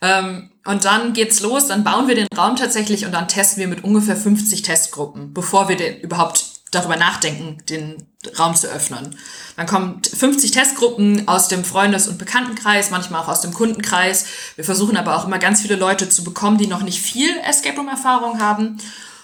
Ähm, 0.02 0.50
und 0.64 0.84
dann 0.84 1.12
geht's 1.12 1.40
los, 1.40 1.66
dann 1.66 1.84
bauen 1.84 2.08
wir 2.08 2.14
den 2.14 2.28
Raum 2.36 2.56
tatsächlich 2.56 3.06
und 3.06 3.12
dann 3.12 3.28
testen 3.28 3.60
wir 3.60 3.68
mit 3.68 3.84
ungefähr 3.84 4.16
50 4.16 4.62
Testgruppen, 4.62 5.32
bevor 5.32 5.68
wir 5.68 5.76
den 5.76 6.00
überhaupt 6.00 6.44
darüber 6.70 6.96
nachdenken, 6.96 7.58
den 7.68 8.06
Raum 8.38 8.54
zu 8.54 8.68
öffnen. 8.68 9.16
Dann 9.56 9.66
kommen 9.66 10.02
50 10.02 10.50
Testgruppen 10.50 11.26
aus 11.26 11.48
dem 11.48 11.64
Freundes- 11.64 12.06
und 12.06 12.18
Bekanntenkreis, 12.18 12.90
manchmal 12.90 13.22
auch 13.22 13.28
aus 13.28 13.40
dem 13.40 13.52
Kundenkreis. 13.52 14.26
Wir 14.56 14.64
versuchen 14.64 14.96
aber 14.96 15.16
auch 15.16 15.26
immer 15.26 15.38
ganz 15.38 15.62
viele 15.62 15.76
Leute 15.76 16.08
zu 16.08 16.22
bekommen, 16.22 16.58
die 16.58 16.66
noch 16.66 16.82
nicht 16.82 17.00
viel 17.00 17.30
Escape 17.48 17.76
Room 17.76 17.88
Erfahrung 17.88 18.40
haben. 18.40 18.78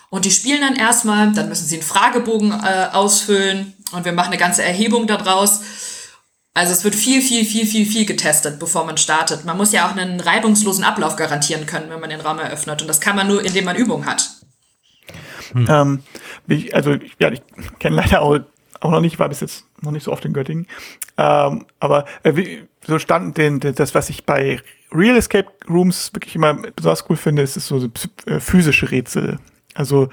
Und 0.08 0.24
die 0.24 0.30
spielen 0.30 0.60
dann 0.60 0.76
erstmal, 0.76 1.32
dann 1.32 1.48
müssen 1.48 1.66
sie 1.66 1.76
einen 1.76 1.84
Fragebogen 1.84 2.52
äh, 2.52 2.88
ausfüllen 2.92 3.74
und 3.92 4.04
wir 4.04 4.12
machen 4.12 4.28
eine 4.28 4.38
ganze 4.38 4.62
Erhebung 4.62 5.06
daraus. 5.06 5.60
Also 6.56 6.72
es 6.72 6.84
wird 6.84 6.94
viel, 6.94 7.20
viel, 7.20 7.44
viel, 7.44 7.66
viel, 7.66 7.84
viel 7.84 8.06
getestet, 8.06 8.58
bevor 8.58 8.86
man 8.86 8.96
startet. 8.96 9.44
Man 9.44 9.58
muss 9.58 9.72
ja 9.72 9.86
auch 9.86 9.94
einen 9.94 10.20
reibungslosen 10.20 10.84
Ablauf 10.84 11.14
garantieren 11.16 11.66
können, 11.66 11.90
wenn 11.90 12.00
man 12.00 12.08
den 12.08 12.22
Raum 12.22 12.38
eröffnet. 12.38 12.80
Und 12.80 12.88
das 12.88 12.98
kann 12.98 13.14
man 13.14 13.28
nur, 13.28 13.44
indem 13.44 13.66
man 13.66 13.76
Übung 13.76 14.06
hat. 14.06 14.26
Hm. 15.52 15.66
Ähm, 15.68 16.02
ich, 16.48 16.74
also 16.74 16.96
ja, 17.18 17.30
ich 17.30 17.42
kenne 17.78 17.96
leider 17.96 18.22
auch, 18.22 18.38
auch 18.80 18.90
noch 18.90 19.02
nicht, 19.02 19.18
war 19.18 19.28
bis 19.28 19.40
jetzt 19.40 19.66
noch 19.82 19.90
nicht 19.90 20.04
so 20.04 20.12
oft 20.12 20.24
in 20.24 20.32
Göttingen. 20.32 20.66
Ähm, 21.18 21.66
aber 21.78 22.06
äh, 22.22 22.36
wie, 22.36 22.66
so 22.86 22.98
stand 22.98 23.36
den, 23.36 23.60
das, 23.60 23.94
was 23.94 24.08
ich 24.08 24.24
bei 24.24 24.58
Real 24.90 25.18
Escape 25.18 25.50
Rooms 25.68 26.14
wirklich 26.14 26.36
immer 26.36 26.54
besonders 26.54 27.04
cool 27.10 27.18
finde, 27.18 27.42
ist, 27.42 27.58
ist 27.58 27.66
so, 27.66 27.80
so 27.80 27.88
äh, 28.24 28.40
physische 28.40 28.90
Rätsel. 28.90 29.38
Also 29.74 30.08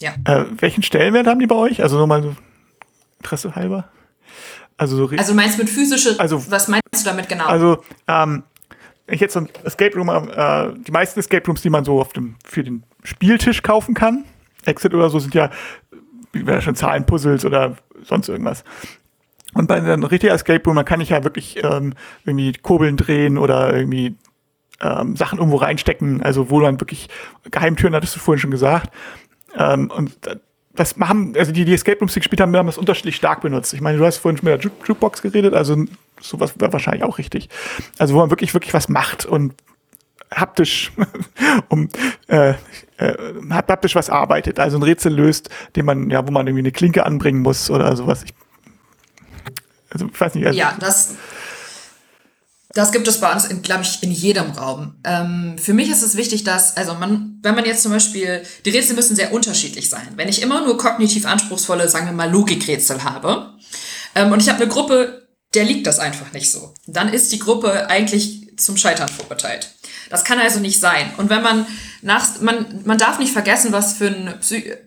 ja. 0.00 0.14
äh, 0.24 0.46
welchen 0.58 0.82
Stellenwert 0.82 1.26
haben 1.26 1.38
die 1.40 1.46
bei 1.46 1.56
euch? 1.56 1.82
Also 1.82 1.98
nochmal 1.98 2.22
so 2.22 2.34
Interesse 3.18 3.54
halber. 3.54 3.90
Also, 4.82 4.96
so 4.96 5.16
also 5.16 5.34
meinst 5.34 5.58
du 5.58 5.62
mit 5.62 5.70
physische, 5.70 6.18
also, 6.18 6.50
was 6.50 6.66
meinst 6.66 6.84
du 6.92 7.04
damit 7.04 7.28
genau? 7.28 7.46
Also, 7.46 7.84
ähm, 8.08 8.42
ich 9.06 9.20
jetzt 9.20 9.34
so 9.34 9.40
ein 9.40 9.48
Escape 9.62 9.96
Room, 9.96 10.08
äh, 10.08 10.72
die 10.84 10.90
meisten 10.90 11.20
Escape 11.20 11.46
Rooms, 11.46 11.62
die 11.62 11.70
man 11.70 11.84
so 11.84 12.00
auf 12.00 12.12
dem, 12.12 12.34
für 12.44 12.64
den 12.64 12.82
Spieltisch 13.04 13.62
kaufen 13.62 13.94
kann, 13.94 14.24
Exit 14.64 14.92
oder 14.92 15.08
so, 15.08 15.20
sind 15.20 15.34
ja, 15.34 15.50
wie 16.32 16.46
wäre 16.46 16.62
schon 16.62 16.74
Zahlenpuzzles 16.74 17.44
oder 17.44 17.76
sonst 18.02 18.28
irgendwas. 18.28 18.64
Und 19.54 19.68
bei 19.68 19.76
einem 19.76 20.02
richtigen 20.02 20.34
Escape 20.34 20.64
Room, 20.64 20.74
da 20.74 20.82
kann 20.82 21.00
ich 21.00 21.10
ja 21.10 21.22
wirklich 21.22 21.62
ähm, 21.62 21.94
irgendwie 22.24 22.52
Kurbeln 22.54 22.96
drehen 22.96 23.38
oder 23.38 23.72
irgendwie 23.72 24.16
ähm, 24.80 25.14
Sachen 25.14 25.38
irgendwo 25.38 25.58
reinstecken, 25.58 26.22
also 26.22 26.50
wo 26.50 26.58
man 26.58 26.80
wirklich 26.80 27.08
Geheimtüren, 27.48 27.94
hattest 27.94 28.16
du 28.16 28.20
vorhin 28.20 28.40
schon 28.40 28.50
gesagt. 28.50 28.90
Ähm, 29.56 29.92
und 29.94 30.12
das 30.74 30.96
machen, 30.96 31.34
also 31.36 31.52
die, 31.52 31.64
die 31.64 31.74
Escape 31.74 31.98
Rooms, 31.98 32.14
die 32.14 32.20
gespielt 32.20 32.40
haben, 32.40 32.56
haben 32.56 32.66
das 32.66 32.78
unterschiedlich 32.78 33.16
stark 33.16 33.42
benutzt. 33.42 33.74
Ich 33.74 33.80
meine, 33.80 33.98
du 33.98 34.06
hast 34.06 34.18
vorhin 34.18 34.38
schon 34.38 34.48
mit 34.48 34.64
der 34.64 34.70
Jukebox 34.70 35.20
geredet, 35.22 35.54
also 35.54 35.76
sowas 36.20 36.54
wäre 36.58 36.72
wahrscheinlich 36.72 37.04
auch 37.04 37.18
richtig. 37.18 37.48
Also 37.98 38.14
wo 38.14 38.18
man 38.18 38.30
wirklich, 38.30 38.54
wirklich 38.54 38.72
was 38.72 38.88
macht 38.88 39.26
und 39.26 39.54
haptisch, 40.30 40.92
um 41.68 41.88
äh, 42.28 42.54
äh, 42.96 43.14
haptisch 43.50 43.94
was 43.94 44.08
arbeitet, 44.08 44.58
also 44.58 44.78
ein 44.78 44.82
Rätsel 44.82 45.12
löst, 45.12 45.50
den 45.76 45.84
man, 45.84 46.08
ja, 46.08 46.26
wo 46.26 46.32
man 46.32 46.46
irgendwie 46.46 46.62
eine 46.62 46.72
Klinke 46.72 47.04
anbringen 47.04 47.42
muss 47.42 47.70
oder 47.70 47.94
sowas. 47.94 48.24
Ich, 48.24 48.34
also 49.90 50.06
ich 50.06 50.20
weiß 50.20 50.34
nicht. 50.34 50.46
Also, 50.46 50.58
ja, 50.58 50.74
das 50.80 51.16
das 52.74 52.92
gibt 52.92 53.06
es 53.06 53.20
bei 53.20 53.32
uns, 53.32 53.48
glaube 53.62 53.82
ich, 53.82 54.02
in 54.02 54.10
jedem 54.10 54.50
Raum. 54.52 54.94
Ähm, 55.04 55.56
für 55.58 55.74
mich 55.74 55.90
ist 55.90 56.02
es 56.02 56.16
wichtig, 56.16 56.44
dass, 56.44 56.76
also 56.76 56.94
man, 56.94 57.38
wenn 57.42 57.54
man 57.54 57.64
jetzt 57.64 57.82
zum 57.82 57.92
Beispiel, 57.92 58.42
die 58.64 58.70
Rätsel 58.70 58.96
müssen 58.96 59.16
sehr 59.16 59.32
unterschiedlich 59.32 59.90
sein. 59.90 60.08
Wenn 60.16 60.28
ich 60.28 60.42
immer 60.42 60.64
nur 60.64 60.78
kognitiv 60.78 61.26
anspruchsvolle, 61.26 61.88
sagen 61.88 62.06
wir 62.06 62.12
mal, 62.12 62.30
Logikrätsel 62.30 63.04
habe 63.04 63.54
ähm, 64.14 64.32
und 64.32 64.40
ich 64.40 64.48
habe 64.48 64.62
eine 64.62 64.68
Gruppe, 64.68 65.28
der 65.54 65.64
liegt 65.64 65.86
das 65.86 65.98
einfach 65.98 66.32
nicht 66.32 66.50
so, 66.50 66.72
dann 66.86 67.12
ist 67.12 67.30
die 67.32 67.38
Gruppe 67.38 67.90
eigentlich 67.90 68.56
zum 68.56 68.76
Scheitern 68.76 69.08
verurteilt. 69.08 69.70
Das 70.08 70.24
kann 70.24 70.38
also 70.38 70.60
nicht 70.60 70.80
sein. 70.80 71.10
Und 71.16 71.30
wenn 71.30 71.42
man 71.42 71.66
nach, 72.02 72.40
man, 72.40 72.82
man 72.84 72.98
darf 72.98 73.18
nicht 73.18 73.32
vergessen, 73.32 73.72
was 73.72 73.94
für 73.94 74.08
einen 74.08 74.34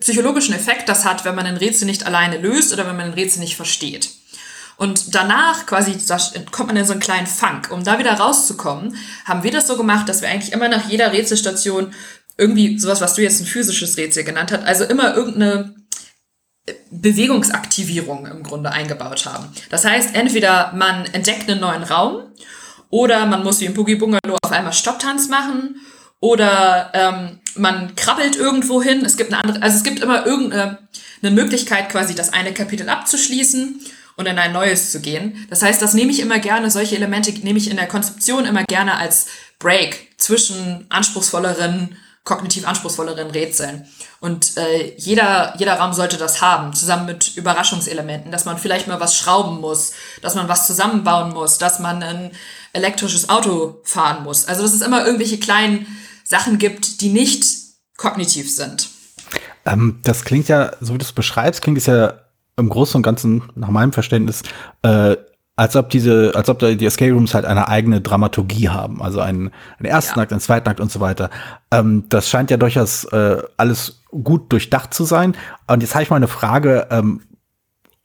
psychologischen 0.00 0.54
Effekt 0.54 0.88
das 0.88 1.04
hat, 1.04 1.24
wenn 1.24 1.34
man 1.34 1.46
ein 1.46 1.56
Rätsel 1.56 1.86
nicht 1.86 2.06
alleine 2.06 2.38
löst 2.38 2.72
oder 2.72 2.86
wenn 2.86 2.96
man 2.96 3.06
ein 3.06 3.14
Rätsel 3.14 3.40
nicht 3.40 3.56
versteht. 3.56 4.10
Und 4.76 5.14
danach 5.14 5.66
quasi, 5.66 5.96
da 6.06 6.18
kommt 6.50 6.68
man 6.68 6.76
in 6.76 6.84
so 6.84 6.92
einen 6.92 7.00
kleinen 7.00 7.26
Funk. 7.26 7.70
Um 7.70 7.82
da 7.82 7.98
wieder 7.98 8.12
rauszukommen, 8.12 8.96
haben 9.24 9.42
wir 9.42 9.50
das 9.50 9.66
so 9.66 9.76
gemacht, 9.76 10.08
dass 10.08 10.20
wir 10.20 10.28
eigentlich 10.28 10.52
immer 10.52 10.68
nach 10.68 10.88
jeder 10.88 11.12
Rätselstation 11.12 11.94
irgendwie 12.36 12.78
sowas, 12.78 13.00
was 13.00 13.14
du 13.14 13.22
jetzt 13.22 13.40
ein 13.40 13.46
physisches 13.46 13.96
Rätsel 13.96 14.24
genannt 14.24 14.52
hast, 14.52 14.64
also 14.64 14.84
immer 14.84 15.14
irgendeine 15.14 15.74
Bewegungsaktivierung 16.90 18.26
im 18.26 18.42
Grunde 18.42 18.70
eingebaut 18.70 19.24
haben. 19.24 19.48
Das 19.70 19.84
heißt, 19.84 20.14
entweder 20.14 20.72
man 20.74 21.06
entdeckt 21.06 21.48
einen 21.48 21.60
neuen 21.60 21.84
Raum 21.84 22.24
oder 22.90 23.24
man 23.24 23.44
muss 23.44 23.60
wie 23.60 23.66
im 23.66 23.74
Boogie 23.74 23.94
Bungalow 23.94 24.36
auf 24.42 24.52
einmal 24.52 24.72
Stopptanz 24.72 25.28
machen 25.28 25.76
oder 26.20 26.90
ähm, 26.92 27.40
man 27.54 27.94
krabbelt 27.94 28.36
irgendwo 28.36 28.82
hin. 28.82 29.04
Es 29.04 29.16
gibt 29.16 29.32
eine 29.32 29.42
andere, 29.42 29.62
also 29.62 29.76
es 29.76 29.84
gibt 29.84 30.00
immer 30.00 30.26
irgendeine 30.26 30.78
eine 31.22 31.30
Möglichkeit, 31.30 31.88
quasi 31.88 32.14
das 32.14 32.32
eine 32.32 32.52
Kapitel 32.52 32.88
abzuschließen 32.90 33.80
und 34.16 34.26
in 34.26 34.38
ein 34.38 34.52
neues 34.52 34.90
zu 34.90 35.00
gehen. 35.00 35.46
Das 35.50 35.62
heißt, 35.62 35.80
das 35.80 35.94
nehme 35.94 36.10
ich 36.10 36.20
immer 36.20 36.38
gerne, 36.38 36.70
solche 36.70 36.96
Elemente 36.96 37.32
nehme 37.32 37.58
ich 37.58 37.70
in 37.70 37.76
der 37.76 37.86
Konzeption 37.86 38.46
immer 38.46 38.64
gerne 38.64 38.96
als 38.96 39.26
Break 39.58 40.14
zwischen 40.16 40.86
anspruchsvolleren, 40.88 41.96
kognitiv 42.24 42.66
anspruchsvolleren 42.66 43.30
Rätseln. 43.30 43.86
Und 44.20 44.56
äh, 44.56 44.94
jeder, 44.96 45.54
jeder 45.58 45.74
Raum 45.74 45.92
sollte 45.92 46.16
das 46.16 46.40
haben, 46.40 46.72
zusammen 46.72 47.06
mit 47.06 47.36
Überraschungselementen, 47.36 48.32
dass 48.32 48.46
man 48.46 48.58
vielleicht 48.58 48.88
mal 48.88 49.00
was 49.00 49.16
schrauben 49.16 49.60
muss, 49.60 49.92
dass 50.22 50.34
man 50.34 50.48
was 50.48 50.66
zusammenbauen 50.66 51.32
muss, 51.32 51.58
dass 51.58 51.78
man 51.78 52.02
ein 52.02 52.30
elektrisches 52.72 53.28
Auto 53.28 53.80
fahren 53.84 54.24
muss. 54.24 54.46
Also 54.46 54.62
dass 54.62 54.72
es 54.72 54.80
immer 54.80 55.04
irgendwelche 55.04 55.38
kleinen 55.38 55.86
Sachen 56.24 56.58
gibt, 56.58 57.02
die 57.02 57.10
nicht 57.10 57.44
kognitiv 57.96 58.52
sind. 58.54 58.88
Ähm, 59.64 60.00
das 60.02 60.24
klingt 60.24 60.48
ja, 60.48 60.72
so 60.80 60.94
wie 60.94 60.98
du 60.98 61.04
es 61.04 61.12
beschreibst, 61.12 61.62
klingt 61.62 61.78
es 61.78 61.86
ja 61.86 62.25
im 62.56 62.68
Großen 62.68 62.98
und 62.98 63.02
Ganzen, 63.02 63.42
nach 63.54 63.68
meinem 63.68 63.92
Verständnis, 63.92 64.42
äh, 64.82 65.16
als 65.56 65.74
ob 65.74 65.88
diese, 65.88 66.32
als 66.34 66.50
ob 66.50 66.58
die 66.58 66.84
Escape 66.84 67.12
Rooms 67.12 67.34
halt 67.34 67.46
eine 67.46 67.68
eigene 67.68 68.02
Dramaturgie 68.02 68.68
haben, 68.68 69.00
also 69.00 69.20
einen, 69.20 69.50
einen 69.78 69.86
ersten 69.86 70.18
ja. 70.18 70.22
Akt, 70.22 70.32
einen 70.32 70.40
zweiten 70.40 70.68
Akt 70.68 70.80
und 70.80 70.92
so 70.92 71.00
weiter. 71.00 71.30
Ähm, 71.70 72.04
das 72.10 72.28
scheint 72.28 72.50
ja 72.50 72.58
durchaus 72.58 73.04
äh, 73.04 73.42
alles 73.56 74.02
gut 74.10 74.52
durchdacht 74.52 74.92
zu 74.92 75.04
sein. 75.04 75.34
Und 75.66 75.80
jetzt 75.80 75.94
habe 75.94 76.02
ich 76.02 76.10
mal 76.10 76.16
eine 76.16 76.28
Frage, 76.28 76.88
ähm, 76.90 77.22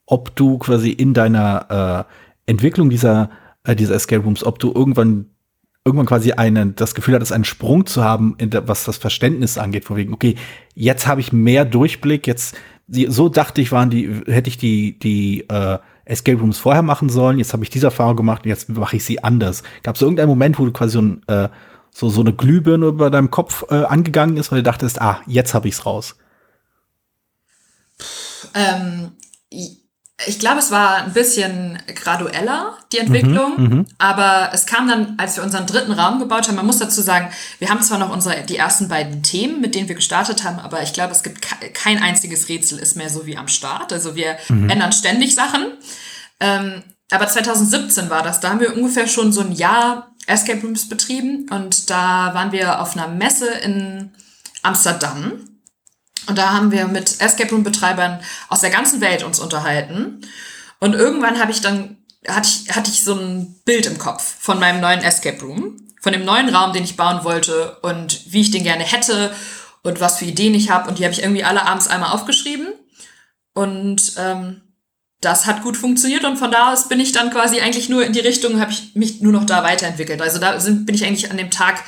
ob 0.05 0.35
du 0.35 0.59
quasi 0.59 0.91
in 0.91 1.13
deiner 1.13 2.07
äh, 2.47 2.51
Entwicklung 2.51 2.89
dieser, 2.89 3.29
äh, 3.65 3.75
dieser 3.75 3.95
Escape 3.95 4.23
Rooms, 4.23 4.45
ob 4.45 4.59
du 4.59 4.71
irgendwann 4.73 5.25
irgendwann 5.83 6.05
quasi 6.05 6.33
einen, 6.33 6.75
das 6.75 6.93
Gefühl 6.93 7.15
hattest, 7.15 7.33
einen 7.33 7.43
Sprung 7.43 7.87
zu 7.87 8.03
haben, 8.03 8.35
der, 8.39 8.67
was 8.67 8.83
das 8.83 8.97
Verständnis 8.97 9.57
angeht, 9.57 9.85
von 9.85 9.97
wegen, 9.97 10.13
okay, 10.13 10.35
jetzt 10.75 11.07
habe 11.07 11.21
ich 11.21 11.33
mehr 11.33 11.65
Durchblick, 11.65 12.27
jetzt 12.27 12.55
so 13.07 13.29
dachte 13.29 13.61
ich, 13.61 13.71
waren 13.71 13.89
die, 13.89 14.21
hätte 14.25 14.49
ich 14.49 14.57
die, 14.57 14.97
die 14.99 15.47
äh, 15.49 15.79
Escape 16.05 16.39
Rooms 16.39 16.57
vorher 16.57 16.81
machen 16.81 17.09
sollen, 17.09 17.37
jetzt 17.39 17.53
habe 17.53 17.63
ich 17.63 17.69
diese 17.69 17.87
Erfahrung 17.87 18.15
gemacht 18.15 18.43
und 18.43 18.49
jetzt 18.49 18.69
mache 18.69 18.97
ich 18.97 19.05
sie 19.05 19.23
anders. 19.23 19.63
Gab 19.83 19.95
es 19.95 20.01
irgendeinen 20.01 20.29
Moment, 20.29 20.59
wo 20.59 20.65
du 20.65 20.71
quasi 20.71 20.93
so, 20.93 21.01
ein, 21.01 21.23
äh, 21.27 21.49
so, 21.91 22.09
so 22.09 22.21
eine 22.21 22.33
Glühbirne 22.33 22.87
über 22.87 23.09
deinem 23.09 23.31
Kopf 23.31 23.65
äh, 23.69 23.83
angegangen 23.83 24.37
ist, 24.37 24.51
weil 24.51 24.59
du 24.59 24.63
dachtest, 24.63 25.01
ah, 25.01 25.21
jetzt 25.25 25.53
habe 25.53 25.67
ich's 25.67 25.85
raus? 25.85 26.17
Ähm, 28.53 29.11
ich 30.27 30.39
glaube, 30.39 30.59
es 30.59 30.71
war 30.71 31.03
ein 31.03 31.13
bisschen 31.13 31.77
gradueller, 31.95 32.77
die 32.91 32.99
Entwicklung, 32.99 33.53
mhm, 33.57 33.63
mhm, 33.63 33.85
aber 33.97 34.49
es 34.53 34.65
kam 34.65 34.87
dann, 34.87 35.15
als 35.17 35.35
wir 35.35 35.43
unseren 35.43 35.65
dritten 35.65 35.91
Raum 35.91 36.19
gebaut 36.19 36.47
haben, 36.47 36.55
man 36.55 36.65
muss 36.65 36.79
dazu 36.79 37.01
sagen, 37.01 37.29
wir 37.59 37.69
haben 37.69 37.81
zwar 37.81 37.97
noch 37.97 38.11
unsere, 38.11 38.43
die 38.43 38.57
ersten 38.57 38.87
beiden 38.87 39.23
Themen, 39.23 39.61
mit 39.61 39.75
denen 39.75 39.87
wir 39.87 39.95
gestartet 39.95 40.43
haben, 40.43 40.59
aber 40.59 40.81
ich 40.83 40.93
glaube, 40.93 41.13
es 41.13 41.23
gibt 41.23 41.47
kein 41.73 42.01
einziges 42.01 42.49
Rätsel 42.49 42.79
ist 42.79 42.95
mehr 42.95 43.09
so 43.09 43.25
wie 43.25 43.37
am 43.37 43.47
Start. 43.47 43.93
Also 43.93 44.15
wir 44.15 44.37
mhm. 44.49 44.69
ändern 44.69 44.91
ständig 44.91 45.35
Sachen. 45.35 45.73
Ähm, 46.39 46.83
aber 47.11 47.27
2017 47.27 48.09
war 48.09 48.23
das, 48.23 48.39
da 48.39 48.49
haben 48.49 48.59
wir 48.59 48.75
ungefähr 48.75 49.07
schon 49.07 49.33
so 49.33 49.41
ein 49.41 49.51
Jahr 49.51 50.11
Escape 50.27 50.61
Rooms 50.61 50.87
betrieben 50.87 51.47
und 51.49 51.89
da 51.89 52.33
waren 52.33 52.51
wir 52.51 52.79
auf 52.79 52.95
einer 52.95 53.07
Messe 53.07 53.49
in 53.49 54.11
Amsterdam 54.61 55.50
und 56.27 56.37
da 56.37 56.51
haben 56.51 56.71
wir 56.71 56.87
mit 56.87 57.19
Escape 57.19 57.49
Room 57.51 57.63
Betreibern 57.63 58.19
aus 58.49 58.61
der 58.61 58.69
ganzen 58.69 59.01
Welt 59.01 59.23
uns 59.23 59.39
unterhalten. 59.39 60.21
Und 60.79 60.93
irgendwann 60.93 61.39
habe 61.39 61.51
ich 61.51 61.61
dann, 61.61 61.97
hatte 62.27 62.49
ich, 62.49 62.75
hatte 62.75 62.91
ich 62.91 63.03
so 63.03 63.15
ein 63.15 63.55
Bild 63.65 63.85
im 63.85 63.97
Kopf 63.97 64.35
von 64.39 64.59
meinem 64.59 64.81
neuen 64.81 65.01
Escape 65.01 65.41
Room, 65.41 65.77
von 66.01 66.13
dem 66.13 66.25
neuen 66.25 66.53
Raum, 66.53 66.73
den 66.73 66.83
ich 66.83 66.97
bauen 66.97 67.23
wollte 67.23 67.77
und 67.81 68.31
wie 68.31 68.41
ich 68.41 68.51
den 68.51 68.63
gerne 68.63 68.83
hätte 68.83 69.33
und 69.83 69.99
was 69.99 70.17
für 70.17 70.25
Ideen 70.25 70.53
ich 70.53 70.69
habe. 70.69 70.89
Und 70.89 70.99
die 70.99 71.03
habe 71.03 71.13
ich 71.13 71.21
irgendwie 71.21 71.43
alle 71.43 71.65
abends 71.65 71.87
einmal 71.87 72.11
aufgeschrieben. 72.11 72.67
Und 73.53 74.13
ähm, 74.17 74.61
das 75.21 75.45
hat 75.45 75.61
gut 75.61 75.77
funktioniert 75.77 76.23
und 76.23 76.37
von 76.37 76.51
da 76.51 76.73
aus 76.73 76.89
bin 76.89 76.99
ich 76.99 77.11
dann 77.11 77.29
quasi 77.29 77.61
eigentlich 77.61 77.89
nur 77.89 78.03
in 78.03 78.13
die 78.13 78.19
Richtung, 78.19 78.59
habe 78.59 78.71
ich 78.71 78.95
mich 78.95 79.21
nur 79.21 79.31
noch 79.31 79.45
da 79.45 79.63
weiterentwickelt. 79.63 80.21
Also 80.21 80.39
da 80.39 80.59
sind, 80.59 80.85
bin 80.87 80.95
ich 80.95 81.05
eigentlich 81.05 81.29
an 81.29 81.37
dem 81.37 81.51
Tag 81.51 81.83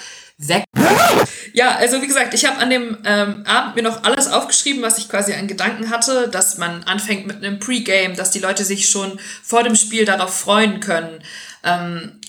Ja, 1.53 1.75
also 1.75 2.01
wie 2.01 2.07
gesagt, 2.07 2.33
ich 2.33 2.45
habe 2.45 2.57
an 2.57 2.69
dem 2.69 2.97
ähm, 3.05 3.43
Abend 3.45 3.75
mir 3.75 3.83
noch 3.83 4.03
alles 4.03 4.27
aufgeschrieben, 4.27 4.81
was 4.81 4.97
ich 4.97 5.07
quasi 5.07 5.33
an 5.33 5.47
Gedanken 5.47 5.89
hatte, 5.91 6.27
dass 6.27 6.57
man 6.57 6.83
anfängt 6.83 7.27
mit 7.27 7.37
einem 7.37 7.59
Pre-Game, 7.59 8.15
dass 8.15 8.31
die 8.31 8.39
Leute 8.39 8.65
sich 8.65 8.89
schon 8.89 9.19
vor 9.43 9.63
dem 9.63 9.75
Spiel 9.75 10.05
darauf 10.05 10.35
freuen 10.35 10.79
können, 10.79 11.23
ähm, 11.63 12.19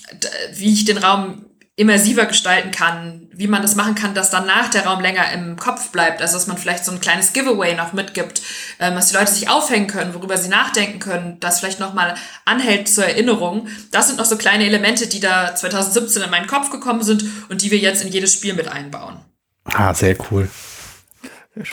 wie 0.53 0.73
ich 0.73 0.85
den 0.85 0.99
Raum 0.99 1.45
immersiver 1.77 2.25
gestalten 2.25 2.71
kann, 2.71 3.27
wie 3.33 3.47
man 3.47 3.61
das 3.61 3.75
machen 3.75 3.95
kann, 3.95 4.13
dass 4.13 4.29
danach 4.29 4.69
der 4.69 4.85
Raum 4.85 5.01
länger 5.01 5.29
im 5.33 5.57
Kopf 5.57 5.91
bleibt, 5.91 6.21
also 6.21 6.35
dass 6.37 6.47
man 6.47 6.57
vielleicht 6.57 6.85
so 6.85 6.91
ein 6.93 7.01
kleines 7.01 7.33
Giveaway 7.33 7.75
noch 7.75 7.91
mitgibt, 7.91 8.41
ähm, 8.79 8.95
dass 8.95 9.07
die 9.07 9.15
Leute 9.15 9.31
sich 9.31 9.49
aufhängen 9.49 9.87
können, 9.87 10.13
worüber 10.13 10.37
sie 10.37 10.47
nachdenken 10.47 10.99
können, 10.99 11.37
das 11.41 11.59
vielleicht 11.59 11.81
nochmal 11.81 12.15
anhält 12.45 12.87
zur 12.87 13.05
Erinnerung. 13.05 13.67
Das 13.91 14.07
sind 14.07 14.17
noch 14.17 14.25
so 14.25 14.37
kleine 14.37 14.65
Elemente, 14.65 15.07
die 15.07 15.19
da 15.19 15.53
2017 15.53 16.23
in 16.23 16.29
meinen 16.29 16.47
Kopf 16.47 16.69
gekommen 16.69 17.03
sind 17.03 17.25
und 17.49 17.61
die 17.61 17.71
wir 17.71 17.77
jetzt 17.77 18.03
in 18.03 18.11
jedes 18.11 18.33
Spiel 18.33 18.53
mit 18.53 18.69
einbauen. 18.69 19.17
Ah, 19.65 19.93
sehr 19.93 20.15
cool. 20.31 20.49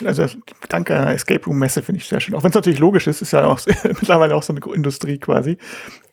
Also 0.05 0.27
danke 0.69 0.95
an 0.97 1.07
der 1.07 1.15
Escape 1.15 1.45
Room 1.45 1.59
Messe 1.59 1.81
finde 1.81 1.99
ich 1.99 2.07
sehr 2.07 2.21
schön. 2.21 2.35
Auch 2.35 2.43
wenn 2.43 2.49
es 2.49 2.55
natürlich 2.55 2.79
logisch 2.79 3.07
ist, 3.07 3.21
ist 3.21 3.33
ja 3.33 3.45
auch 3.45 3.59
mittlerweile 3.83 4.35
auch 4.35 4.43
so 4.43 4.53
eine 4.53 4.61
Industrie 4.73 5.17
quasi. 5.17 5.57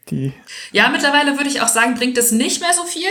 Die 0.09 0.33
ja, 0.72 0.88
mittlerweile 0.88 1.37
würde 1.37 1.48
ich 1.48 1.61
auch 1.61 1.68
sagen, 1.68 1.94
bringt 1.94 2.18
es 2.18 2.33
nicht 2.33 2.61
mehr 2.61 2.72
so 2.72 2.85
viel 2.85 3.09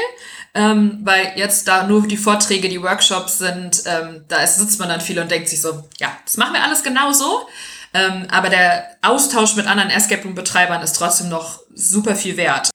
ähm, 0.54 1.00
weil 1.04 1.34
jetzt 1.36 1.68
da 1.68 1.86
nur 1.86 2.08
die 2.08 2.18
Vorträge, 2.18 2.70
die 2.70 2.82
Workshops 2.82 3.38
sind, 3.38 3.84
ähm, 3.86 4.26
da 4.28 4.38
ist, 4.38 4.58
sitzt 4.58 4.80
man 4.80 4.90
dann 4.90 5.02
viel 5.02 5.20
und 5.20 5.30
denkt 5.30 5.50
sich 5.50 5.62
so, 5.62 5.88
ja, 6.00 6.10
das 6.26 6.38
machen 6.38 6.54
wir 6.54 6.64
alles 6.64 6.84
genau 6.84 7.12
so. 7.12 7.48
Ähm, 7.94 8.28
aber 8.30 8.50
der 8.50 8.86
Austausch 9.02 9.56
mit 9.56 9.68
anderen 9.68 9.90
Escape 9.90 10.24
Room 10.24 10.36
Betreibern 10.36 10.82
ist 10.82 10.94
trotzdem 10.94 11.30
noch 11.30 11.62
super 11.74 12.16
viel 12.16 12.38
wert. 12.38 12.70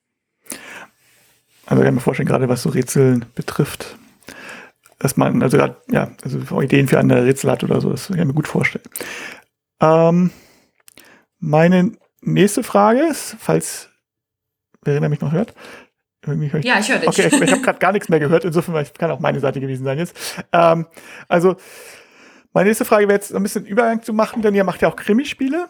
Also 1.66 1.82
ich 1.82 1.86
kann 1.86 1.94
mir 1.94 2.00
vorstellen, 2.00 2.28
gerade 2.28 2.48
was 2.48 2.62
so 2.62 2.68
Rätseln 2.68 3.24
betrifft, 3.34 3.96
dass 4.98 5.16
man, 5.16 5.42
also 5.42 5.56
ja, 5.56 6.10
also 6.22 6.60
Ideen 6.60 6.88
für 6.88 6.98
andere 6.98 7.24
Rätsel 7.24 7.50
hat 7.50 7.64
oder 7.64 7.80
so, 7.80 7.90
das 7.90 8.08
kann 8.08 8.18
ich 8.18 8.24
mir 8.24 8.34
gut 8.34 8.48
vorstellen. 8.48 8.84
Ähm, 9.80 10.30
meine 11.38 11.92
nächste 12.20 12.62
Frage 12.62 13.00
ist, 13.00 13.36
falls 13.38 13.88
Verena 14.82 15.08
mich 15.08 15.20
noch 15.20 15.32
hört, 15.32 15.54
ja, 16.62 16.78
ich 16.78 16.90
höre 16.90 16.98
dich. 16.98 17.08
Okay, 17.08 17.28
ich, 17.30 17.40
ich 17.40 17.52
habe 17.52 17.62
gerade 17.62 17.78
gar 17.78 17.92
nichts 17.92 18.08
mehr 18.08 18.20
gehört, 18.20 18.44
insofern 18.44 18.84
kann 18.98 19.10
auch 19.10 19.20
meine 19.20 19.40
Seite 19.40 19.60
gewesen 19.60 19.84
sein 19.84 19.98
jetzt. 19.98 20.16
Ähm, 20.52 20.86
also, 21.28 21.56
meine 22.52 22.68
nächste 22.68 22.84
Frage 22.84 23.08
wäre 23.08 23.18
jetzt 23.18 23.34
ein 23.34 23.42
bisschen 23.42 23.66
Übergang 23.66 24.02
zu 24.02 24.12
machen, 24.12 24.42
denn 24.42 24.54
ihr 24.54 24.64
macht 24.64 24.80
ja 24.82 24.88
auch 24.88 24.96
Krimispiele. 24.96 25.68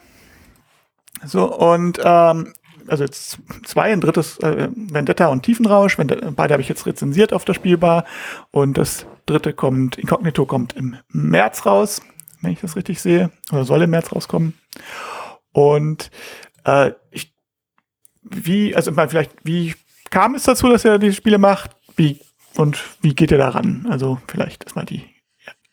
So, 1.25 1.53
und 1.55 1.99
ähm, 2.05 2.53
also 2.87 3.05
jetzt 3.05 3.39
zwei, 3.65 3.93
ein 3.93 4.01
drittes 4.01 4.39
äh, 4.41 4.69
Vendetta 4.75 5.29
und 5.29 5.43
Tiefenrausch. 5.43 5.99
Vendetta, 5.99 6.31
beide 6.31 6.55
habe 6.55 6.63
ich 6.63 6.69
jetzt 6.69 6.87
rezensiert 6.87 7.33
auf 7.33 7.45
der 7.45 7.55
Spielbar. 7.55 8.05
Und 8.51 8.79
das 8.79 9.07
dritte 9.27 9.53
kommt, 9.53 9.99
Incognito 9.99 10.47
kommt 10.47 10.75
im 10.75 10.97
März 11.09 11.67
raus, 11.67 12.03
wenn 12.43 12.53
ich 12.53 12.61
das 12.61 12.77
richtig 12.77 13.01
sehe. 13.01 13.31
Oder 13.53 13.65
soll 13.65 13.83
im 13.83 13.91
März 13.91 14.13
rauskommen. 14.13 14.55
Und 15.53 16.11
äh, 16.65 16.93
ich, 17.11 17.35
wie, 18.23 18.75
also 18.75 18.93
mal 18.93 19.09
vielleicht, 19.09 19.33
wie 19.45 19.75
kam 20.15 20.37
es 20.37 20.45
dazu, 20.45 20.69
dass 20.69 20.85
er 20.85 20.99
die 20.99 21.13
Spiele 21.13 21.39
macht? 21.39 21.73
Wie 21.97 22.21
und 22.55 22.79
wie 23.01 23.15
geht 23.15 23.33
er 23.33 23.39
daran? 23.39 23.87
Also 23.91 24.19
vielleicht 24.29 24.63
erstmal 24.63 24.87
die 24.87 25.05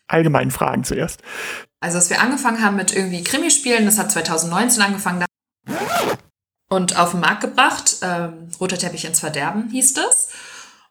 allgemeinen 0.07 0.51
Fragen 0.51 0.83
zuerst. 0.83 1.21
Also, 1.79 1.97
als 1.97 2.09
wir 2.09 2.19
angefangen 2.19 2.63
haben 2.63 2.75
mit 2.75 2.93
irgendwie 2.95 3.23
Krimispielen, 3.23 3.85
das 3.85 3.97
hat 3.97 4.11
2019 4.11 4.81
angefangen 4.81 5.25
und 6.69 6.97
auf 6.97 7.11
den 7.11 7.19
Markt 7.19 7.41
gebracht. 7.41 7.97
Ähm, 8.01 8.49
Roter 8.59 8.77
Teppich 8.77 9.05
ins 9.05 9.19
Verderben 9.19 9.69
hieß 9.69 9.93
das. 9.93 10.29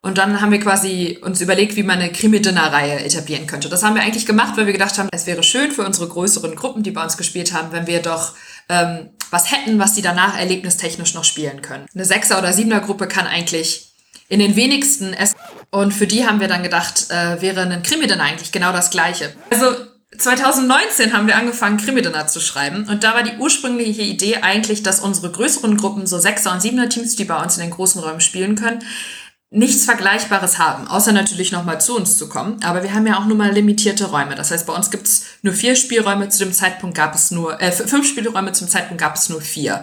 Und 0.01 0.17
dann 0.17 0.41
haben 0.41 0.53
wir 0.53 0.61
quasi 0.61 1.19
uns 1.21 1.41
überlegt, 1.41 1.77
wie 1.77 1.83
man 1.83 1.99
eine 1.99 2.11
Krimi-Dinner-Reihe 2.11 3.05
etablieren 3.05 3.47
könnte. 3.47 3.69
Das 3.69 3.83
haben 3.83 3.95
wir 3.95 4.03
eigentlich 4.03 4.27
gemacht, 4.27 4.57
weil 4.57 4.67
wir 4.67 4.73
gedacht 4.73 4.97
haben, 4.97 5.09
es 5.13 5.27
wäre 5.27 5.43
schön 5.43 5.73
für 5.73 5.85
unsere 5.85 6.09
größeren 6.09 6.55
Gruppen, 6.55 6.83
die 6.83 6.91
bei 6.91 7.03
uns 7.03 7.19
gespielt 7.19 7.53
haben, 7.53 7.73
wenn 7.73 7.87
wir 7.87 8.01
doch 8.01 8.35
ähm, 8.69 9.11
was 9.31 9.51
hätten, 9.51 9.79
was 9.79 9.95
sie 9.95 10.03
danach 10.03 10.37
erlebnistechnisch 10.37 11.15
noch 11.15 11.25
spielen 11.25 11.63
können. 11.63 11.87
Eine 11.95 12.05
Sechser- 12.05 12.39
oder 12.39 12.53
Siebener-Gruppe 12.53 13.09
kann 13.09 13.27
eigentlich 13.27 13.91
in 14.29 14.39
den 14.39 14.57
wenigsten 14.57 15.13
essen. 15.13 15.37
Und 15.71 15.93
für 15.93 16.07
die 16.07 16.27
haben 16.27 16.41
wir 16.41 16.49
dann 16.49 16.63
gedacht, 16.63 17.11
äh, 17.11 17.41
wäre 17.41 17.63
ein 17.63 17.83
Krimi 17.83 18.07
dann 18.07 18.21
eigentlich 18.21 18.53
genau 18.53 18.73
das 18.73 18.91
Gleiche. 18.91 19.33
Also 19.51 19.77
2019 20.17 21.13
haben 21.13 21.27
wir 21.27 21.37
angefangen, 21.37 21.77
Krimi-Dinner 21.77 22.27
zu 22.27 22.41
schreiben. 22.41 22.87
Und 22.89 23.05
da 23.05 23.15
war 23.15 23.23
die 23.23 23.37
ursprüngliche 23.39 24.03
Idee 24.03 24.39
eigentlich, 24.43 24.83
dass 24.83 25.01
unsere 25.01 25.31
größeren 25.31 25.77
Gruppen, 25.77 26.07
so 26.07 26.19
Sechser- 26.19 26.53
und 26.53 26.61
Siebener-Teams, 26.61 27.17
die 27.17 27.25
bei 27.25 27.41
uns 27.41 27.57
in 27.57 27.63
den 27.63 27.71
großen 27.71 28.01
Räumen 28.01 28.21
spielen 28.21 28.57
können, 28.57 28.83
nichts 29.51 29.85
Vergleichbares 29.85 30.59
haben, 30.59 30.87
außer 30.87 31.13
natürlich 31.13 31.51
nochmal 31.51 31.81
zu 31.81 31.97
uns 31.97 32.17
zu 32.17 32.29
kommen. 32.29 32.63
Aber 32.63 32.83
wir 32.83 32.95
haben 32.95 33.07
ja 33.07 33.19
auch 33.19 33.27
nur 33.27 33.37
mal 33.37 33.53
limitierte 33.53 34.07
Räume. 34.07 34.37
Das 34.37 34.53
heißt, 34.53 34.67
bei 34.67 34.73
uns 34.73 34.91
gibt's 34.91 35.25
nur 35.43 35.55
vier 35.55 35.75
Spielräume, 35.75 36.29
zu 36.29 36.39
dem 36.39 36.53
Zeitpunkt 36.53 36.97
gab 36.97 37.15
es 37.15 37.33
nur, 37.33 37.61
äh, 37.61 37.73
fünf 37.73 38.09
Spielräume, 38.09 38.53
zum 38.53 38.69
Zeitpunkt 38.69 39.01
gab 39.01 39.17
es 39.17 39.29
nur 39.29 39.41
vier. 39.41 39.83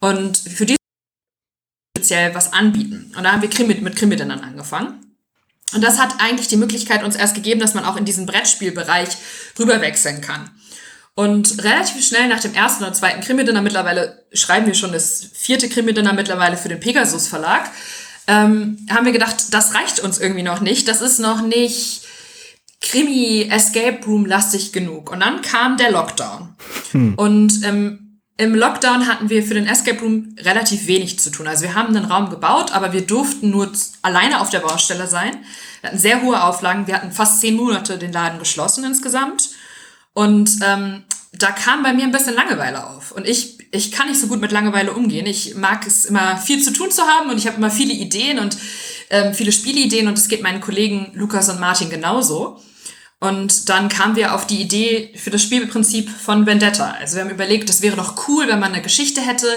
Und 0.00 0.36
für 0.36 0.66
die 0.66 0.76
speziell 1.96 2.34
was 2.34 2.52
anbieten. 2.52 3.12
Und 3.16 3.24
da 3.24 3.32
haben 3.32 3.42
wir 3.42 3.50
Krimi, 3.50 3.74
mit 3.74 3.96
Krimi 3.96 4.16
dann 4.16 4.30
angefangen. 4.30 5.04
Und 5.74 5.82
das 5.82 5.98
hat 5.98 6.14
eigentlich 6.18 6.48
die 6.48 6.56
Möglichkeit 6.56 7.02
uns 7.02 7.16
erst 7.16 7.34
gegeben, 7.34 7.60
dass 7.60 7.74
man 7.74 7.84
auch 7.84 7.96
in 7.96 8.04
diesen 8.04 8.24
Brettspielbereich 8.24 9.08
rüberwechseln 9.58 10.20
kann. 10.20 10.50
Und 11.14 11.64
relativ 11.64 12.06
schnell 12.06 12.28
nach 12.28 12.40
dem 12.40 12.54
ersten 12.54 12.84
oder 12.84 12.92
zweiten 12.92 13.20
Krimi-Dinner, 13.20 13.60
mittlerweile 13.60 14.24
schreiben 14.32 14.66
wir 14.66 14.74
schon 14.74 14.92
das 14.92 15.26
vierte 15.34 15.68
Krimi-Dinner 15.68 16.12
mittlerweile 16.12 16.56
für 16.56 16.68
den 16.68 16.78
Pegasus 16.78 17.26
Verlag, 17.26 17.68
ähm, 18.28 18.86
haben 18.90 19.06
wir 19.06 19.12
gedacht, 19.12 19.52
das 19.52 19.74
reicht 19.74 20.00
uns 20.00 20.20
irgendwie 20.20 20.42
noch 20.42 20.60
nicht. 20.60 20.86
Das 20.86 21.00
ist 21.00 21.18
noch 21.18 21.40
nicht 21.40 22.02
Krimi 22.80 23.48
Escape 23.50 24.04
Room 24.06 24.26
lastig 24.26 24.72
genug. 24.72 25.10
Und 25.10 25.20
dann 25.20 25.42
kam 25.42 25.78
der 25.78 25.90
Lockdown. 25.90 26.54
Hm. 26.92 27.14
Und 27.14 27.64
ähm, 27.64 28.20
im 28.36 28.54
Lockdown 28.54 29.08
hatten 29.08 29.30
wir 29.30 29.42
für 29.42 29.54
den 29.54 29.66
Escape 29.66 30.00
Room 30.00 30.36
relativ 30.38 30.86
wenig 30.86 31.18
zu 31.18 31.30
tun. 31.30 31.48
Also 31.48 31.64
wir 31.64 31.74
haben 31.74 31.96
einen 31.96 32.04
Raum 32.04 32.30
gebaut, 32.30 32.70
aber 32.72 32.92
wir 32.92 33.04
durften 33.04 33.50
nur 33.50 33.72
alleine 34.02 34.40
auf 34.40 34.50
der 34.50 34.60
Baustelle 34.60 35.08
sein. 35.08 35.38
Wir 35.80 35.90
hatten 35.90 35.98
sehr 35.98 36.22
hohe 36.22 36.40
Auflagen. 36.44 36.86
Wir 36.86 36.94
hatten 36.94 37.10
fast 37.10 37.40
zehn 37.40 37.56
Monate 37.56 37.98
den 37.98 38.12
Laden 38.12 38.38
geschlossen 38.38 38.84
insgesamt. 38.84 39.50
Und 40.12 40.50
ähm, 40.62 41.02
da 41.32 41.50
kam 41.50 41.82
bei 41.82 41.94
mir 41.94 42.04
ein 42.04 42.12
bisschen 42.12 42.34
Langeweile 42.34 42.86
auf. 42.86 43.10
Und 43.10 43.26
ich, 43.26 43.57
ich 43.70 43.92
kann 43.92 44.08
nicht 44.08 44.20
so 44.20 44.28
gut 44.28 44.40
mit 44.40 44.52
Langeweile 44.52 44.92
umgehen. 44.92 45.26
Ich 45.26 45.54
mag 45.54 45.86
es 45.86 46.04
immer 46.04 46.36
viel 46.38 46.62
zu 46.62 46.72
tun 46.72 46.90
zu 46.90 47.02
haben 47.02 47.30
und 47.30 47.38
ich 47.38 47.46
habe 47.46 47.56
immer 47.56 47.70
viele 47.70 47.92
Ideen 47.92 48.38
und 48.38 48.56
ähm, 49.10 49.34
viele 49.34 49.52
Spielideen 49.52 50.08
und 50.08 50.18
es 50.18 50.28
geht 50.28 50.42
meinen 50.42 50.60
Kollegen 50.60 51.10
Lukas 51.14 51.48
und 51.48 51.60
Martin 51.60 51.90
genauso. 51.90 52.60
Und 53.20 53.68
dann 53.68 53.88
kamen 53.88 54.14
wir 54.14 54.32
auf 54.32 54.46
die 54.46 54.60
Idee 54.60 55.12
für 55.16 55.30
das 55.30 55.42
Spielprinzip 55.42 56.08
von 56.08 56.46
Vendetta. 56.46 56.92
Also 57.00 57.16
wir 57.16 57.24
haben 57.24 57.30
überlegt, 57.30 57.68
das 57.68 57.82
wäre 57.82 57.96
doch 57.96 58.28
cool, 58.28 58.46
wenn 58.46 58.60
man 58.60 58.72
eine 58.72 58.82
Geschichte 58.82 59.20
hätte, 59.20 59.48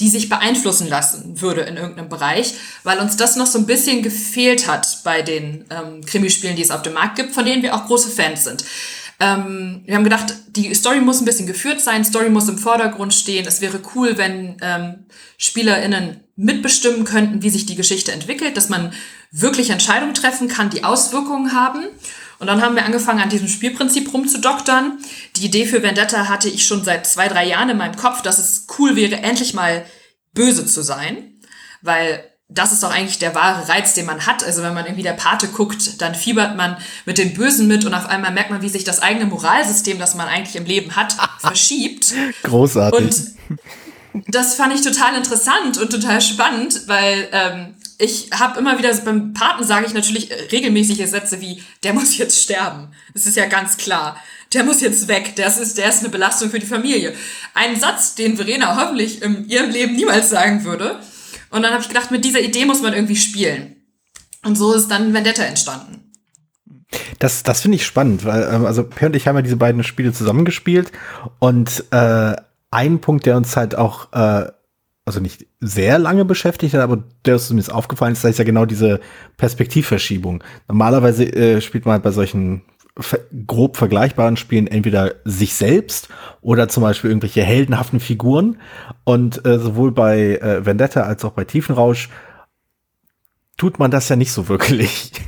die 0.00 0.10
sich 0.10 0.28
beeinflussen 0.28 0.86
lassen 0.86 1.40
würde 1.40 1.62
in 1.62 1.78
irgendeinem 1.78 2.10
Bereich, 2.10 2.52
weil 2.84 2.98
uns 2.98 3.16
das 3.16 3.36
noch 3.36 3.46
so 3.46 3.58
ein 3.58 3.64
bisschen 3.64 4.02
gefehlt 4.02 4.68
hat 4.68 4.98
bei 5.02 5.22
den 5.22 5.64
ähm, 5.70 6.04
Krimispielen, 6.04 6.56
die 6.56 6.62
es 6.62 6.70
auf 6.70 6.82
dem 6.82 6.92
Markt 6.92 7.16
gibt, 7.16 7.32
von 7.32 7.46
denen 7.46 7.62
wir 7.62 7.74
auch 7.74 7.86
große 7.86 8.10
Fans 8.10 8.44
sind. 8.44 8.64
Ähm, 9.18 9.82
wir 9.86 9.94
haben 9.94 10.04
gedacht, 10.04 10.34
die 10.48 10.74
Story 10.74 11.00
muss 11.00 11.20
ein 11.20 11.24
bisschen 11.24 11.46
geführt 11.46 11.80
sein, 11.80 12.04
Story 12.04 12.28
muss 12.28 12.48
im 12.48 12.58
Vordergrund 12.58 13.14
stehen. 13.14 13.46
Es 13.46 13.60
wäre 13.60 13.80
cool, 13.94 14.18
wenn 14.18 14.56
ähm, 14.60 15.06
SpielerInnen 15.38 16.20
mitbestimmen 16.36 17.04
könnten, 17.04 17.42
wie 17.42 17.50
sich 17.50 17.64
die 17.64 17.76
Geschichte 17.76 18.12
entwickelt, 18.12 18.56
dass 18.56 18.68
man 18.68 18.92
wirklich 19.30 19.70
Entscheidungen 19.70 20.14
treffen 20.14 20.48
kann, 20.48 20.70
die 20.70 20.84
Auswirkungen 20.84 21.52
haben. 21.52 21.84
Und 22.38 22.46
dann 22.48 22.60
haben 22.60 22.76
wir 22.76 22.84
angefangen, 22.84 23.20
an 23.20 23.30
diesem 23.30 23.48
Spielprinzip 23.48 24.12
rumzudoktern. 24.12 24.98
Die 25.36 25.46
Idee 25.46 25.64
für 25.64 25.82
Vendetta 25.82 26.28
hatte 26.28 26.50
ich 26.50 26.66
schon 26.66 26.84
seit 26.84 27.06
zwei, 27.06 27.28
drei 27.28 27.46
Jahren 27.46 27.70
in 27.70 27.78
meinem 27.78 27.96
Kopf, 27.96 28.20
dass 28.20 28.38
es 28.38 28.66
cool 28.78 28.94
wäre, 28.96 29.16
endlich 29.16 29.54
mal 29.54 29.86
böse 30.34 30.66
zu 30.66 30.82
sein. 30.82 31.40
Weil 31.80 32.22
das 32.48 32.72
ist 32.72 32.82
doch 32.82 32.92
eigentlich 32.92 33.18
der 33.18 33.34
wahre 33.34 33.68
Reiz, 33.68 33.94
den 33.94 34.06
man 34.06 34.24
hat. 34.26 34.44
Also 34.44 34.62
wenn 34.62 34.72
man 34.72 34.84
irgendwie 34.84 35.02
der 35.02 35.14
Pate 35.14 35.48
guckt, 35.48 36.00
dann 36.00 36.14
fiebert 36.14 36.56
man 36.56 36.76
mit 37.04 37.18
den 37.18 37.34
Bösen 37.34 37.66
mit 37.66 37.84
und 37.84 37.92
auf 37.92 38.06
einmal 38.06 38.32
merkt 38.32 38.50
man, 38.50 38.62
wie 38.62 38.68
sich 38.68 38.84
das 38.84 39.00
eigene 39.00 39.26
Moralsystem, 39.26 39.98
das 39.98 40.14
man 40.14 40.28
eigentlich 40.28 40.54
im 40.56 40.64
Leben 40.64 40.94
hat, 40.94 41.16
verschiebt. 41.40 42.14
Großartig. 42.44 43.00
Und 43.00 44.24
das 44.28 44.54
fand 44.54 44.74
ich 44.74 44.80
total 44.82 45.16
interessant 45.16 45.76
und 45.78 45.90
total 45.90 46.20
spannend, 46.20 46.82
weil 46.86 47.28
ähm, 47.32 47.74
ich 47.98 48.30
habe 48.32 48.58
immer 48.58 48.78
wieder 48.78 48.94
beim 48.98 49.32
Paten 49.32 49.64
sage 49.64 49.86
ich 49.86 49.94
natürlich 49.94 50.30
regelmäßige 50.52 51.08
Sätze 51.08 51.40
wie 51.40 51.62
der 51.82 51.94
muss 51.94 52.16
jetzt 52.16 52.42
sterben. 52.42 52.88
Das 53.12 53.26
ist 53.26 53.36
ja 53.36 53.46
ganz 53.46 53.76
klar. 53.76 54.16
Der 54.54 54.62
muss 54.62 54.80
jetzt 54.80 55.08
weg. 55.08 55.34
Das 55.36 55.58
ist, 55.58 55.76
der 55.76 55.88
ist 55.88 56.00
eine 56.00 56.10
Belastung 56.10 56.50
für 56.50 56.60
die 56.60 56.66
Familie. 56.66 57.14
Ein 57.54 57.78
Satz, 57.78 58.14
den 58.14 58.36
Verena 58.36 58.80
hoffentlich 58.80 59.20
in 59.20 59.48
ihrem 59.48 59.70
Leben 59.70 59.96
niemals 59.96 60.30
sagen 60.30 60.64
würde. 60.64 61.00
Und 61.50 61.62
dann 61.62 61.72
habe 61.72 61.82
ich 61.82 61.88
gedacht, 61.88 62.10
mit 62.10 62.24
dieser 62.24 62.40
Idee 62.40 62.64
muss 62.64 62.82
man 62.82 62.92
irgendwie 62.92 63.16
spielen. 63.16 63.76
Und 64.44 64.56
so 64.56 64.72
ist 64.74 64.88
dann 64.88 65.12
Vendetta 65.12 65.42
entstanden. 65.42 66.12
Das, 67.18 67.42
das 67.42 67.62
finde 67.62 67.76
ich 67.76 67.86
spannend, 67.86 68.24
weil 68.24 68.48
ähm, 68.52 68.64
also 68.64 68.84
Per 68.84 69.08
und 69.08 69.16
ich 69.16 69.26
haben 69.26 69.36
ja 69.36 69.42
diese 69.42 69.56
beiden 69.56 69.82
Spiele 69.82 70.12
zusammengespielt 70.12 70.92
und 71.40 71.84
äh, 71.90 72.36
ein 72.70 73.00
Punkt, 73.00 73.26
der 73.26 73.36
uns 73.36 73.56
halt 73.56 73.74
auch 73.74 74.12
äh, 74.12 74.46
also 75.04 75.20
nicht 75.20 75.46
sehr 75.60 75.98
lange 75.98 76.24
beschäftigt 76.24 76.74
hat, 76.74 76.80
aber 76.80 77.02
der 77.24 77.36
ist 77.36 77.52
mir 77.52 77.62
aufgefallen 77.72 78.12
ist, 78.12 78.24
das 78.24 78.32
ist 78.32 78.38
ja 78.38 78.44
genau 78.44 78.66
diese 78.66 79.00
Perspektivverschiebung. 79.36 80.42
Normalerweise 80.68 81.24
äh, 81.24 81.60
spielt 81.60 81.86
man 81.86 81.94
halt 81.94 82.02
bei 82.02 82.10
solchen 82.10 82.62
grob 83.46 83.76
vergleichbaren 83.76 84.36
Spielen 84.36 84.66
entweder 84.66 85.14
sich 85.24 85.54
selbst 85.54 86.08
oder 86.40 86.68
zum 86.68 86.82
Beispiel 86.82 87.10
irgendwelche 87.10 87.42
heldenhaften 87.42 88.00
Figuren. 88.00 88.58
Und 89.04 89.44
äh, 89.44 89.58
sowohl 89.58 89.92
bei 89.92 90.36
äh, 90.36 90.64
Vendetta 90.64 91.02
als 91.02 91.24
auch 91.24 91.32
bei 91.32 91.44
Tiefenrausch 91.44 92.08
tut 93.56 93.78
man 93.78 93.90
das 93.90 94.08
ja 94.08 94.16
nicht 94.16 94.32
so 94.32 94.48
wirklich. 94.48 95.12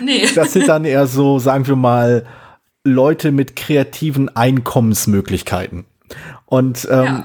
Nee. 0.00 0.28
Das 0.36 0.52
sind 0.52 0.68
dann 0.68 0.84
eher 0.84 1.08
so, 1.08 1.40
sagen 1.40 1.66
wir 1.66 1.74
mal, 1.74 2.26
Leute 2.84 3.32
mit 3.32 3.56
kreativen 3.56 4.28
Einkommensmöglichkeiten. 4.28 5.84
Und 6.46 6.86
ähm, 6.90 7.24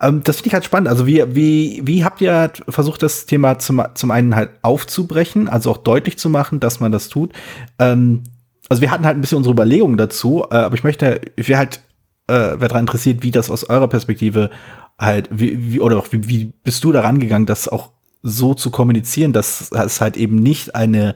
ähm, 0.08 0.22
das 0.24 0.36
finde 0.36 0.48
ich 0.48 0.54
halt 0.54 0.64
spannend. 0.64 0.88
Also 0.88 1.06
wie, 1.06 1.22
wie, 1.34 1.82
wie 1.84 2.04
habt 2.04 2.20
ihr 2.20 2.50
versucht, 2.68 3.02
das 3.02 3.26
Thema 3.26 3.58
zum, 3.60 3.84
zum 3.94 4.10
einen 4.10 4.34
halt 4.34 4.50
aufzubrechen, 4.62 5.48
also 5.48 5.70
auch 5.70 5.76
deutlich 5.76 6.18
zu 6.18 6.28
machen, 6.28 6.58
dass 6.58 6.80
man 6.80 6.90
das 6.90 7.08
tut? 7.08 7.32
Ähm, 7.78 8.24
also 8.68 8.80
wir 8.80 8.90
hatten 8.90 9.04
halt 9.04 9.16
ein 9.16 9.20
bisschen 9.20 9.38
unsere 9.38 9.52
Überlegungen 9.52 9.96
dazu, 9.96 10.44
äh, 10.50 10.56
aber 10.56 10.74
ich 10.74 10.84
möchte, 10.84 11.20
ich 11.36 11.48
wäre 11.48 11.58
halt, 11.58 11.80
äh, 12.28 12.32
wäre 12.32 12.68
daran 12.68 12.84
interessiert, 12.84 13.22
wie 13.22 13.30
das 13.30 13.50
aus 13.50 13.64
eurer 13.64 13.88
Perspektive 13.88 14.50
halt, 14.98 15.28
wie, 15.30 15.72
wie 15.72 15.80
oder 15.80 15.98
auch 15.98 16.08
wie, 16.10 16.28
wie 16.28 16.52
bist 16.62 16.82
du 16.84 16.92
daran 16.92 17.18
gegangen, 17.18 17.46
das 17.46 17.68
auch 17.68 17.90
so 18.22 18.54
zu 18.54 18.70
kommunizieren, 18.70 19.32
dass 19.32 19.70
es 19.70 20.00
halt 20.00 20.16
eben 20.16 20.36
nicht 20.36 20.74
eine 20.74 21.14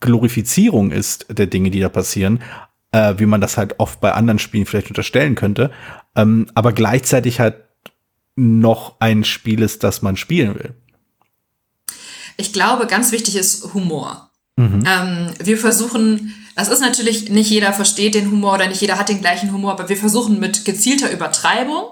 Glorifizierung 0.00 0.90
ist 0.90 1.26
der 1.30 1.46
Dinge, 1.46 1.70
die 1.70 1.80
da 1.80 1.88
passieren, 1.88 2.40
äh, 2.92 3.14
wie 3.18 3.26
man 3.26 3.40
das 3.40 3.56
halt 3.56 3.78
oft 3.78 4.00
bei 4.00 4.12
anderen 4.12 4.38
Spielen 4.38 4.66
vielleicht 4.66 4.88
unterstellen 4.88 5.34
könnte, 5.34 5.70
ähm, 6.16 6.48
aber 6.54 6.72
gleichzeitig 6.72 7.40
halt 7.40 7.56
noch 8.36 8.96
ein 9.00 9.24
Spiel 9.24 9.62
ist, 9.62 9.84
das 9.84 10.02
man 10.02 10.16
spielen 10.16 10.54
will. 10.54 10.74
Ich 12.36 12.52
glaube, 12.52 12.86
ganz 12.86 13.12
wichtig 13.12 13.36
ist 13.36 13.74
Humor. 13.74 14.29
Ähm, 14.86 15.34
wir 15.42 15.58
versuchen, 15.58 16.34
das 16.54 16.68
ist 16.68 16.80
natürlich, 16.80 17.30
nicht 17.30 17.50
jeder 17.50 17.72
versteht 17.72 18.14
den 18.14 18.30
Humor 18.30 18.54
oder 18.54 18.68
nicht 18.68 18.80
jeder 18.80 18.98
hat 18.98 19.08
den 19.08 19.20
gleichen 19.20 19.52
Humor, 19.52 19.72
aber 19.72 19.88
wir 19.88 19.96
versuchen 19.96 20.38
mit 20.38 20.64
gezielter 20.64 21.10
Übertreibung 21.10 21.84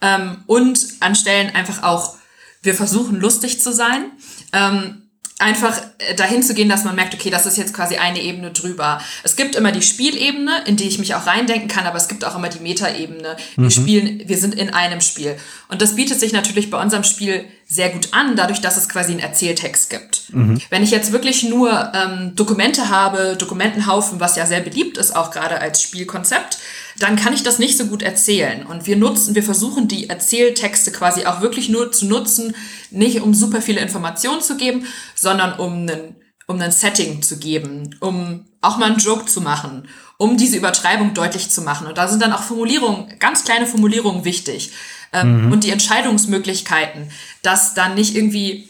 ähm, 0.00 0.38
und 0.46 0.86
an 1.00 1.14
Stellen 1.14 1.54
einfach 1.54 1.82
auch, 1.82 2.16
wir 2.62 2.74
versuchen 2.74 3.20
lustig 3.20 3.60
zu 3.60 3.72
sein. 3.72 4.12
Ähm, 4.52 4.99
einfach 5.40 5.80
äh, 5.98 6.14
dahin 6.14 6.42
zu 6.42 6.54
gehen, 6.54 6.68
dass 6.68 6.84
man 6.84 6.94
merkt, 6.94 7.14
okay, 7.14 7.30
das 7.30 7.46
ist 7.46 7.56
jetzt 7.56 7.74
quasi 7.74 7.96
eine 7.96 8.20
Ebene 8.20 8.50
drüber. 8.50 9.00
Es 9.22 9.36
gibt 9.36 9.54
immer 9.56 9.72
die 9.72 9.82
Spielebene, 9.82 10.64
in 10.66 10.76
die 10.76 10.88
ich 10.88 10.98
mich 10.98 11.14
auch 11.14 11.26
reindenken 11.26 11.68
kann, 11.68 11.86
aber 11.86 11.96
es 11.96 12.08
gibt 12.08 12.24
auch 12.24 12.36
immer 12.36 12.48
die 12.48 12.60
Metaebene. 12.60 13.36
Wir 13.56 13.70
spielen, 13.70 14.22
wir 14.26 14.38
sind 14.38 14.54
in 14.54 14.70
einem 14.72 15.00
Spiel. 15.00 15.36
Und 15.68 15.82
das 15.82 15.96
bietet 15.96 16.20
sich 16.20 16.32
natürlich 16.32 16.70
bei 16.70 16.80
unserem 16.80 17.04
Spiel 17.04 17.44
sehr 17.66 17.90
gut 17.90 18.08
an, 18.12 18.34
dadurch, 18.36 18.60
dass 18.60 18.76
es 18.76 18.88
quasi 18.88 19.12
einen 19.12 19.20
Erzähltext 19.20 19.90
gibt. 19.90 20.24
Wenn 20.70 20.82
ich 20.82 20.90
jetzt 20.90 21.12
wirklich 21.12 21.44
nur 21.44 21.92
ähm, 21.94 22.34
Dokumente 22.34 22.88
habe, 22.90 23.36
Dokumentenhaufen, 23.38 24.18
was 24.18 24.36
ja 24.36 24.46
sehr 24.46 24.60
beliebt 24.60 24.98
ist, 24.98 25.14
auch 25.14 25.30
gerade 25.30 25.60
als 25.60 25.80
Spielkonzept, 25.80 26.58
dann 27.02 27.16
kann 27.16 27.32
ich 27.32 27.42
das 27.42 27.58
nicht 27.58 27.76
so 27.76 27.86
gut 27.86 28.02
erzählen. 28.02 28.64
Und 28.64 28.86
wir 28.86 28.96
nutzen, 28.96 29.34
wir 29.34 29.42
versuchen 29.42 29.88
die 29.88 30.08
Erzähltexte 30.08 30.92
quasi 30.92 31.26
auch 31.26 31.40
wirklich 31.40 31.68
nur 31.68 31.92
zu 31.92 32.06
nutzen, 32.06 32.54
nicht 32.90 33.20
um 33.20 33.34
super 33.34 33.60
viele 33.60 33.80
Informationen 33.80 34.40
zu 34.40 34.56
geben, 34.56 34.86
sondern 35.14 35.58
um 35.58 35.72
einen, 35.72 36.16
um 36.46 36.60
ein 36.60 36.72
Setting 36.72 37.22
zu 37.22 37.38
geben, 37.38 37.96
um 38.00 38.46
auch 38.60 38.76
mal 38.76 38.90
einen 38.90 38.98
Joke 38.98 39.26
zu 39.26 39.40
machen, 39.40 39.88
um 40.18 40.36
diese 40.36 40.56
Übertreibung 40.56 41.14
deutlich 41.14 41.50
zu 41.50 41.62
machen. 41.62 41.86
Und 41.86 41.98
da 41.98 42.08
sind 42.08 42.22
dann 42.22 42.32
auch 42.32 42.42
Formulierungen, 42.42 43.18
ganz 43.18 43.44
kleine 43.44 43.66
Formulierungen 43.66 44.24
wichtig. 44.24 44.72
Ähm, 45.12 45.50
Und 45.50 45.64
die 45.64 45.70
Entscheidungsmöglichkeiten, 45.70 47.10
dass 47.42 47.74
dann 47.74 47.94
nicht 47.94 48.14
irgendwie 48.14 48.69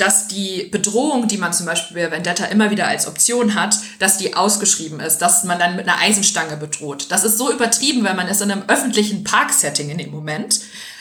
dass 0.00 0.28
die 0.28 0.68
Bedrohung, 0.70 1.28
die 1.28 1.36
man 1.36 1.52
zum 1.52 1.66
Beispiel 1.66 1.96
bei 1.96 2.10
Vendetta 2.10 2.46
immer 2.46 2.70
wieder 2.70 2.88
als 2.88 3.06
Option 3.06 3.54
hat, 3.54 3.76
dass 3.98 4.18
die 4.18 4.34
ausgeschrieben 4.34 5.00
ist, 5.00 5.18
dass 5.18 5.44
man 5.44 5.58
dann 5.58 5.76
mit 5.76 5.88
einer 5.88 6.00
Eisenstange 6.00 6.56
bedroht. 6.56 7.06
Das 7.10 7.24
ist 7.24 7.36
so 7.36 7.52
übertrieben, 7.52 8.02
weil 8.04 8.14
man 8.14 8.28
ist 8.28 8.40
in 8.40 8.50
einem 8.50 8.64
öffentlichen 8.68 9.24
Parksetting 9.24 9.90
in 9.90 9.98
dem 9.98 10.10
Moment, 10.10 10.60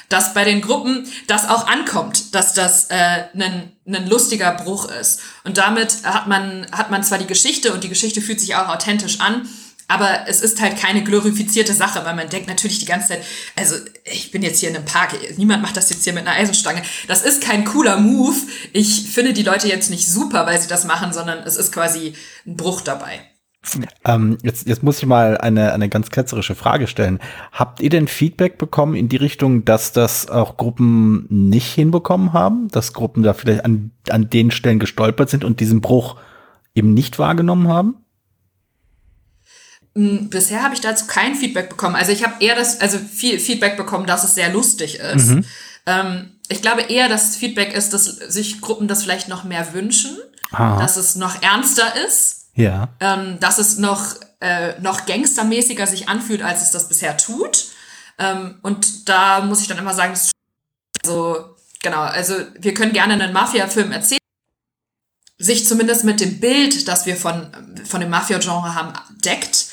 dass 0.10 0.34
bei 0.34 0.44
den 0.44 0.62
Gruppen 0.62 1.08
das 1.28 1.48
auch 1.48 1.68
ankommt, 1.68 2.34
dass 2.36 2.54
das 2.54 2.86
äh, 2.90 3.26
ein, 3.36 3.72
ein 3.88 4.08
lustiger 4.10 4.52
Bruch 4.52 4.90
ist. 4.90 5.22
Und 5.44 5.58
damit 5.58 6.04
hat 6.04 6.28
man, 6.28 6.66
hat 6.72 6.92
man 6.92 7.04
zwar 7.04 7.20
die 7.20 7.28
Geschichte 7.28 7.72
und 7.74 7.84
die 7.84 7.90
Geschichte 7.90 8.22
fühlt 8.22 8.40
sich 8.40 8.56
auch 8.56 8.68
authentisch 8.68 9.20
an, 9.22 9.48
aber 9.90 10.28
es 10.28 10.42
ist 10.42 10.62
halt 10.62 10.78
keine 10.78 11.04
glorifizierte 11.04 11.74
Sache, 11.74 12.06
weil 12.06 12.16
man 12.16 12.30
denkt 12.30 12.48
natürlich 12.48 12.80
die 12.80 12.86
ganze 12.86 13.10
Zeit, 13.10 13.24
also 13.58 13.76
ich 14.06 14.32
bin 14.32 14.44
jetzt 14.44 14.60
hier 14.60 14.70
in 14.70 14.76
einem 14.76 14.86
Park, 14.86 15.16
niemand 15.36 15.64
macht 15.64 15.76
das 15.76 15.90
jetzt 15.90 16.04
hier 16.04 16.14
mit 16.14 16.26
einer 16.26 16.38
Eisenstange. 16.38 16.84
Das 17.08 17.24
ist 17.24 17.42
kein 17.42 17.66
cooler 17.66 17.98
Move. 17.98 18.38
Ich 18.72 19.10
finde 19.10 19.34
die 19.34 19.44
Leute 19.44 19.68
jetzt 19.68 19.90
nicht 19.90 20.08
super, 20.08 20.46
weil 20.46 20.62
sie 20.62 20.68
das 20.68 20.86
machen, 20.86 21.12
sondern 21.12 21.40
es 21.40 21.58
ist 21.58 21.72
quasi 21.72 22.14
ein 22.46 22.56
Bruch 22.56 22.82
dabei. 22.82 23.20
Ähm, 24.06 24.38
jetzt, 24.44 24.68
jetzt 24.68 24.84
muss 24.84 25.00
ich 25.00 25.06
mal 25.06 25.38
eine, 25.38 25.74
eine 25.74 25.90
ganz 25.90 26.12
ketzerische 26.12 26.56
Frage 26.56 26.86
stellen. 26.86 27.20
Habt 27.52 27.82
ihr 27.82 27.90
denn 27.90 28.08
Feedback 28.08 28.58
bekommen 28.60 28.96
in 28.96 29.10
die 29.10 29.18
Richtung, 29.18 29.66
dass 29.66 29.92
das 29.92 30.30
auch 30.30 30.56
Gruppen 30.56 31.26
nicht 31.30 31.74
hinbekommen 31.74 32.32
haben? 32.32 32.68
Dass 32.70 32.94
Gruppen 32.94 33.24
da 33.24 33.34
vielleicht 33.34 33.66
an, 33.66 33.92
an 34.10 34.30
den 34.30 34.52
Stellen 34.52 34.80
gestolpert 34.80 35.30
sind 35.32 35.44
und 35.44 35.60
diesen 35.60 35.82
Bruch 35.82 36.16
eben 36.76 36.94
nicht 36.94 37.20
wahrgenommen 37.20 37.68
haben? 37.68 37.96
Bisher 39.94 40.64
habe 40.64 40.76
ich 40.76 40.82
dazu 40.82 41.08
kein 41.08 41.36
Feedback 41.36 41.70
bekommen. 41.70 41.96
Also 41.96 42.12
ich 42.12 42.24
habe 42.24 42.36
eher 42.44 42.56
das, 42.56 42.80
also 42.80 42.98
viel 42.98 43.40
Feedback 43.40 43.76
bekommen, 43.76 44.06
dass 44.06 44.24
es 44.24 44.36
sehr 44.36 44.52
lustig 44.52 45.00
ist. 45.00 45.34
Ähm, 45.86 46.32
ich 46.48 46.62
glaube 46.62 46.82
eher, 46.84 47.10
dass 47.10 47.36
Feedback 47.36 47.74
ist, 47.74 47.94
dass 47.94 48.06
sich 48.06 48.62
Gruppen 48.62 48.88
das 48.88 49.04
vielleicht 49.04 49.28
noch 49.28 49.44
mehr 49.44 49.74
wünschen, 49.74 50.18
Aha. 50.52 50.80
dass 50.80 50.98
es 50.98 51.16
noch 51.16 51.42
ernster 51.42 51.94
ist. 52.08 52.40
Ja. 52.56 52.90
ähm, 53.00 53.40
dass 53.40 53.58
es 53.58 53.78
noch, 53.78 54.16
äh, 54.42 54.78
noch 54.82 55.06
gangstermäßiger 55.06 55.88
sich 55.88 56.10
anfühlt, 56.10 56.42
als 56.42 56.62
es 56.62 56.72
das 56.72 56.90
bisher 56.90 57.16
tut. 57.16 57.68
Ähm, 58.18 58.56
und 58.64 59.08
da 59.08 59.40
muss 59.42 59.62
ich 59.62 59.68
dann 59.68 59.78
immer 59.78 59.94
sagen, 59.94 60.12
das 60.12 60.26
ist 60.26 60.32
so, 61.06 61.56
genau, 61.82 62.02
also 62.02 62.36
wir 62.60 62.74
können 62.74 62.92
gerne 62.92 63.14
einen 63.14 63.32
Mafia-Film 63.32 63.94
erzählen, 63.94 64.20
sich 65.38 65.66
zumindest 65.66 66.04
mit 66.04 66.20
dem 66.20 66.42
Bild, 66.42 66.90
das 66.90 67.06
wir 67.06 67.16
von, 67.16 67.48
von 67.86 68.02
dem 68.02 68.10
Mafia-Genre 68.10 68.76
haben, 68.76 68.92
deckt. 69.24 69.68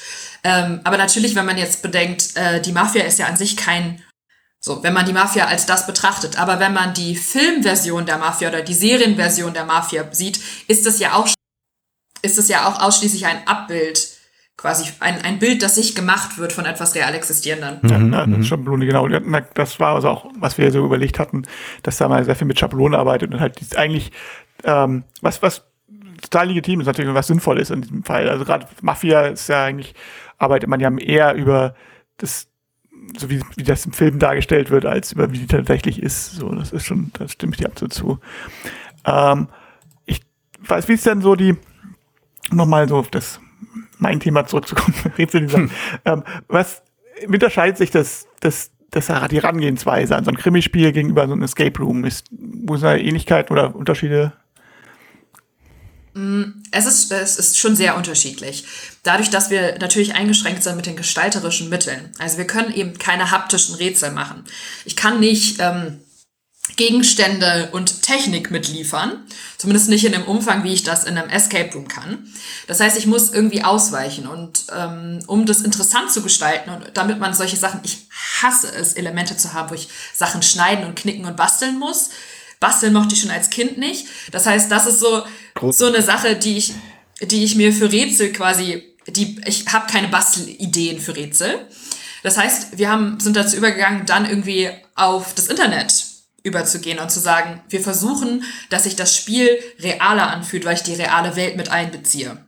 Ähm, 0.47 0.80
aber 0.84 0.97
natürlich, 0.97 1.34
wenn 1.34 1.44
man 1.44 1.59
jetzt 1.59 1.82
bedenkt, 1.82 2.36
äh, 2.36 2.61
die 2.61 2.70
Mafia 2.70 3.03
ist 3.03 3.18
ja 3.18 3.26
an 3.26 3.36
sich 3.36 3.57
kein 3.57 4.01
so, 4.61 4.82
wenn 4.82 4.94
man 4.94 5.07
die 5.07 5.12
Mafia 5.12 5.47
als 5.47 5.66
das 5.66 5.86
betrachtet. 5.86 6.40
Aber 6.40 6.61
wenn 6.61 6.72
man 6.72 6.94
die 6.94 7.14
Filmversion 7.14 8.07
der 8.07 8.18
Mafia 8.18 8.49
oder 8.49 8.62
die 8.62 8.74
Serienversion 8.74 9.53
der 9.53 9.64
Mafia 9.64 10.05
sieht, 10.12 10.40
ist 10.66 10.86
das 10.86 10.99
ja 10.99 11.14
auch 11.14 11.28
ist 12.22 12.38
es 12.38 12.49
ja 12.49 12.66
auch 12.68 12.80
ausschließlich 12.80 13.26
ein 13.26 13.47
Abbild, 13.47 14.09
quasi 14.57 14.90
ein, 15.01 15.22
ein 15.22 15.38
Bild, 15.38 15.62
das 15.62 15.74
sich 15.74 15.94
gemacht 15.94 16.38
wird 16.38 16.53
von 16.53 16.64
etwas 16.64 16.94
real 16.94 17.14
existierendem. 17.14 17.90
Ja, 17.90 17.99
na, 17.99 18.26
das 18.26 18.47
Schablone, 18.47 18.86
genau. 18.86 19.07
Das 19.55 19.78
war 19.78 19.97
also 19.97 20.09
auch, 20.09 20.30
was 20.38 20.59
wir 20.59 20.72
so 20.72 20.84
überlegt 20.84 21.18
hatten, 21.18 21.42
dass 21.82 21.99
da 21.99 22.09
mal 22.09 22.24
sehr 22.24 22.36
viel 22.36 22.47
mit 22.47 22.59
Schablone 22.59 22.99
arbeitet 22.99 23.32
und 23.34 23.40
halt 23.40 23.76
eigentlich, 23.76 24.12
ähm, 24.64 25.05
was, 25.20 25.42
was 25.42 25.64
total 26.21 26.49
legitim 26.49 26.81
ist 26.81 26.87
natürlich 26.87 27.12
was 27.14 27.27
sinnvoll 27.27 27.59
ist 27.59 27.71
in 27.71 27.83
diesem 27.83 28.05
Fall. 28.05 28.29
Also 28.29 28.45
gerade 28.45 28.67
Mafia 28.83 29.23
ist 29.27 29.49
ja 29.49 29.64
eigentlich, 29.64 29.95
arbeitet 30.39 30.69
man 30.69 30.81
ja 30.81 30.91
eher 30.97 31.35
über 31.35 31.75
das, 32.19 32.49
so 33.17 33.31
wie, 33.31 33.41
wie 33.57 33.62
das 33.62 33.87
im 33.87 33.93
Film 33.93 34.19
dargestellt 34.19 34.71
wird, 34.71 34.87
als 34.87 35.12
über 35.12 35.33
wie 35.33 35.39
die 35.39 35.47
tatsächlich 35.47 36.03
ist. 36.03 36.33
So, 36.33 36.55
das 36.55 36.73
ist 36.73 36.85
schon, 36.85 37.11
da 37.19 37.29
stimme 37.29 37.53
ich 37.53 37.59
dir 37.59 37.67
absolut 37.67 37.93
zu. 37.93 38.19
Ähm, 39.05 39.49
ich 40.05 40.21
weiß, 40.61 40.89
wie 40.89 40.95
ist 40.95 41.07
denn 41.07 41.21
so 41.21 41.35
die, 41.35 41.57
nochmal 42.51 42.89
so 42.89 42.97
auf 42.97 43.11
das, 43.11 43.41
mein 43.99 44.21
Thema 44.21 44.47
zurückzukommen, 44.47 44.95
Rätseldesign. 45.19 45.71
Ähm, 46.05 46.23
was, 46.49 46.83
wie 47.21 47.35
unterscheidet 47.35 47.79
sich 47.79 47.91
das, 47.91 48.27
das, 48.41 48.71
das, 48.91 49.07
die 49.07 49.37
Herangehensweise 49.37 50.17
an 50.17 50.25
so 50.25 50.31
ein 50.31 50.37
Krimispiel 50.37 50.93
gegenüber 50.93 51.27
so 51.27 51.33
einem 51.33 51.43
Escape 51.43 51.79
Room? 51.83 52.05
Ist, 52.05 52.29
wo 52.31 52.77
sind 52.77 52.87
da 52.87 52.97
Ähnlichkeiten 52.97 53.53
oder 53.53 53.75
Unterschiede? 53.75 54.33
Es 56.71 56.87
ist, 56.87 57.12
es 57.12 57.37
ist 57.37 57.59
schon 57.59 57.77
sehr 57.77 57.97
unterschiedlich. 57.97 58.64
Dadurch, 59.03 59.29
dass 59.29 59.51
wir 59.51 59.79
natürlich 59.79 60.14
eingeschränkt 60.14 60.62
sind 60.62 60.77
mit 60.77 60.87
den 60.87 60.97
gestalterischen 60.97 61.69
Mitteln. 61.69 62.11
Also 62.19 62.39
wir 62.39 62.47
können 62.47 62.73
eben 62.73 62.99
keine 62.99 63.31
haptischen 63.31 63.75
Rätsel 63.75 64.12
machen. 64.12 64.45
Ich 64.87 64.97
kann 64.97 65.21
nicht 65.21 65.59
ähm, 65.61 66.01
Gegenstände 66.77 67.69
und 67.73 68.03
Technik 68.03 68.51
mitliefern. 68.51 69.27
Zumindest 69.59 69.89
nicht 69.89 70.05
in 70.05 70.12
dem 70.12 70.25
Umfang, 70.25 70.64
wie 70.64 70.73
ich 70.73 70.83
das 70.83 71.05
in 71.05 71.17
einem 71.17 71.29
Escape 71.29 71.73
Room 71.75 71.87
kann. 71.87 72.33
Das 72.67 72.81
heißt, 72.81 72.99
ich 72.99 73.07
muss 73.07 73.33
irgendwie 73.33 73.62
ausweichen. 73.62 74.27
Und 74.27 74.64
ähm, 74.75 75.21
um 75.27 75.47
das 75.47 75.61
interessant 75.61 76.11
zu 76.11 76.23
gestalten 76.23 76.71
und 76.71 76.91
damit 76.95 77.19
man 77.19 77.35
solche 77.35 77.57
Sachen, 77.57 77.81
ich 77.85 78.09
hasse 78.41 78.69
es, 78.75 78.95
Elemente 78.95 79.37
zu 79.37 79.53
haben, 79.53 79.71
wo 79.71 79.75
ich 79.75 79.89
Sachen 80.14 80.43
schneiden 80.43 80.87
und 80.87 80.97
knicken 80.97 81.27
und 81.27 81.37
basteln 81.37 81.79
muss. 81.79 82.09
Basteln 82.61 82.92
mochte 82.92 83.14
ich 83.14 83.20
schon 83.20 83.30
als 83.30 83.50
Kind 83.50 83.78
nicht. 83.78 84.07
Das 84.32 84.46
heißt, 84.46 84.70
das 84.70 84.86
ist 84.86 85.00
so, 85.00 85.22
so 85.70 85.86
eine 85.86 86.02
Sache, 86.02 86.36
die 86.36 86.57
ich, 86.57 86.74
die 87.20 87.44
ich 87.44 87.54
mir 87.54 87.72
für 87.72 87.90
Rätsel 87.90 88.32
quasi, 88.32 88.82
die, 89.07 89.40
ich 89.46 89.66
habe 89.72 89.90
keine 89.90 90.09
Bastelideen 90.09 91.00
für 91.00 91.16
Rätsel. 91.16 91.66
Das 92.22 92.38
heißt, 92.38 92.78
wir 92.78 92.90
haben, 92.90 93.20
sind 93.20 93.36
dazu 93.36 93.57
übergegangen, 93.57 94.07
dann 94.07 94.28
irgendwie 94.28 94.70
auf 94.94 95.34
das 95.34 95.46
Internet 95.48 96.07
überzugehen 96.42 96.98
und 96.98 97.11
zu 97.11 97.20
sagen, 97.20 97.61
wir 97.68 97.80
versuchen, 97.80 98.44
dass 98.70 98.84
sich 98.84 98.96
das 98.96 99.16
Spiel 99.16 99.48
realer 99.80 100.30
anfühlt, 100.30 100.64
weil 100.64 100.76
ich 100.76 100.82
die 100.82 100.94
reale 100.94 101.36
Welt 101.36 101.57
mit 101.57 101.68
einbeziehe. 101.68 102.38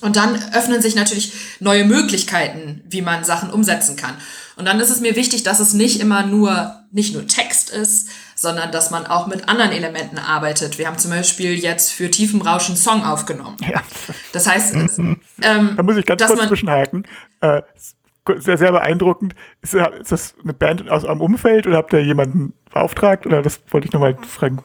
Und 0.00 0.16
dann 0.16 0.34
öffnen 0.54 0.80
sich 0.80 0.94
natürlich 0.94 1.32
neue 1.60 1.84
Möglichkeiten, 1.84 2.82
wie 2.88 3.02
man 3.02 3.24
Sachen 3.24 3.50
umsetzen 3.50 3.96
kann. 3.96 4.14
Und 4.56 4.66
dann 4.66 4.80
ist 4.80 4.90
es 4.90 5.00
mir 5.00 5.16
wichtig, 5.16 5.42
dass 5.42 5.60
es 5.60 5.72
nicht 5.72 6.00
immer 6.00 6.24
nur, 6.24 6.84
nicht 6.90 7.12
nur 7.14 7.26
Text 7.26 7.70
ist, 7.70 8.08
sondern 8.40 8.72
dass 8.72 8.90
man 8.90 9.06
auch 9.06 9.26
mit 9.26 9.50
anderen 9.50 9.70
Elementen 9.70 10.18
arbeitet. 10.18 10.78
Wir 10.78 10.86
haben 10.86 10.96
zum 10.96 11.10
Beispiel 11.10 11.52
jetzt 11.52 11.92
für 11.92 12.10
tiefem 12.10 12.40
Rauschen 12.40 12.74
Song 12.74 13.04
aufgenommen. 13.04 13.58
Ja. 13.60 13.82
Das 14.32 14.48
heißt, 14.48 14.74
ähm, 14.74 15.20
da 15.76 15.82
muss 15.82 15.98
ich 15.98 16.06
ganz 16.06 16.24
kurz 16.24 16.48
zwischenhaken. 16.48 17.06
Äh, 17.42 17.60
sehr, 18.38 18.56
sehr 18.56 18.72
beeindruckend. 18.72 19.34
Ist, 19.60 19.74
ist, 19.74 20.10
das 20.10 20.34
eine 20.42 20.54
Band 20.54 20.88
aus 20.88 21.04
eurem 21.04 21.20
Umfeld 21.20 21.66
oder 21.66 21.76
habt 21.76 21.92
ihr 21.92 22.02
jemanden 22.02 22.54
beauftragt? 22.72 23.26
Oder 23.26 23.42
das 23.42 23.60
wollte 23.70 23.88
ich 23.88 23.92
nochmal 23.92 24.16
fragen 24.26 24.62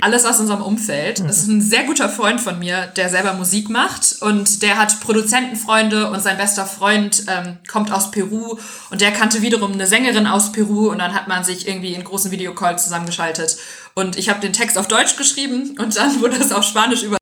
alles 0.00 0.24
aus 0.24 0.40
unserem 0.40 0.62
Umfeld. 0.62 1.20
Das 1.20 1.38
ist 1.38 1.48
ein 1.48 1.60
sehr 1.60 1.84
guter 1.84 2.08
Freund 2.08 2.40
von 2.40 2.58
mir, 2.58 2.86
der 2.86 3.08
selber 3.08 3.34
Musik 3.34 3.68
macht 3.68 4.22
und 4.22 4.62
der 4.62 4.78
hat 4.78 5.00
Produzentenfreunde 5.00 6.10
und 6.10 6.20
sein 6.20 6.38
bester 6.38 6.66
Freund 6.66 7.24
ähm, 7.28 7.58
kommt 7.70 7.92
aus 7.92 8.10
Peru 8.10 8.58
und 8.90 9.00
der 9.00 9.12
kannte 9.12 9.42
wiederum 9.42 9.72
eine 9.72 9.86
Sängerin 9.86 10.26
aus 10.26 10.52
Peru 10.52 10.90
und 10.90 10.98
dann 10.98 11.14
hat 11.14 11.28
man 11.28 11.44
sich 11.44 11.68
irgendwie 11.68 11.94
in 11.94 12.04
großen 12.04 12.30
Videocall 12.30 12.78
zusammengeschaltet 12.78 13.58
und 13.94 14.16
ich 14.16 14.28
habe 14.28 14.40
den 14.40 14.52
Text 14.52 14.78
auf 14.78 14.88
Deutsch 14.88 15.16
geschrieben 15.16 15.76
und 15.78 15.96
dann 15.96 16.20
wurde 16.20 16.36
es 16.36 16.52
auf 16.52 16.64
Spanisch 16.64 17.02
über 17.02 17.18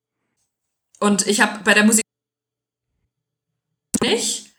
und 1.01 1.27
ich 1.27 1.41
habe 1.41 1.61
bei 1.64 1.75
der 1.75 1.85
Musik 1.85 2.05
nicht, 4.03 4.55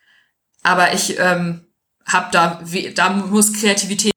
aber 0.64 0.94
ich 0.94 1.18
ähm, 1.18 1.66
habe 2.06 2.28
da 2.32 2.62
da 2.96 3.10
muss 3.10 3.54
Kreativität 3.54 4.11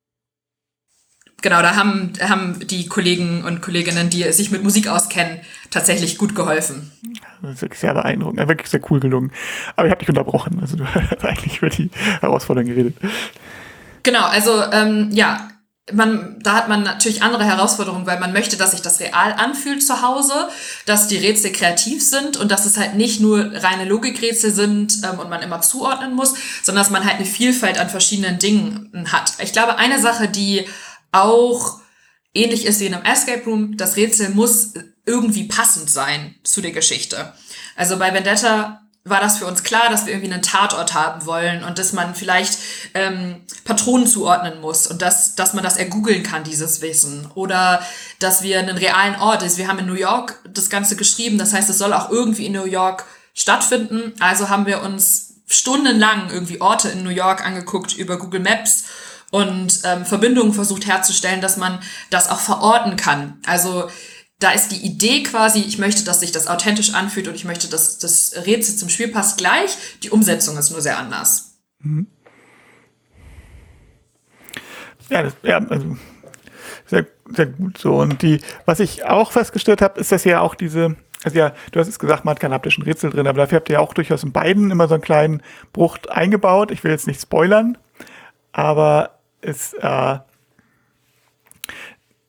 genau, 1.44 1.62
da 1.62 1.76
haben, 1.76 2.14
haben 2.20 2.66
die 2.66 2.88
Kollegen 2.88 3.44
und 3.44 3.60
Kolleginnen, 3.60 4.10
die 4.10 4.32
sich 4.32 4.50
mit 4.50 4.64
Musik 4.64 4.88
auskennen, 4.88 5.40
tatsächlich 5.70 6.18
gut 6.18 6.34
geholfen. 6.34 6.90
Das 7.42 7.52
ist 7.52 7.62
wirklich 7.62 7.80
sehr 7.80 7.94
beeindruckend, 7.94 8.48
wirklich 8.48 8.70
sehr 8.70 8.80
cool 8.90 8.98
gelungen. 8.98 9.30
Aber 9.76 9.86
ich 9.86 9.90
habe 9.92 10.00
dich 10.00 10.08
unterbrochen, 10.08 10.58
also 10.60 10.76
du 10.76 10.84
hast 10.94 11.24
eigentlich 11.24 11.58
über 11.58 11.68
die 11.68 11.90
Herausforderungen 12.20 12.74
geredet. 12.74 12.96
Genau, 14.02 14.24
also 14.24 14.64
ähm, 14.72 15.10
ja, 15.12 15.50
man, 15.92 16.38
da 16.40 16.54
hat 16.54 16.68
man 16.70 16.82
natürlich 16.82 17.22
andere 17.22 17.44
Herausforderungen, 17.44 18.06
weil 18.06 18.18
man 18.18 18.32
möchte, 18.32 18.56
dass 18.56 18.70
sich 18.70 18.80
das 18.80 19.00
real 19.00 19.34
anfühlt 19.34 19.82
zu 19.82 20.00
Hause, 20.00 20.48
dass 20.86 21.08
die 21.08 21.18
Rätsel 21.18 21.52
kreativ 21.52 22.02
sind 22.02 22.38
und 22.38 22.50
dass 22.50 22.64
es 22.64 22.78
halt 22.78 22.94
nicht 22.94 23.20
nur 23.20 23.52
reine 23.52 23.84
Logikrätsel 23.84 24.50
sind 24.50 25.02
ähm, 25.04 25.18
und 25.18 25.28
man 25.28 25.42
immer 25.42 25.60
zuordnen 25.60 26.14
muss, 26.14 26.34
sondern 26.62 26.82
dass 26.82 26.90
man 26.90 27.04
halt 27.04 27.16
eine 27.16 27.26
Vielfalt 27.26 27.78
an 27.78 27.90
verschiedenen 27.90 28.38
Dingen 28.38 29.08
hat. 29.12 29.34
Ich 29.42 29.52
glaube, 29.52 29.76
eine 29.76 30.00
Sache, 30.00 30.26
die 30.28 30.66
auch 31.14 31.80
ähnlich 32.34 32.66
ist 32.66 32.80
wie 32.80 32.86
in 32.86 32.94
einem 32.94 33.04
Escape 33.04 33.44
Room. 33.44 33.76
Das 33.76 33.96
Rätsel 33.96 34.30
muss 34.30 34.74
irgendwie 35.06 35.44
passend 35.44 35.88
sein 35.88 36.34
zu 36.42 36.60
der 36.60 36.72
Geschichte. 36.72 37.32
Also 37.76 37.98
bei 37.98 38.12
Vendetta 38.12 38.80
war 39.06 39.20
das 39.20 39.38
für 39.38 39.46
uns 39.46 39.62
klar, 39.62 39.90
dass 39.90 40.06
wir 40.06 40.14
irgendwie 40.14 40.32
einen 40.32 40.42
Tatort 40.42 40.94
haben 40.94 41.26
wollen 41.26 41.62
und 41.62 41.78
dass 41.78 41.92
man 41.92 42.14
vielleicht 42.14 42.58
ähm, 42.94 43.42
Patronen 43.64 44.06
zuordnen 44.06 44.62
muss 44.62 44.86
und 44.86 45.02
dass, 45.02 45.34
dass 45.34 45.52
man 45.52 45.62
das 45.62 45.76
ergoogeln 45.76 46.22
kann, 46.22 46.42
dieses 46.42 46.80
Wissen. 46.80 47.28
Oder 47.34 47.84
dass 48.18 48.42
wir 48.42 48.58
einen 48.58 48.78
realen 48.78 49.16
Ort 49.16 49.42
ist. 49.42 49.58
Wir 49.58 49.68
haben 49.68 49.78
in 49.78 49.86
New 49.86 49.94
York 49.94 50.40
das 50.48 50.70
Ganze 50.70 50.96
geschrieben, 50.96 51.36
das 51.36 51.52
heißt, 51.52 51.68
es 51.68 51.78
soll 51.78 51.92
auch 51.92 52.10
irgendwie 52.10 52.46
in 52.46 52.52
New 52.52 52.64
York 52.64 53.04
stattfinden. 53.34 54.14
Also 54.20 54.48
haben 54.48 54.64
wir 54.64 54.80
uns 54.82 55.34
stundenlang 55.46 56.30
irgendwie 56.30 56.62
Orte 56.62 56.88
in 56.88 57.02
New 57.02 57.10
York 57.10 57.44
angeguckt 57.44 57.94
über 57.94 58.18
Google 58.18 58.40
Maps 58.40 58.84
und 59.34 59.80
ähm, 59.82 60.04
Verbindungen 60.04 60.52
versucht 60.52 60.86
herzustellen, 60.86 61.40
dass 61.40 61.56
man 61.56 61.80
das 62.08 62.30
auch 62.30 62.38
verorten 62.38 62.94
kann. 62.94 63.40
Also 63.44 63.88
da 64.38 64.52
ist 64.52 64.68
die 64.68 64.86
Idee 64.86 65.24
quasi, 65.24 65.58
ich 65.58 65.76
möchte, 65.76 66.04
dass 66.04 66.20
sich 66.20 66.30
das 66.30 66.46
authentisch 66.46 66.94
anfühlt 66.94 67.26
und 67.26 67.34
ich 67.34 67.44
möchte, 67.44 67.68
dass 67.68 67.98
das 67.98 68.46
Rätsel 68.46 68.76
zum 68.76 68.88
Spiel 68.88 69.08
passt 69.08 69.36
gleich. 69.36 69.76
Die 70.04 70.10
Umsetzung 70.10 70.56
ist 70.56 70.70
nur 70.70 70.80
sehr 70.80 70.98
anders. 70.98 71.58
Mhm. 71.80 72.06
Ja, 75.10 75.24
das, 75.24 75.32
ja, 75.42 75.58
also 75.58 75.96
sehr, 76.86 77.04
sehr 77.34 77.46
gut 77.46 77.78
so. 77.78 77.96
Und 77.96 78.22
die, 78.22 78.40
was 78.66 78.78
ich 78.78 79.04
auch 79.04 79.32
festgestellt 79.32 79.82
habe, 79.82 79.98
ist, 79.98 80.12
dass 80.12 80.22
ja 80.22 80.42
auch 80.42 80.54
diese, 80.54 80.94
also 81.24 81.36
ja, 81.36 81.54
du 81.72 81.80
hast 81.80 81.88
es 81.88 81.98
gesagt, 81.98 82.24
man 82.24 82.36
hat 82.36 82.40
keinen 82.40 82.54
haptischen 82.54 82.84
Rätsel 82.84 83.10
drin, 83.10 83.26
aber 83.26 83.38
dafür 83.38 83.56
habt 83.56 83.68
ihr 83.68 83.74
ja 83.74 83.80
auch 83.80 83.94
durchaus 83.94 84.22
in 84.22 84.30
beiden 84.30 84.70
immer 84.70 84.86
so 84.86 84.94
einen 84.94 85.02
kleinen 85.02 85.42
Bruch 85.72 85.98
eingebaut. 86.08 86.70
Ich 86.70 86.84
will 86.84 86.92
jetzt 86.92 87.08
nicht 87.08 87.20
spoilern, 87.20 87.76
aber 88.52 89.13
ist, 89.44 89.74
äh, 89.74 90.18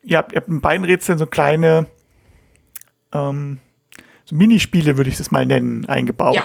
ihr, 0.04 0.18
habt, 0.18 0.32
ihr 0.32 0.38
habt 0.38 0.48
in 0.48 0.62
beiden 0.62 0.86
Rätseln 0.86 1.18
so 1.18 1.26
kleine 1.26 1.88
ähm, 3.14 3.60
so 4.26 4.36
Minispiele, 4.36 4.98
würde 4.98 5.10
ich 5.10 5.18
das 5.18 5.32
mal 5.32 5.46
nennen, 5.46 5.86
eingebaut. 5.86 6.36
Ja. 6.36 6.44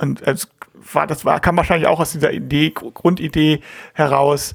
Und 0.00 0.22
es 0.22 0.48
war, 0.92 1.06
das 1.06 1.24
war, 1.24 1.40
kam 1.40 1.56
wahrscheinlich 1.56 1.86
auch 1.86 2.00
aus 2.00 2.12
dieser 2.12 2.32
Idee, 2.32 2.70
Grundidee 2.70 3.60
heraus. 3.92 4.54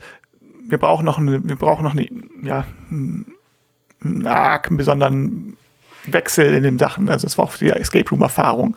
Wir 0.67 0.77
brauchen 0.77 1.05
noch 1.05 1.17
eine, 1.17 1.47
wir 1.47 1.55
brauchen 1.55 1.83
noch 1.83 1.93
eine, 1.93 2.07
ja, 2.43 2.65
einen 2.89 4.25
arg 4.25 4.67
einen 4.67 4.77
besonderen 4.77 5.57
Wechsel 6.05 6.53
in 6.53 6.63
den 6.63 6.79
Sachen. 6.79 7.09
Also 7.09 7.27
es 7.27 7.37
war 7.37 7.45
auch 7.45 7.55
die 7.55 7.69
Escape 7.69 8.09
Room 8.09 8.21
Erfahrung. 8.21 8.75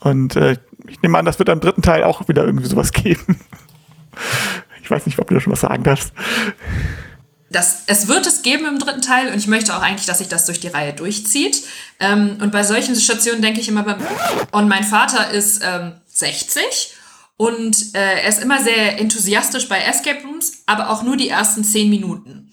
Und 0.00 0.36
äh, 0.36 0.56
ich 0.88 1.00
nehme 1.02 1.18
an, 1.18 1.24
das 1.24 1.38
wird 1.38 1.50
am 1.50 1.60
dritten 1.60 1.82
Teil 1.82 2.02
auch 2.04 2.28
wieder 2.28 2.44
irgendwie 2.44 2.66
sowas 2.66 2.92
geben. 2.92 3.38
Ich 4.82 4.90
weiß 4.90 5.06
nicht, 5.06 5.18
ob 5.18 5.28
du 5.28 5.34
da 5.34 5.40
schon 5.40 5.52
was 5.52 5.60
sagen 5.60 5.84
darfst. 5.84 6.12
Das, 7.50 7.82
es 7.86 8.08
wird 8.08 8.26
es 8.26 8.42
geben 8.42 8.66
im 8.66 8.78
dritten 8.78 9.02
Teil 9.02 9.28
und 9.28 9.38
ich 9.38 9.46
möchte 9.46 9.76
auch 9.76 9.82
eigentlich, 9.82 10.06
dass 10.06 10.18
sich 10.18 10.28
das 10.28 10.46
durch 10.46 10.60
die 10.60 10.68
Reihe 10.68 10.94
durchzieht. 10.94 11.62
Ähm, 12.00 12.38
und 12.40 12.50
bei 12.50 12.64
solchen 12.64 12.96
Stationen 12.96 13.42
denke 13.42 13.60
ich 13.60 13.68
immer, 13.68 13.82
beim, 13.82 13.98
und 14.52 14.68
mein 14.68 14.84
Vater 14.84 15.30
ist 15.30 15.62
ähm, 15.62 15.92
60 16.06 16.94
und 17.36 17.94
äh, 17.94 18.22
er 18.22 18.28
ist 18.28 18.42
immer 18.42 18.62
sehr 18.62 18.98
enthusiastisch 18.98 19.68
bei 19.68 19.78
Escape 19.78 20.22
Rooms, 20.24 20.62
aber 20.66 20.90
auch 20.90 21.02
nur 21.02 21.16
die 21.16 21.28
ersten 21.28 21.62
10 21.62 21.90
Minuten. 21.90 22.50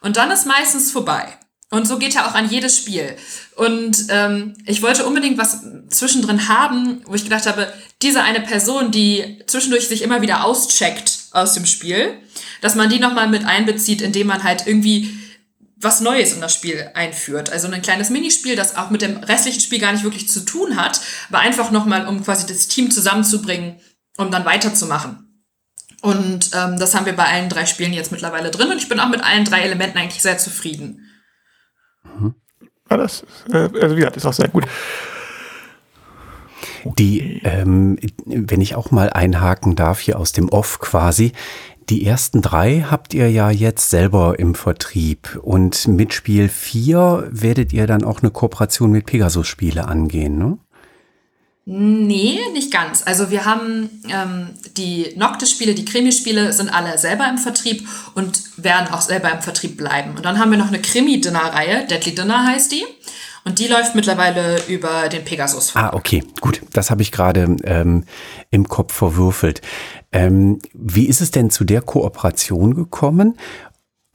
Und 0.00 0.16
dann 0.16 0.30
ist 0.30 0.46
meistens 0.46 0.90
vorbei. 0.90 1.26
Und 1.70 1.88
so 1.88 1.96
geht 1.96 2.16
er 2.16 2.26
auch 2.26 2.34
an 2.34 2.50
jedes 2.50 2.76
Spiel. 2.76 3.16
Und 3.56 4.06
ähm, 4.10 4.54
ich 4.66 4.82
wollte 4.82 5.06
unbedingt 5.06 5.38
was 5.38 5.62
zwischendrin 5.88 6.48
haben, 6.48 7.02
wo 7.06 7.14
ich 7.14 7.24
gedacht 7.24 7.46
habe, 7.46 7.72
diese 8.02 8.22
eine 8.22 8.40
Person, 8.40 8.90
die 8.90 9.38
zwischendurch 9.46 9.88
sich 9.88 10.02
immer 10.02 10.20
wieder 10.20 10.44
auscheckt 10.44 11.21
aus 11.32 11.54
dem 11.54 11.66
Spiel, 11.66 12.18
dass 12.60 12.74
man 12.74 12.90
die 12.90 12.98
nochmal 12.98 13.28
mit 13.28 13.44
einbezieht, 13.44 14.02
indem 14.02 14.26
man 14.28 14.42
halt 14.42 14.66
irgendwie 14.66 15.16
was 15.76 16.00
Neues 16.00 16.32
in 16.32 16.40
das 16.40 16.54
Spiel 16.54 16.90
einführt. 16.94 17.50
Also 17.50 17.68
ein 17.68 17.82
kleines 17.82 18.10
Minispiel, 18.10 18.54
das 18.54 18.76
auch 18.76 18.90
mit 18.90 19.02
dem 19.02 19.16
restlichen 19.18 19.60
Spiel 19.60 19.80
gar 19.80 19.92
nicht 19.92 20.04
wirklich 20.04 20.28
zu 20.28 20.44
tun 20.44 20.76
hat, 20.76 21.00
aber 21.28 21.40
einfach 21.40 21.70
nochmal, 21.70 22.06
um 22.06 22.22
quasi 22.22 22.46
das 22.46 22.68
Team 22.68 22.90
zusammenzubringen, 22.90 23.80
um 24.16 24.30
dann 24.30 24.44
weiterzumachen. 24.44 25.44
Und 26.00 26.50
ähm, 26.54 26.78
das 26.78 26.94
haben 26.94 27.06
wir 27.06 27.14
bei 27.14 27.24
allen 27.24 27.48
drei 27.48 27.66
Spielen 27.66 27.92
jetzt 27.92 28.12
mittlerweile 28.12 28.50
drin 28.50 28.70
und 28.70 28.78
ich 28.78 28.88
bin 28.88 29.00
auch 29.00 29.08
mit 29.08 29.22
allen 29.22 29.44
drei 29.44 29.62
Elementen 29.62 29.98
eigentlich 29.98 30.22
sehr 30.22 30.38
zufrieden. 30.38 31.08
Mhm. 32.04 32.34
Ja, 32.90 32.96
das, 32.96 33.24
äh, 33.52 33.68
also 33.80 33.90
wie 33.90 34.00
gesagt, 34.00 34.16
ist 34.16 34.26
auch 34.26 34.32
sehr 34.32 34.48
gut. 34.48 34.64
Die, 36.98 37.40
ähm, 37.44 37.98
wenn 38.26 38.60
ich 38.60 38.74
auch 38.74 38.90
mal 38.90 39.10
einhaken 39.10 39.76
darf, 39.76 40.00
hier 40.00 40.18
aus 40.18 40.32
dem 40.32 40.48
Off 40.48 40.78
quasi, 40.78 41.32
die 41.88 42.06
ersten 42.06 42.42
drei 42.42 42.86
habt 42.90 43.12
ihr 43.12 43.30
ja 43.30 43.50
jetzt 43.50 43.90
selber 43.90 44.38
im 44.38 44.54
Vertrieb 44.54 45.38
und 45.42 45.88
mit 45.88 46.14
Spiel 46.14 46.48
4 46.48 47.28
werdet 47.30 47.72
ihr 47.72 47.86
dann 47.86 48.04
auch 48.04 48.22
eine 48.22 48.30
Kooperation 48.30 48.92
mit 48.92 49.06
Pegasus 49.06 49.46
Spiele 49.46 49.86
angehen, 49.88 50.38
ne? 50.38 50.58
Nee, 51.64 52.40
nicht 52.52 52.72
ganz. 52.72 53.04
Also 53.06 53.30
wir 53.30 53.44
haben 53.44 53.88
ähm, 54.08 54.48
die 54.76 55.12
Noctis-Spiele, 55.16 55.74
die 55.74 55.84
Krimi-Spiele 55.84 56.52
sind 56.52 56.68
alle 56.68 56.98
selber 56.98 57.28
im 57.28 57.38
Vertrieb 57.38 57.86
und 58.14 58.42
werden 58.56 58.92
auch 58.92 59.00
selber 59.00 59.30
im 59.30 59.42
Vertrieb 59.42 59.76
bleiben. 59.76 60.16
Und 60.16 60.24
dann 60.24 60.40
haben 60.40 60.50
wir 60.50 60.58
noch 60.58 60.68
eine 60.68 60.80
Krimi-Dinner-Reihe, 60.80 61.86
Deadly 61.86 62.16
Dinner 62.16 62.46
heißt 62.48 62.72
die. 62.72 62.84
Und 63.44 63.58
die 63.58 63.66
läuft 63.66 63.94
mittlerweile 63.94 64.62
über 64.68 65.08
den 65.08 65.24
Pegasus. 65.24 65.74
Ah, 65.74 65.92
okay, 65.94 66.22
gut. 66.40 66.62
Das 66.72 66.90
habe 66.90 67.02
ich 67.02 67.10
gerade 67.10 67.56
ähm, 67.64 68.04
im 68.50 68.68
Kopf 68.68 68.92
verwürfelt. 68.92 69.62
Ähm, 70.12 70.60
wie 70.74 71.06
ist 71.06 71.20
es 71.20 71.32
denn 71.32 71.50
zu 71.50 71.64
der 71.64 71.82
Kooperation 71.82 72.74
gekommen? 72.74 73.36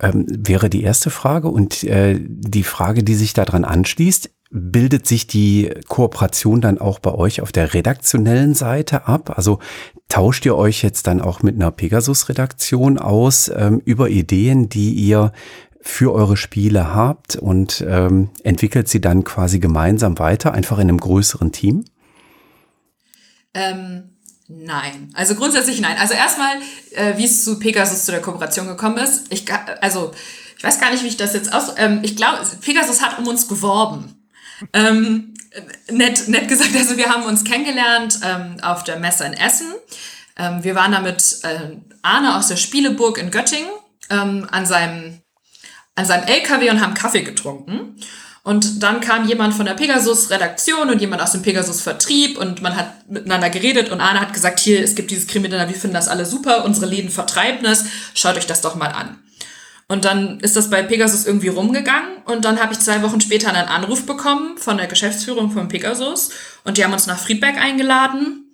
Ähm, 0.02 0.26
wäre 0.30 0.70
die 0.70 0.84
erste 0.84 1.10
Frage. 1.10 1.50
Und 1.50 1.84
äh, 1.84 2.18
die 2.20 2.64
Frage, 2.64 3.04
die 3.04 3.16
sich 3.16 3.34
daran 3.34 3.66
anschließt, 3.66 4.30
bildet 4.50 5.06
sich 5.06 5.28
die 5.28 5.72
Kooperation 5.88 6.62
dann 6.62 6.78
auch 6.78 7.00
bei 7.00 7.14
euch 7.14 7.42
auf 7.42 7.52
der 7.52 7.74
redaktionellen 7.74 8.54
Seite 8.54 9.08
ab? 9.08 9.34
Also 9.36 9.60
tauscht 10.08 10.46
ihr 10.46 10.56
euch 10.56 10.84
jetzt 10.84 11.08
dann 11.08 11.22
auch 11.22 11.42
mit 11.44 11.56
einer 11.56 11.72
Pegasus-Redaktion 11.72 12.98
aus 12.98 13.52
ähm, 13.54 13.82
über 13.84 14.10
Ideen, 14.10 14.70
die 14.70 14.94
ihr 14.94 15.34
für 15.88 16.14
eure 16.14 16.38
Spiele 16.38 16.94
habt 16.94 17.36
und 17.36 17.84
ähm, 17.88 18.30
entwickelt 18.44 18.90
sie 18.90 19.02
dann 19.02 19.24
quasi 19.24 19.60
gemeinsam 19.60 20.20
weiter, 20.20 20.54
einfach 20.54 20.78
in 20.78 20.90
einem 20.90 21.00
größeren 21.00 21.52
Team? 21.52 21.86
Ähm, 23.54 24.18
nein. 24.48 25.12
Also 25.14 25.36
grundsätzlich 25.36 25.80
nein. 25.82 25.98
Also 25.98 26.14
erstmal, 26.14 26.58
äh, 26.92 27.18
wie 27.18 27.26
es 27.26 27.44
zu 27.44 27.58
Pegasus 27.58 28.06
zu 28.06 28.12
der 28.12 28.22
Kooperation 28.22 28.68
gekommen 28.68 28.98
ist. 28.98 29.32
Ich, 29.32 29.46
also, 29.82 30.12
ich 30.58 30.64
weiß 30.64 30.80
gar 30.80 30.92
nicht, 30.92 31.04
wie 31.04 31.08
ich 31.08 31.18
das 31.18 31.34
jetzt 31.34 31.54
aus. 31.54 31.74
Ähm, 31.78 32.00
ich 32.04 32.16
glaube, 32.16 32.40
Pegasus 32.62 33.02
hat 33.02 33.18
um 33.18 33.28
uns 33.28 33.48
geworben. 33.48 34.28
Ähm, 34.74 35.34
nett, 35.90 36.28
nett 36.28 36.48
gesagt, 36.48 36.76
also 36.76 36.98
wir 36.98 37.10
haben 37.10 37.24
uns 37.24 37.44
kennengelernt 37.44 38.20
ähm, 38.24 38.58
auf 38.62 38.84
der 38.84 39.00
Messe 39.00 39.26
in 39.26 39.34
Essen. 39.34 39.74
Ähm, 40.38 40.64
wir 40.64 40.76
waren 40.76 40.92
da 40.92 41.00
mit 41.00 41.40
äh, 41.44 41.78
Arne 42.02 42.36
aus 42.36 42.50
der 42.50 42.58
Spieleburg 42.58 43.18
in 43.18 43.32
Göttingen 43.32 43.70
ähm, 44.10 44.48
an 44.52 44.66
seinem 44.66 45.22
an 45.98 46.06
seinem 46.06 46.28
LKW 46.28 46.70
und 46.70 46.80
haben 46.80 46.94
Kaffee 46.94 47.24
getrunken. 47.24 47.96
Und 48.44 48.82
dann 48.82 49.02
kam 49.02 49.28
jemand 49.28 49.54
von 49.56 49.66
der 49.66 49.74
Pegasus-Redaktion 49.74 50.90
und 50.90 51.02
jemand 51.02 51.22
aus 51.22 51.34
dem 51.34 51.42
Pegasus-Vertrieb 51.42 52.38
und 52.38 52.62
man 52.62 52.78
hat 52.78 53.10
miteinander 53.10 53.50
geredet 53.50 53.92
und 53.92 54.00
Arne 54.00 54.22
hat 54.22 54.32
gesagt, 54.32 54.60
hier, 54.60 54.82
es 54.82 54.96
gibt 54.96 55.12
dieses 55.12 55.28
Kriminelle, 55.28 55.68
wir 55.68 55.76
finden 55.76 55.96
das 55.96 56.08
alle 56.08 56.26
super, 56.26 56.64
unsere 56.64 56.86
Läden 56.86 57.10
vertreiben 57.10 57.66
es, 57.66 57.84
schaut 58.14 58.38
euch 58.38 58.46
das 58.46 58.62
doch 58.62 58.76
mal 58.76 58.88
an. 58.88 59.20
Und 59.90 60.06
dann 60.06 60.40
ist 60.40 60.56
das 60.56 60.70
bei 60.70 60.82
Pegasus 60.82 61.26
irgendwie 61.26 61.50
rumgegangen 61.50 62.18
und 62.24 62.46
dann 62.46 62.62
habe 62.62 62.72
ich 62.72 62.80
zwei 62.80 63.02
Wochen 63.02 63.20
später 63.20 63.50
einen 63.50 63.68
Anruf 63.68 64.06
bekommen 64.06 64.58
von 64.58 64.78
der 64.78 64.88
Geschäftsführung 64.88 65.52
von 65.52 65.68
Pegasus 65.68 66.30
und 66.64 66.78
die 66.78 66.86
haben 66.86 66.94
uns 66.94 67.08
nach 67.08 67.20
Friedberg 67.20 67.58
eingeladen 67.58 68.47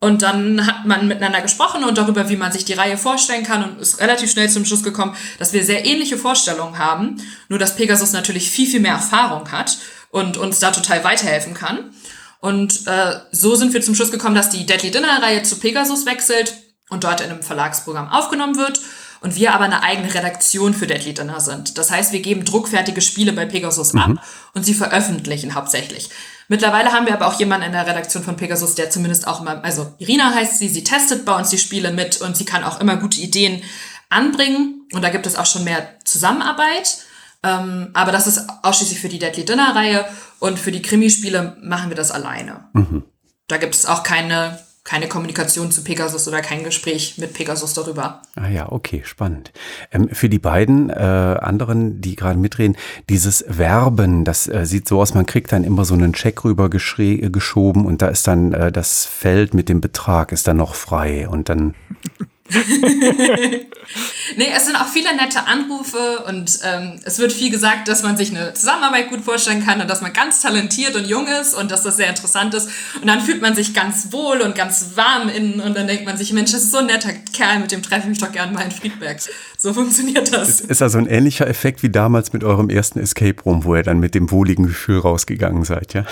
und 0.00 0.22
dann 0.22 0.66
hat 0.66 0.86
man 0.86 1.06
miteinander 1.06 1.42
gesprochen 1.42 1.84
und 1.84 1.98
darüber, 1.98 2.30
wie 2.30 2.36
man 2.36 2.52
sich 2.52 2.64
die 2.64 2.72
Reihe 2.72 2.96
vorstellen 2.96 3.44
kann 3.44 3.62
und 3.62 3.80
ist 3.80 4.00
relativ 4.00 4.30
schnell 4.30 4.48
zum 4.48 4.64
Schluss 4.64 4.82
gekommen, 4.82 5.14
dass 5.38 5.52
wir 5.52 5.62
sehr 5.62 5.84
ähnliche 5.84 6.16
Vorstellungen 6.16 6.78
haben, 6.78 7.16
nur 7.48 7.58
dass 7.58 7.76
Pegasus 7.76 8.12
natürlich 8.12 8.50
viel, 8.50 8.66
viel 8.66 8.80
mehr 8.80 8.94
Erfahrung 8.94 9.52
hat 9.52 9.76
und 10.10 10.38
uns 10.38 10.58
da 10.58 10.70
total 10.70 11.04
weiterhelfen 11.04 11.52
kann. 11.52 11.92
Und 12.40 12.86
äh, 12.86 13.20
so 13.30 13.54
sind 13.54 13.74
wir 13.74 13.82
zum 13.82 13.94
Schluss 13.94 14.10
gekommen, 14.10 14.34
dass 14.34 14.48
die 14.48 14.64
Deadly 14.64 14.90
Dinner 14.90 15.22
Reihe 15.22 15.42
zu 15.42 15.58
Pegasus 15.58 16.06
wechselt 16.06 16.54
und 16.88 17.04
dort 17.04 17.20
in 17.20 17.30
einem 17.30 17.42
Verlagsprogramm 17.42 18.08
aufgenommen 18.08 18.56
wird 18.56 18.80
und 19.20 19.36
wir 19.36 19.54
aber 19.54 19.64
eine 19.64 19.82
eigene 19.82 20.12
Redaktion 20.12 20.74
für 20.74 20.86
Deadly 20.86 21.14
Dinner 21.14 21.40
sind. 21.40 21.78
Das 21.78 21.90
heißt, 21.90 22.12
wir 22.12 22.20
geben 22.20 22.44
druckfertige 22.44 23.00
Spiele 23.00 23.32
bei 23.32 23.46
Pegasus 23.46 23.92
mhm. 23.92 24.00
ab 24.00 24.10
und 24.54 24.64
sie 24.64 24.74
veröffentlichen 24.74 25.54
hauptsächlich. 25.54 26.10
Mittlerweile 26.48 26.92
haben 26.92 27.06
wir 27.06 27.14
aber 27.14 27.26
auch 27.26 27.38
jemanden 27.38 27.66
in 27.66 27.72
der 27.72 27.86
Redaktion 27.86 28.22
von 28.22 28.36
Pegasus, 28.36 28.74
der 28.74 28.90
zumindest 28.90 29.28
auch 29.28 29.40
immer, 29.40 29.62
also 29.62 29.94
Irina 29.98 30.34
heißt 30.34 30.58
sie, 30.58 30.68
sie 30.68 30.84
testet 30.84 31.24
bei 31.24 31.36
uns 31.36 31.50
die 31.50 31.58
Spiele 31.58 31.92
mit 31.92 32.20
und 32.20 32.36
sie 32.36 32.44
kann 32.44 32.64
auch 32.64 32.80
immer 32.80 32.96
gute 32.96 33.20
Ideen 33.20 33.62
anbringen. 34.08 34.88
Und 34.92 35.02
da 35.02 35.10
gibt 35.10 35.26
es 35.26 35.36
auch 35.36 35.46
schon 35.46 35.64
mehr 35.64 35.96
Zusammenarbeit. 36.04 36.98
Ähm, 37.42 37.90
aber 37.94 38.12
das 38.12 38.26
ist 38.26 38.46
ausschließlich 38.62 39.00
für 39.00 39.08
die 39.08 39.18
Deadly 39.18 39.44
Dinner 39.44 39.74
Reihe 39.74 40.04
und 40.40 40.58
für 40.58 40.72
die 40.72 40.82
Krimispiele 40.82 41.56
machen 41.62 41.88
wir 41.88 41.96
das 41.96 42.10
alleine. 42.10 42.68
Mhm. 42.72 43.04
Da 43.48 43.56
gibt 43.56 43.74
es 43.74 43.86
auch 43.86 44.02
keine 44.02 44.58
keine 44.90 45.06
Kommunikation 45.06 45.70
zu 45.70 45.84
Pegasus 45.84 46.26
oder 46.26 46.40
kein 46.40 46.64
Gespräch 46.64 47.14
mit 47.16 47.32
Pegasus 47.32 47.74
darüber. 47.74 48.22
Ah 48.34 48.48
ja, 48.48 48.72
okay, 48.72 49.02
spannend. 49.04 49.52
Ähm, 49.92 50.08
für 50.08 50.28
die 50.28 50.40
beiden 50.40 50.90
äh, 50.90 50.94
anderen, 50.94 52.00
die 52.00 52.16
gerade 52.16 52.40
mitreden, 52.40 52.76
dieses 53.08 53.44
Werben, 53.46 54.24
das 54.24 54.48
äh, 54.48 54.66
sieht 54.66 54.88
so 54.88 55.00
aus, 55.00 55.14
man 55.14 55.26
kriegt 55.26 55.52
dann 55.52 55.62
immer 55.62 55.84
so 55.84 55.94
einen 55.94 56.12
Check 56.12 56.42
rüber 56.42 56.68
geschoben 56.68 57.86
und 57.86 58.02
da 58.02 58.08
ist 58.08 58.26
dann 58.26 58.52
äh, 58.52 58.72
das 58.72 59.06
Feld 59.06 59.54
mit 59.54 59.68
dem 59.68 59.80
Betrag 59.80 60.32
ist 60.32 60.48
dann 60.48 60.56
noch 60.56 60.74
frei 60.74 61.28
und 61.28 61.48
dann 61.48 61.76
nee, 64.36 64.48
es 64.54 64.66
sind 64.66 64.76
auch 64.76 64.88
viele 64.88 65.14
nette 65.14 65.46
Anrufe 65.46 66.24
und 66.26 66.58
ähm, 66.64 67.00
es 67.04 67.18
wird 67.18 67.32
viel 67.32 67.50
gesagt, 67.50 67.88
dass 67.88 68.02
man 68.02 68.16
sich 68.16 68.30
eine 68.30 68.54
Zusammenarbeit 68.54 69.08
gut 69.08 69.20
vorstellen 69.20 69.64
kann 69.64 69.80
und 69.80 69.88
dass 69.88 70.00
man 70.00 70.12
ganz 70.12 70.42
talentiert 70.42 70.96
und 70.96 71.06
jung 71.06 71.26
ist 71.28 71.54
und 71.54 71.70
dass 71.70 71.82
das 71.82 71.96
sehr 71.96 72.08
interessant 72.08 72.54
ist. 72.54 72.68
Und 73.00 73.06
dann 73.06 73.20
fühlt 73.20 73.40
man 73.40 73.54
sich 73.54 73.72
ganz 73.72 74.12
wohl 74.12 74.40
und 74.40 74.54
ganz 74.54 74.92
warm 74.96 75.28
innen 75.28 75.60
und 75.60 75.76
dann 75.76 75.86
denkt 75.86 76.04
man 76.04 76.16
sich, 76.16 76.32
Mensch, 76.32 76.52
das 76.52 76.62
ist 76.62 76.72
so 76.72 76.78
ein 76.78 76.86
netter 76.86 77.12
Kerl, 77.32 77.60
mit 77.60 77.70
dem 77.70 77.82
treffe 77.82 78.02
ich 78.02 78.08
mich 78.08 78.18
doch 78.18 78.32
gerne 78.32 78.52
mal 78.52 78.64
in 78.64 78.70
Friedberg. 78.70 79.20
So 79.56 79.72
funktioniert 79.72 80.32
das. 80.32 80.48
Ist, 80.48 80.60
ist 80.62 80.82
also 80.82 80.98
ein 80.98 81.06
ähnlicher 81.06 81.46
Effekt 81.46 81.82
wie 81.82 81.90
damals 81.90 82.32
mit 82.32 82.42
eurem 82.42 82.68
ersten 82.70 82.98
Escape 82.98 83.42
Room, 83.42 83.64
wo 83.64 83.76
ihr 83.76 83.82
dann 83.82 84.00
mit 84.00 84.14
dem 84.14 84.30
wohligen 84.30 84.66
Gefühl 84.66 84.98
rausgegangen 84.98 85.64
seid, 85.64 85.94
ja? 85.94 86.04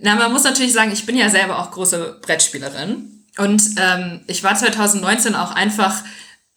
Na, 0.00 0.16
man 0.16 0.32
muss 0.32 0.44
natürlich 0.44 0.72
sagen, 0.72 0.90
ich 0.92 1.06
bin 1.06 1.16
ja 1.16 1.28
selber 1.30 1.58
auch 1.58 1.70
große 1.70 2.18
Brettspielerin. 2.20 3.13
Und 3.38 3.62
ähm, 3.76 4.20
ich 4.26 4.44
war 4.44 4.54
2019 4.54 5.34
auch 5.34 5.50
einfach 5.50 6.02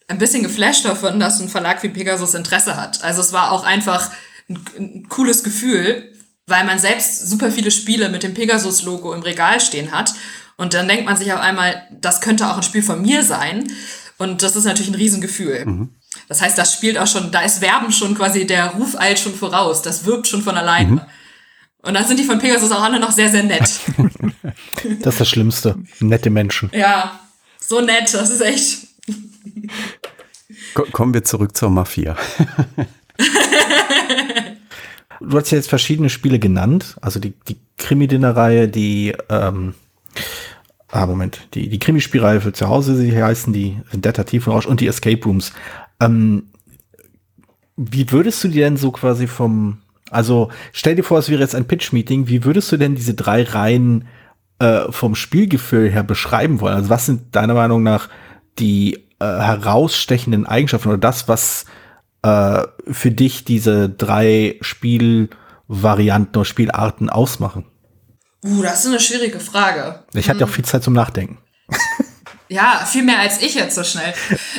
ein 0.06 0.18
bisschen 0.18 0.42
geflasht 0.42 0.84
davon, 0.84 1.20
dass 1.20 1.40
ein 1.40 1.48
Verlag 1.48 1.82
wie 1.82 1.88
Pegasus 1.88 2.34
Interesse 2.34 2.76
hat. 2.76 3.02
Also 3.04 3.20
es 3.20 3.32
war 3.32 3.52
auch 3.52 3.64
einfach 3.64 4.10
ein, 4.48 4.58
ein 4.78 5.08
cooles 5.08 5.42
Gefühl, 5.44 6.12
weil 6.46 6.64
man 6.64 6.78
selbst 6.78 7.28
super 7.28 7.50
viele 7.52 7.70
Spiele 7.70 8.08
mit 8.08 8.22
dem 8.22 8.34
Pegasus-Logo 8.34 9.12
im 9.12 9.22
Regal 9.22 9.60
stehen 9.60 9.92
hat. 9.92 10.14
Und 10.56 10.74
dann 10.74 10.88
denkt 10.88 11.04
man 11.04 11.16
sich 11.16 11.32
auf 11.32 11.40
einmal, 11.40 11.86
das 11.90 12.20
könnte 12.20 12.48
auch 12.48 12.56
ein 12.56 12.62
Spiel 12.62 12.82
von 12.82 13.02
mir 13.02 13.22
sein. 13.22 13.70
Und 14.16 14.42
das 14.42 14.56
ist 14.56 14.64
natürlich 14.64 14.90
ein 14.90 14.96
Riesengefühl. 14.96 15.64
Mhm. 15.64 15.88
Das 16.28 16.40
heißt, 16.40 16.58
das 16.58 16.72
spielt 16.72 16.98
auch 16.98 17.06
schon, 17.06 17.30
da 17.30 17.42
ist 17.42 17.60
Werben 17.60 17.92
schon 17.92 18.16
quasi, 18.16 18.46
der 18.46 18.68
Ruf 18.70 18.98
eilt 18.98 19.18
schon 19.18 19.34
voraus. 19.34 19.82
Das 19.82 20.04
wirkt 20.04 20.26
schon 20.26 20.42
von 20.42 20.56
alleine. 20.56 20.90
Mhm. 20.90 21.00
Und 21.88 21.94
dann 21.94 22.06
sind 22.06 22.20
die 22.20 22.24
von 22.24 22.38
Pegasus 22.38 22.70
auch 22.70 22.82
alle 22.82 23.00
noch 23.00 23.12
sehr, 23.12 23.30
sehr 23.30 23.42
nett. 23.42 23.62
das 25.00 25.14
ist 25.14 25.20
das 25.20 25.28
Schlimmste. 25.30 25.74
Nette 26.00 26.28
Menschen. 26.28 26.68
Ja, 26.74 27.18
so 27.58 27.80
nett, 27.80 28.12
das 28.12 28.28
ist 28.28 28.42
echt. 28.42 28.88
Kommen 30.92 31.14
wir 31.14 31.24
zurück 31.24 31.56
zur 31.56 31.70
Mafia. 31.70 32.14
du 35.20 35.38
hast 35.38 35.50
ja 35.50 35.56
jetzt 35.56 35.70
verschiedene 35.70 36.10
Spiele 36.10 36.38
genannt, 36.38 36.96
also 37.00 37.20
die, 37.20 37.32
die 37.48 37.56
Krimi-Dinner-Reihe, 37.78 38.68
die, 38.68 39.14
ähm, 39.30 39.72
ah, 40.88 41.06
Moment, 41.06 41.48
die, 41.54 41.70
die 41.70 41.78
Krimispielreihe 41.78 42.42
für 42.42 42.52
zu 42.52 42.68
Hause, 42.68 42.96
sie 42.96 43.16
heißen 43.16 43.54
die 43.54 43.80
Vendetta 43.90 44.24
Tiefenrausch 44.24 44.66
und 44.66 44.82
die 44.82 44.88
Escape 44.88 45.24
Rooms. 45.24 45.54
Ähm, 46.00 46.50
wie 47.76 48.12
würdest 48.12 48.44
du 48.44 48.48
dir 48.48 48.64
denn 48.66 48.76
so 48.76 48.90
quasi 48.90 49.26
vom, 49.26 49.78
also 50.10 50.50
stell 50.72 50.96
dir 50.96 51.04
vor, 51.04 51.18
es 51.18 51.28
wäre 51.28 51.40
jetzt 51.40 51.54
ein 51.54 51.66
Pitch-Meeting. 51.66 52.28
Wie 52.28 52.44
würdest 52.44 52.70
du 52.72 52.76
denn 52.76 52.94
diese 52.94 53.14
drei 53.14 53.42
Reihen 53.42 54.06
äh, 54.58 54.90
vom 54.90 55.14
Spielgefühl 55.14 55.90
her 55.90 56.02
beschreiben 56.02 56.60
wollen? 56.60 56.74
Also 56.74 56.90
was 56.90 57.06
sind 57.06 57.34
deiner 57.34 57.54
Meinung 57.54 57.82
nach 57.82 58.08
die 58.58 58.94
äh, 59.20 59.24
herausstechenden 59.24 60.46
Eigenschaften 60.46 60.88
oder 60.88 60.98
das, 60.98 61.28
was 61.28 61.64
äh, 62.22 62.62
für 62.90 63.10
dich 63.10 63.44
diese 63.44 63.88
drei 63.88 64.56
Spielvarianten 64.60 66.36
oder 66.36 66.44
Spielarten 66.44 67.10
ausmachen? 67.10 67.64
Uh, 68.44 68.62
das 68.62 68.84
ist 68.84 68.90
eine 68.90 69.00
schwierige 69.00 69.40
Frage. 69.40 70.04
Ich 70.14 70.28
hatte 70.28 70.40
hm. 70.40 70.48
auch 70.48 70.52
viel 70.52 70.64
Zeit 70.64 70.84
zum 70.84 70.94
Nachdenken. 70.94 71.38
ja, 72.48 72.84
viel 72.86 73.02
mehr 73.02 73.18
als 73.18 73.42
ich 73.42 73.54
jetzt 73.54 73.74
so 73.74 73.84
schnell. 73.84 74.14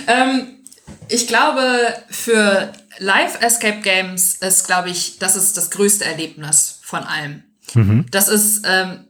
ähm, 0.08 0.60
ich 1.08 1.28
glaube, 1.28 1.64
für 2.10 2.72
Live 3.00 3.42
Escape 3.42 3.82
Games 3.82 4.36
ist, 4.36 4.66
glaube 4.66 4.90
ich, 4.90 5.20
das 5.20 5.36
ist 5.36 5.58
das 5.58 5.72
größte 5.72 6.06
Erlebnis 6.06 6.80
von 6.84 7.04
allem. 7.04 7.44
Mhm. 7.74 8.06
Das 8.12 8.28
ist 8.28 8.66
ähm, 8.66 9.08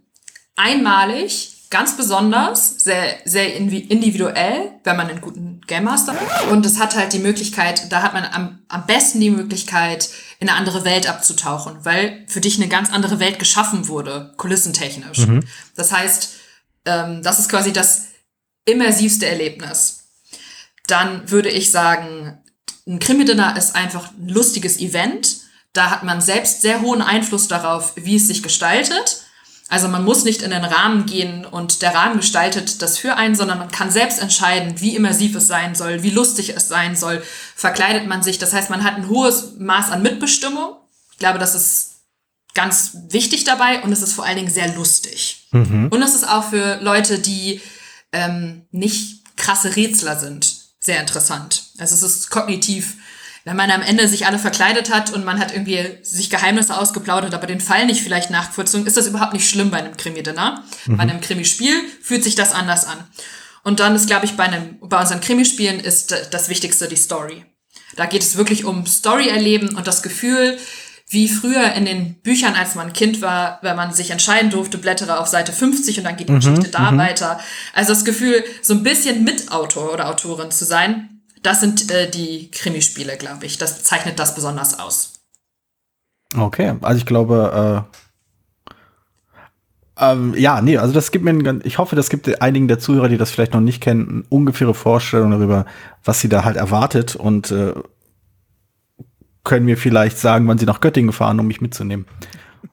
einmalig, 0.55 1.67
ganz 1.69 1.95
besonders, 1.95 2.83
sehr, 2.83 3.17
sehr 3.25 3.55
individuell, 3.55 4.71
wenn 4.83 4.97
man 4.97 5.07
einen 5.07 5.21
guten 5.21 5.61
Game 5.67 5.83
Master 5.83 6.13
hat. 6.13 6.47
Und 6.47 6.65
es 6.65 6.79
hat 6.79 6.95
halt 6.95 7.13
die 7.13 7.19
Möglichkeit, 7.19 7.91
da 7.91 8.01
hat 8.01 8.13
man 8.13 8.25
am, 8.25 8.59
am 8.67 8.85
besten 8.85 9.19
die 9.19 9.29
Möglichkeit, 9.29 10.09
in 10.39 10.49
eine 10.49 10.57
andere 10.57 10.83
Welt 10.83 11.07
abzutauchen, 11.07 11.77
weil 11.83 12.25
für 12.27 12.41
dich 12.41 12.57
eine 12.57 12.69
ganz 12.69 12.91
andere 12.91 13.19
Welt 13.19 13.37
geschaffen 13.37 13.87
wurde, 13.87 14.33
kulissentechnisch. 14.37 15.27
Mhm. 15.27 15.41
Das 15.75 15.91
heißt, 15.91 16.35
ähm, 16.85 17.21
das 17.21 17.39
ist 17.39 17.49
quasi 17.49 17.71
das 17.71 18.07
immersivste 18.65 19.27
Erlebnis. 19.27 20.05
Dann 20.87 21.29
würde 21.29 21.49
ich 21.49 21.69
sagen, 21.71 22.39
ein 22.89 22.99
Krimi-Dinner 22.99 23.55
ist 23.55 23.75
einfach 23.75 24.09
ein 24.11 24.29
lustiges 24.29 24.79
Event. 24.79 25.37
Da 25.73 25.91
hat 25.91 26.03
man 26.03 26.21
selbst 26.21 26.61
sehr 26.61 26.81
hohen 26.81 27.03
Einfluss 27.03 27.47
darauf, 27.47 27.93
wie 27.95 28.15
es 28.15 28.27
sich 28.27 28.41
gestaltet. 28.41 29.21
Also 29.67 29.87
man 29.87 30.03
muss 30.03 30.23
nicht 30.23 30.41
in 30.41 30.49
den 30.49 30.65
Rahmen 30.65 31.05
gehen 31.05 31.45
und 31.45 31.83
der 31.83 31.93
Rahmen 31.93 32.17
gestaltet 32.17 32.81
das 32.81 32.97
für 32.97 33.15
einen, 33.15 33.35
sondern 33.35 33.59
man 33.59 33.69
kann 33.69 33.91
selbst 33.91 34.19
entscheiden, 34.19 34.81
wie 34.81 34.95
immersiv 34.95 35.35
es 35.35 35.45
sein 35.45 35.75
soll, 35.75 36.01
wie 36.01 36.09
lustig 36.09 36.49
es 36.55 36.67
sein 36.67 36.95
soll. 36.95 37.21
Verkleidet 37.55 38.07
man 38.07 38.23
sich. 38.23 38.39
Das 38.39 38.51
heißt, 38.51 38.71
man 38.71 38.83
hat 38.83 38.95
ein 38.95 39.07
hohes 39.07 39.53
Maß 39.59 39.91
an 39.91 40.01
Mitbestimmung. 40.01 40.73
Ich 41.11 41.19
glaube, 41.19 41.37
das 41.37 41.53
ist 41.53 41.99
ganz 42.55 42.97
wichtig 43.09 43.43
dabei 43.43 43.83
und 43.83 43.91
es 43.91 44.01
ist 44.01 44.13
vor 44.13 44.25
allen 44.25 44.37
Dingen 44.37 44.51
sehr 44.51 44.73
lustig. 44.73 45.47
Mhm. 45.51 45.89
Und 45.91 46.01
es 46.01 46.15
ist 46.15 46.27
auch 46.27 46.49
für 46.49 46.79
Leute, 46.81 47.19
die 47.19 47.61
ähm, 48.11 48.65
nicht 48.71 49.37
krasse 49.37 49.75
Rätsler 49.75 50.19
sind 50.19 50.68
sehr 50.89 50.99
interessant. 50.99 51.65
Also 51.77 51.93
es 51.93 52.01
ist 52.01 52.31
kognitiv, 52.31 52.95
wenn 53.45 53.55
man 53.55 53.69
am 53.69 53.83
Ende 53.83 54.07
sich 54.07 54.25
alle 54.25 54.39
verkleidet 54.39 54.91
hat 54.91 55.13
und 55.13 55.23
man 55.23 55.37
hat 55.37 55.51
irgendwie 55.51 55.99
sich 56.01 56.31
Geheimnisse 56.31 56.75
ausgeplaudert, 56.75 57.35
aber 57.35 57.45
den 57.45 57.61
Fall 57.61 57.85
nicht 57.85 58.01
vielleicht 58.01 58.31
nachvollzogen, 58.31 58.87
ist 58.87 58.97
das 58.97 59.05
überhaupt 59.05 59.33
nicht 59.33 59.47
schlimm 59.47 59.69
bei 59.69 59.77
einem 59.77 59.95
Krimi-Dinner. 59.95 60.63
Mhm. 60.87 60.97
Bei 60.97 61.03
einem 61.03 61.21
Krimispiel 61.21 61.75
fühlt 62.01 62.23
sich 62.23 62.33
das 62.33 62.53
anders 62.53 62.85
an. 62.85 62.97
Und 63.63 63.79
dann 63.79 63.95
ist, 63.95 64.07
glaube 64.07 64.25
ich, 64.25 64.35
bei, 64.35 64.45
einem, 64.45 64.79
bei 64.81 64.99
unseren 64.99 65.21
Krimispielen 65.21 65.79
ist 65.79 66.15
das 66.31 66.49
Wichtigste 66.49 66.87
die 66.87 66.95
Story. 66.95 67.45
Da 67.95 68.07
geht 68.07 68.23
es 68.23 68.35
wirklich 68.35 68.65
um 68.65 68.87
Story 68.87 69.29
erleben 69.29 69.75
und 69.75 69.85
das 69.85 70.01
Gefühl, 70.01 70.57
wie 71.09 71.27
früher 71.27 71.73
in 71.73 71.85
den 71.85 72.13
Büchern, 72.21 72.53
als 72.53 72.75
man 72.75 72.93
Kind 72.93 73.21
war, 73.21 73.57
wenn 73.63 73.75
man 73.75 73.91
sich 73.91 74.11
entscheiden 74.11 74.51
durfte, 74.51 74.77
blättere 74.77 75.19
auf 75.19 75.27
Seite 75.27 75.51
50 75.51 75.97
und 75.97 76.03
dann 76.03 76.15
geht 76.15 76.29
die 76.29 76.33
mhm, 76.33 76.39
Geschichte 76.39 76.69
da 76.69 76.91
mhm. 76.91 76.99
weiter. 76.99 77.39
Also 77.73 77.93
das 77.93 78.05
Gefühl, 78.05 78.43
so 78.61 78.75
ein 78.75 78.83
bisschen 78.83 79.23
Mitautor 79.23 79.91
oder 79.91 80.09
Autorin 80.09 80.51
zu 80.51 80.65
sein, 80.65 81.21
das 81.41 81.61
sind 81.61 81.89
äh, 81.89 82.11
die 82.11 82.51
Krimispiele, 82.51 83.17
glaube 83.17 83.47
ich. 83.47 83.57
Das 83.57 83.83
zeichnet 83.83 84.19
das 84.19 84.35
besonders 84.35 84.79
aus. 84.79 85.13
Okay, 86.37 86.75
also 86.81 86.99
ich 86.99 87.07
glaube, 87.07 87.87
äh, 87.89 88.71
ähm, 90.11 90.35
ja, 90.37 90.61
nee, 90.61 90.77
also 90.77 90.93
das 90.93 91.09
gibt 91.09 91.25
mir, 91.25 91.31
ein, 91.31 91.61
ich 91.63 91.79
hoffe, 91.79 91.95
das 91.95 92.11
gibt 92.11 92.39
einigen 92.39 92.67
der 92.67 92.77
Zuhörer, 92.77 93.09
die 93.09 93.17
das 93.17 93.31
vielleicht 93.31 93.53
noch 93.53 93.61
nicht 93.61 93.81
kennen, 93.81 94.09
eine 94.09 94.23
ungefähre 94.29 94.75
Vorstellung 94.75 95.31
darüber, 95.31 95.65
was 96.03 96.21
sie 96.21 96.29
da 96.29 96.43
halt 96.43 96.55
erwartet 96.55 97.15
und 97.15 97.49
äh, 97.49 97.73
können 99.43 99.65
mir 99.65 99.77
vielleicht 99.77 100.17
sagen, 100.17 100.47
wann 100.47 100.57
sie 100.57 100.65
nach 100.65 100.81
Göttingen 100.81 101.11
fahren, 101.11 101.39
um 101.39 101.47
mich 101.47 101.61
mitzunehmen. 101.61 102.05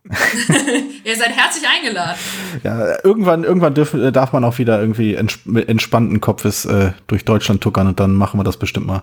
Ihr 1.04 1.16
seid 1.16 1.30
herzlich 1.30 1.64
eingeladen. 1.68 2.18
Ja, 2.62 3.04
irgendwann, 3.04 3.44
irgendwann 3.44 3.74
dürf, 3.74 3.94
äh, 3.94 4.10
darf 4.10 4.32
man 4.32 4.44
auch 4.44 4.58
wieder 4.58 4.80
irgendwie 4.80 5.14
ents 5.14 5.40
mit 5.44 5.68
entspannten 5.68 6.20
Kopfes 6.20 6.64
äh, 6.64 6.92
durch 7.06 7.24
Deutschland 7.24 7.60
tuckern 7.60 7.88
und 7.88 8.00
dann 8.00 8.14
machen 8.14 8.38
wir 8.38 8.44
das 8.44 8.56
bestimmt 8.56 8.86
mal. 8.86 9.02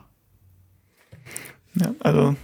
Ja, 1.75 1.93
also. 1.99 2.35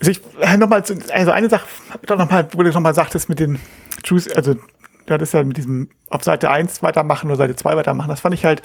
Also 0.00 0.10
ich 0.10 0.20
äh, 0.40 0.56
nochmal, 0.56 0.82
also 1.12 1.30
eine 1.30 1.48
Sache, 1.48 1.66
doch 2.06 2.18
noch 2.18 2.30
mal, 2.30 2.48
wo 2.52 2.62
du 2.62 2.70
nochmal 2.70 2.94
sagtest 2.94 3.28
mit 3.28 3.38
den 3.38 3.58
Juice, 4.04 4.28
also 4.28 4.54
du 4.54 5.14
hattest 5.14 5.34
ja 5.34 5.44
mit 5.44 5.56
diesem 5.56 5.90
auf 6.08 6.24
Seite 6.24 6.50
1 6.50 6.82
weitermachen 6.82 7.28
oder 7.28 7.36
Seite 7.36 7.56
2 7.56 7.76
weitermachen, 7.76 8.08
das 8.08 8.20
fand 8.20 8.34
ich 8.34 8.44
halt 8.44 8.62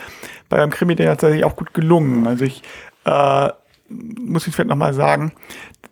bei 0.50 0.58
einem 0.58 0.72
Krimi 0.72 0.96
tatsächlich 0.96 1.46
auch 1.46 1.56
gut 1.56 1.74
gelungen. 1.74 2.28
Also 2.28 2.46
ich 2.46 2.64
äh, 3.06 3.50
muss 3.90 4.48
ich 4.48 4.54
vielleicht 4.54 4.70
nochmal 4.70 4.94
sagen, 4.94 5.32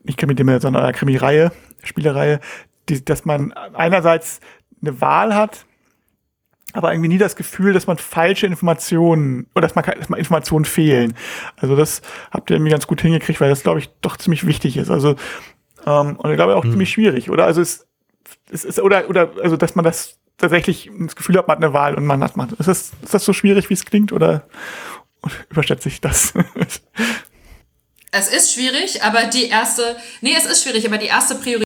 nicht 0.03 0.17
Krimi, 0.17 0.35
sondern 0.59 0.83
eine 0.83 0.93
Krimi-Reihe, 0.93 1.51
Spielereihe, 1.83 2.39
die, 2.89 3.03
dass 3.03 3.25
man 3.25 3.51
einerseits 3.53 4.39
eine 4.81 5.01
Wahl 5.01 5.33
hat, 5.33 5.65
aber 6.73 6.91
irgendwie 6.91 7.09
nie 7.09 7.17
das 7.17 7.35
Gefühl, 7.35 7.73
dass 7.73 7.87
man 7.87 7.97
falsche 7.97 8.45
Informationen 8.45 9.47
oder 9.55 9.61
dass 9.61 9.75
man, 9.75 9.85
dass 9.85 10.09
man 10.09 10.19
Informationen 10.19 10.65
fehlen. 10.65 11.15
Also 11.55 11.75
das 11.75 12.01
habt 12.31 12.49
ihr 12.49 12.57
irgendwie 12.57 12.71
ganz 12.71 12.85
gut 12.85 13.01
hingekriegt, 13.01 13.39
weil 13.39 13.49
das, 13.49 13.63
glaube 13.63 13.79
ich, 13.79 13.89
doch 14.01 14.17
ziemlich 14.17 14.45
wichtig 14.45 14.75
ist. 14.77 14.91
Also 14.91 15.15
ähm, 15.85 16.17
und 16.17 16.29
ich 16.29 16.35
glaube 16.35 16.55
auch 16.55 16.63
hm. 16.63 16.71
ziemlich 16.71 16.91
schwierig, 16.91 17.29
oder? 17.29 17.45
Also 17.45 17.61
es, 17.61 17.87
es 18.51 18.65
ist, 18.65 18.79
oder, 18.79 19.09
oder, 19.09 19.31
also 19.41 19.55
dass 19.55 19.75
man 19.75 19.85
das 19.85 20.17
tatsächlich 20.37 20.91
das 20.99 21.15
Gefühl 21.15 21.37
hat, 21.37 21.47
man 21.47 21.57
hat 21.57 21.63
eine 21.63 21.73
Wahl 21.73 21.95
und 21.95 22.05
man 22.05 22.21
hat 22.23 22.35
man. 22.35 22.49
Ist 22.49 22.67
das, 22.67 22.91
ist 23.01 23.13
das 23.13 23.23
so 23.23 23.33
schwierig, 23.33 23.69
wie 23.69 23.73
es 23.73 23.85
klingt, 23.85 24.11
oder 24.11 24.43
überschätze 25.49 25.87
ich 25.87 26.01
das? 26.01 26.33
es 28.15 28.29
ist 28.29 28.53
schwierig, 28.53 29.03
aber 29.03 29.25
die 29.25 29.47
erste, 29.47 29.97
nee, 30.21 30.35
es 30.37 30.45
ist 30.45 30.63
schwierig, 30.63 30.87
aber 30.87 30.97
die 30.97 31.07
erste 31.07 31.35
Priorität, 31.35 31.65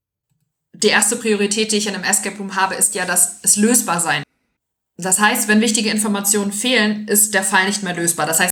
die 0.73 0.87
erste 0.87 1.15
Priorität, 1.15 1.71
die 1.71 1.77
ich 1.77 1.87
in 1.87 1.93
einem 1.93 2.03
Escape 2.03 2.37
Room 2.37 2.55
habe, 2.55 2.73
ist 2.75 2.95
ja, 2.95 3.05
dass 3.05 3.39
es 3.43 3.55
lösbar 3.55 3.99
sein. 4.01 4.23
Das 4.97 5.19
heißt, 5.19 5.47
wenn 5.47 5.61
wichtige 5.61 5.91
Informationen 5.91 6.51
fehlen, 6.51 7.07
ist 7.07 7.33
der 7.33 7.43
Fall 7.43 7.67
nicht 7.67 7.83
mehr 7.83 7.95
lösbar. 7.95 8.25
Das 8.25 8.39
heißt, 8.39 8.51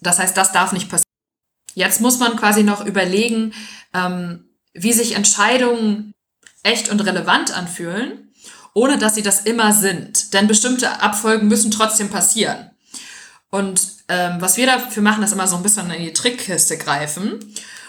das 0.00 0.18
heißt, 0.18 0.36
das 0.36 0.52
darf 0.52 0.72
nicht 0.72 0.88
passieren. 0.88 1.04
Jetzt 1.74 2.00
muss 2.00 2.18
man 2.18 2.36
quasi 2.36 2.62
noch 2.62 2.84
überlegen, 2.86 3.52
ähm, 3.94 4.50
wie 4.72 4.92
sich 4.92 5.16
Entscheidungen 5.16 6.12
echt 6.62 6.88
und 6.88 7.00
relevant 7.00 7.50
anfühlen, 7.56 8.32
ohne 8.74 8.96
dass 8.96 9.16
sie 9.16 9.22
das 9.22 9.40
immer 9.40 9.72
sind. 9.72 10.34
Denn 10.34 10.46
bestimmte 10.46 11.00
Abfolgen 11.00 11.48
müssen 11.48 11.70
trotzdem 11.70 12.10
passieren. 12.10 12.70
Und 13.50 13.80
ähm, 14.08 14.36
was 14.40 14.56
wir 14.56 14.66
dafür 14.66 15.02
machen, 15.02 15.22
ist 15.22 15.32
immer 15.32 15.46
so 15.46 15.56
ein 15.56 15.62
bisschen 15.62 15.90
in 15.90 16.02
die 16.02 16.12
Trickkiste 16.12 16.76
greifen. 16.76 17.38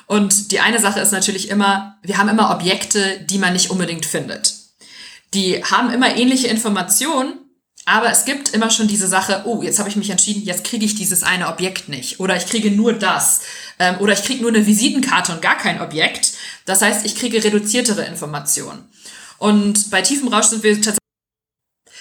Und 0.07 0.51
die 0.51 0.59
eine 0.59 0.79
Sache 0.79 0.99
ist 0.99 1.11
natürlich 1.11 1.49
immer, 1.49 1.97
wir 2.01 2.17
haben 2.17 2.29
immer 2.29 2.51
Objekte, 2.51 3.19
die 3.29 3.37
man 3.37 3.53
nicht 3.53 3.69
unbedingt 3.69 4.05
findet. 4.05 4.55
Die 5.33 5.63
haben 5.63 5.91
immer 5.91 6.15
ähnliche 6.15 6.47
Informationen, 6.47 7.33
aber 7.85 8.11
es 8.11 8.25
gibt 8.25 8.49
immer 8.49 8.69
schon 8.69 8.87
diese 8.87 9.07
Sache, 9.07 9.43
oh, 9.45 9.61
jetzt 9.61 9.79
habe 9.79 9.89
ich 9.89 9.95
mich 9.95 10.09
entschieden, 10.09 10.43
jetzt 10.43 10.63
kriege 10.63 10.85
ich 10.85 10.95
dieses 10.95 11.23
eine 11.23 11.47
Objekt 11.47 11.89
nicht. 11.89 12.19
Oder 12.19 12.35
ich 12.37 12.45
kriege 12.45 12.71
nur 12.71 12.93
das. 12.93 13.41
Ähm, 13.77 13.97
oder 13.99 14.13
ich 14.13 14.23
kriege 14.23 14.41
nur 14.41 14.51
eine 14.51 14.65
Visitenkarte 14.65 15.33
und 15.33 15.41
gar 15.41 15.57
kein 15.57 15.81
Objekt. 15.81 16.33
Das 16.65 16.81
heißt, 16.81 17.05
ich 17.05 17.15
kriege 17.15 17.43
reduziertere 17.43 18.05
Informationen. 18.05 18.89
Und 19.37 19.89
bei 19.91 20.01
Tiefenrausch 20.01 20.47
sind 20.47 20.63
wir 20.63 20.73
tatsächlich 20.73 20.99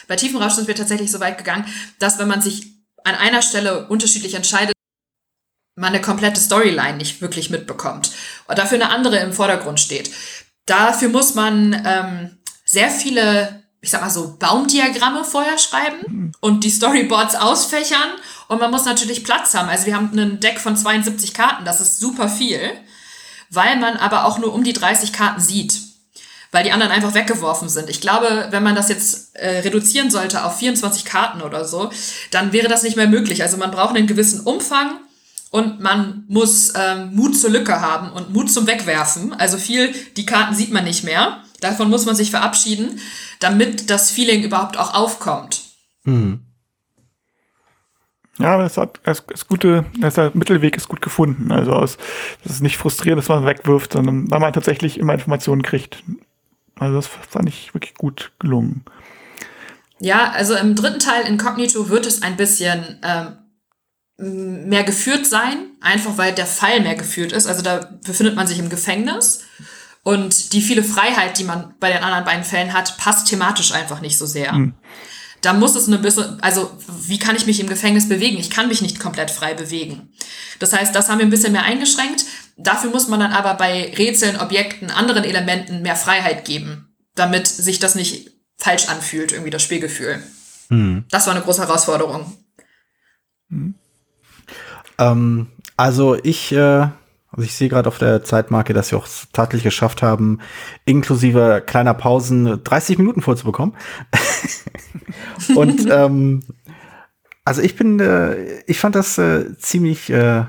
bei 0.08 0.16
Tiefenrausch 0.16 0.54
sind 0.54 0.66
wir 0.66 0.74
tatsächlich 0.74 1.10
so 1.10 1.20
weit 1.20 1.36
gegangen, 1.36 1.66
dass 1.98 2.18
wenn 2.18 2.28
man 2.28 2.40
sich 2.40 2.77
an 3.08 3.14
einer 3.14 3.42
Stelle 3.42 3.86
unterschiedlich 3.88 4.34
entscheidet, 4.34 4.74
man 5.76 5.92
eine 5.92 6.00
komplette 6.00 6.40
Storyline 6.40 6.96
nicht 6.96 7.20
wirklich 7.20 7.50
mitbekommt 7.50 8.10
und 8.46 8.58
dafür 8.58 8.76
eine 8.76 8.90
andere 8.90 9.18
im 9.18 9.32
Vordergrund 9.32 9.80
steht. 9.80 10.10
Dafür 10.66 11.08
muss 11.08 11.34
man 11.34 11.72
ähm, 11.86 12.38
sehr 12.64 12.90
viele, 12.90 13.62
ich 13.80 13.90
sag 13.90 14.00
mal 14.00 14.10
so, 14.10 14.36
Baumdiagramme 14.38 15.24
vorher 15.24 15.56
schreiben 15.56 16.32
und 16.40 16.64
die 16.64 16.70
Storyboards 16.70 17.36
ausfächern 17.36 18.10
und 18.48 18.60
man 18.60 18.70
muss 18.70 18.84
natürlich 18.84 19.24
Platz 19.24 19.54
haben. 19.54 19.68
Also 19.68 19.86
wir 19.86 19.94
haben 19.94 20.10
einen 20.12 20.40
Deck 20.40 20.58
von 20.58 20.76
72 20.76 21.32
Karten, 21.32 21.64
das 21.64 21.80
ist 21.80 21.98
super 22.00 22.28
viel, 22.28 22.60
weil 23.50 23.76
man 23.76 23.96
aber 23.96 24.24
auch 24.24 24.38
nur 24.38 24.52
um 24.52 24.64
die 24.64 24.72
30 24.72 25.12
Karten 25.12 25.40
sieht 25.40 25.87
weil 26.50 26.64
die 26.64 26.72
anderen 26.72 26.92
einfach 26.92 27.14
weggeworfen 27.14 27.68
sind. 27.68 27.90
Ich 27.90 28.00
glaube, 28.00 28.48
wenn 28.50 28.62
man 28.62 28.74
das 28.74 28.88
jetzt 28.88 29.36
äh, 29.36 29.60
reduzieren 29.60 30.10
sollte 30.10 30.44
auf 30.44 30.58
24 30.58 31.04
Karten 31.04 31.42
oder 31.42 31.64
so, 31.64 31.90
dann 32.30 32.52
wäre 32.52 32.68
das 32.68 32.82
nicht 32.82 32.96
mehr 32.96 33.08
möglich. 33.08 33.42
Also 33.42 33.56
man 33.56 33.70
braucht 33.70 33.96
einen 33.96 34.06
gewissen 34.06 34.40
Umfang 34.40 34.98
und 35.50 35.80
man 35.80 36.24
muss 36.28 36.72
ähm, 36.76 37.14
Mut 37.14 37.38
zur 37.38 37.50
Lücke 37.50 37.80
haben 37.80 38.12
und 38.12 38.32
Mut 38.32 38.50
zum 38.50 38.66
Wegwerfen. 38.66 39.32
Also 39.32 39.58
viel, 39.58 39.94
die 40.16 40.26
Karten 40.26 40.54
sieht 40.54 40.72
man 40.72 40.84
nicht 40.84 41.04
mehr. 41.04 41.42
Davon 41.60 41.90
muss 41.90 42.06
man 42.06 42.14
sich 42.14 42.30
verabschieden, 42.30 43.00
damit 43.40 43.90
das 43.90 44.10
Feeling 44.10 44.42
überhaupt 44.42 44.78
auch 44.78 44.94
aufkommt. 44.94 45.62
Mhm. 46.04 46.40
Ja, 48.38 48.56
das, 48.56 48.76
hat, 48.76 49.00
das, 49.02 49.26
das 49.26 49.48
gute, 49.48 49.84
das 49.98 50.14
der 50.14 50.30
Mittelweg 50.32 50.76
ist 50.76 50.88
gut 50.88 51.02
gefunden. 51.02 51.50
Also 51.50 51.72
aus, 51.72 51.98
das 52.44 52.52
ist 52.52 52.62
nicht 52.62 52.76
frustrierend, 52.76 53.18
dass 53.18 53.28
man 53.28 53.44
wegwirft, 53.44 53.94
sondern 53.94 54.30
weil 54.30 54.38
man 54.38 54.52
tatsächlich 54.52 54.98
immer 54.98 55.14
Informationen 55.14 55.62
kriegt. 55.62 56.04
Also 56.78 56.96
das 56.96 57.06
fand 57.06 57.48
ich 57.48 57.74
wirklich 57.74 57.94
gut 57.94 58.32
gelungen. 58.38 58.84
Ja, 60.00 60.30
also 60.30 60.54
im 60.54 60.74
dritten 60.74 61.00
Teil 61.00 61.26
Incognito 61.26 61.88
wird 61.88 62.06
es 62.06 62.22
ein 62.22 62.36
bisschen 62.36 63.00
ähm, 63.02 64.68
mehr 64.68 64.84
geführt 64.84 65.26
sein, 65.26 65.70
einfach 65.80 66.16
weil 66.18 66.32
der 66.32 66.46
Fall 66.46 66.80
mehr 66.80 66.94
geführt 66.94 67.32
ist. 67.32 67.46
Also 67.46 67.62
da 67.62 67.98
befindet 68.04 68.36
man 68.36 68.46
sich 68.46 68.58
im 68.58 68.68
Gefängnis 68.68 69.44
und 70.02 70.52
die 70.52 70.62
viele 70.62 70.84
Freiheit, 70.84 71.38
die 71.38 71.44
man 71.44 71.74
bei 71.80 71.92
den 71.92 72.02
anderen 72.02 72.24
beiden 72.24 72.44
Fällen 72.44 72.72
hat, 72.72 72.96
passt 72.98 73.28
thematisch 73.28 73.72
einfach 73.72 74.00
nicht 74.00 74.18
so 74.18 74.26
sehr. 74.26 74.52
Mhm. 74.52 74.74
Da 75.40 75.52
muss 75.52 75.76
es 75.76 75.86
eine 75.86 75.98
bisschen, 75.98 76.40
also 76.40 76.70
wie 77.06 77.18
kann 77.18 77.36
ich 77.36 77.46
mich 77.46 77.60
im 77.60 77.68
Gefängnis 77.68 78.08
bewegen? 78.08 78.38
Ich 78.38 78.50
kann 78.50 78.68
mich 78.68 78.82
nicht 78.82 78.98
komplett 78.98 79.30
frei 79.30 79.54
bewegen. 79.54 80.12
Das 80.58 80.72
heißt, 80.72 80.94
das 80.94 81.08
haben 81.08 81.18
wir 81.18 81.26
ein 81.26 81.30
bisschen 81.30 81.52
mehr 81.52 81.62
eingeschränkt. 81.62 82.24
Dafür 82.56 82.90
muss 82.90 83.08
man 83.08 83.20
dann 83.20 83.32
aber 83.32 83.54
bei 83.54 83.94
Rätseln, 83.96 84.40
Objekten, 84.40 84.90
anderen 84.90 85.24
Elementen 85.24 85.82
mehr 85.82 85.96
Freiheit 85.96 86.44
geben, 86.44 86.88
damit 87.14 87.46
sich 87.46 87.78
das 87.78 87.94
nicht 87.94 88.32
falsch 88.56 88.88
anfühlt, 88.88 89.30
irgendwie 89.32 89.50
das 89.50 89.62
Spielgefühl. 89.62 90.22
Hm. 90.68 91.04
Das 91.10 91.26
war 91.26 91.34
eine 91.34 91.44
große 91.44 91.62
Herausforderung. 91.62 92.36
Hm. 93.48 93.74
Ähm, 94.98 95.46
also 95.76 96.16
ich, 96.16 96.50
äh, 96.50 96.88
also 97.38 97.46
ich 97.46 97.54
sehe 97.54 97.68
gerade 97.68 97.86
auf 97.86 97.98
der 97.98 98.24
Zeitmarke, 98.24 98.74
dass 98.74 98.90
wir 98.90 98.98
auch 98.98 99.06
tatsächlich 99.32 99.62
geschafft 99.62 100.02
haben, 100.02 100.40
inklusive 100.84 101.62
kleiner 101.64 101.94
Pausen 101.94 102.64
30 102.64 102.98
Minuten 102.98 103.22
vorzubekommen. 103.22 103.76
Und 105.54 105.86
ähm, 105.90 106.42
also 107.44 107.62
ich 107.62 107.76
bin, 107.76 108.00
äh, 108.00 108.60
ich 108.66 108.80
fand 108.80 108.96
das 108.96 109.18
äh, 109.18 109.56
ziemlich 109.56 110.10
äh, 110.10 110.46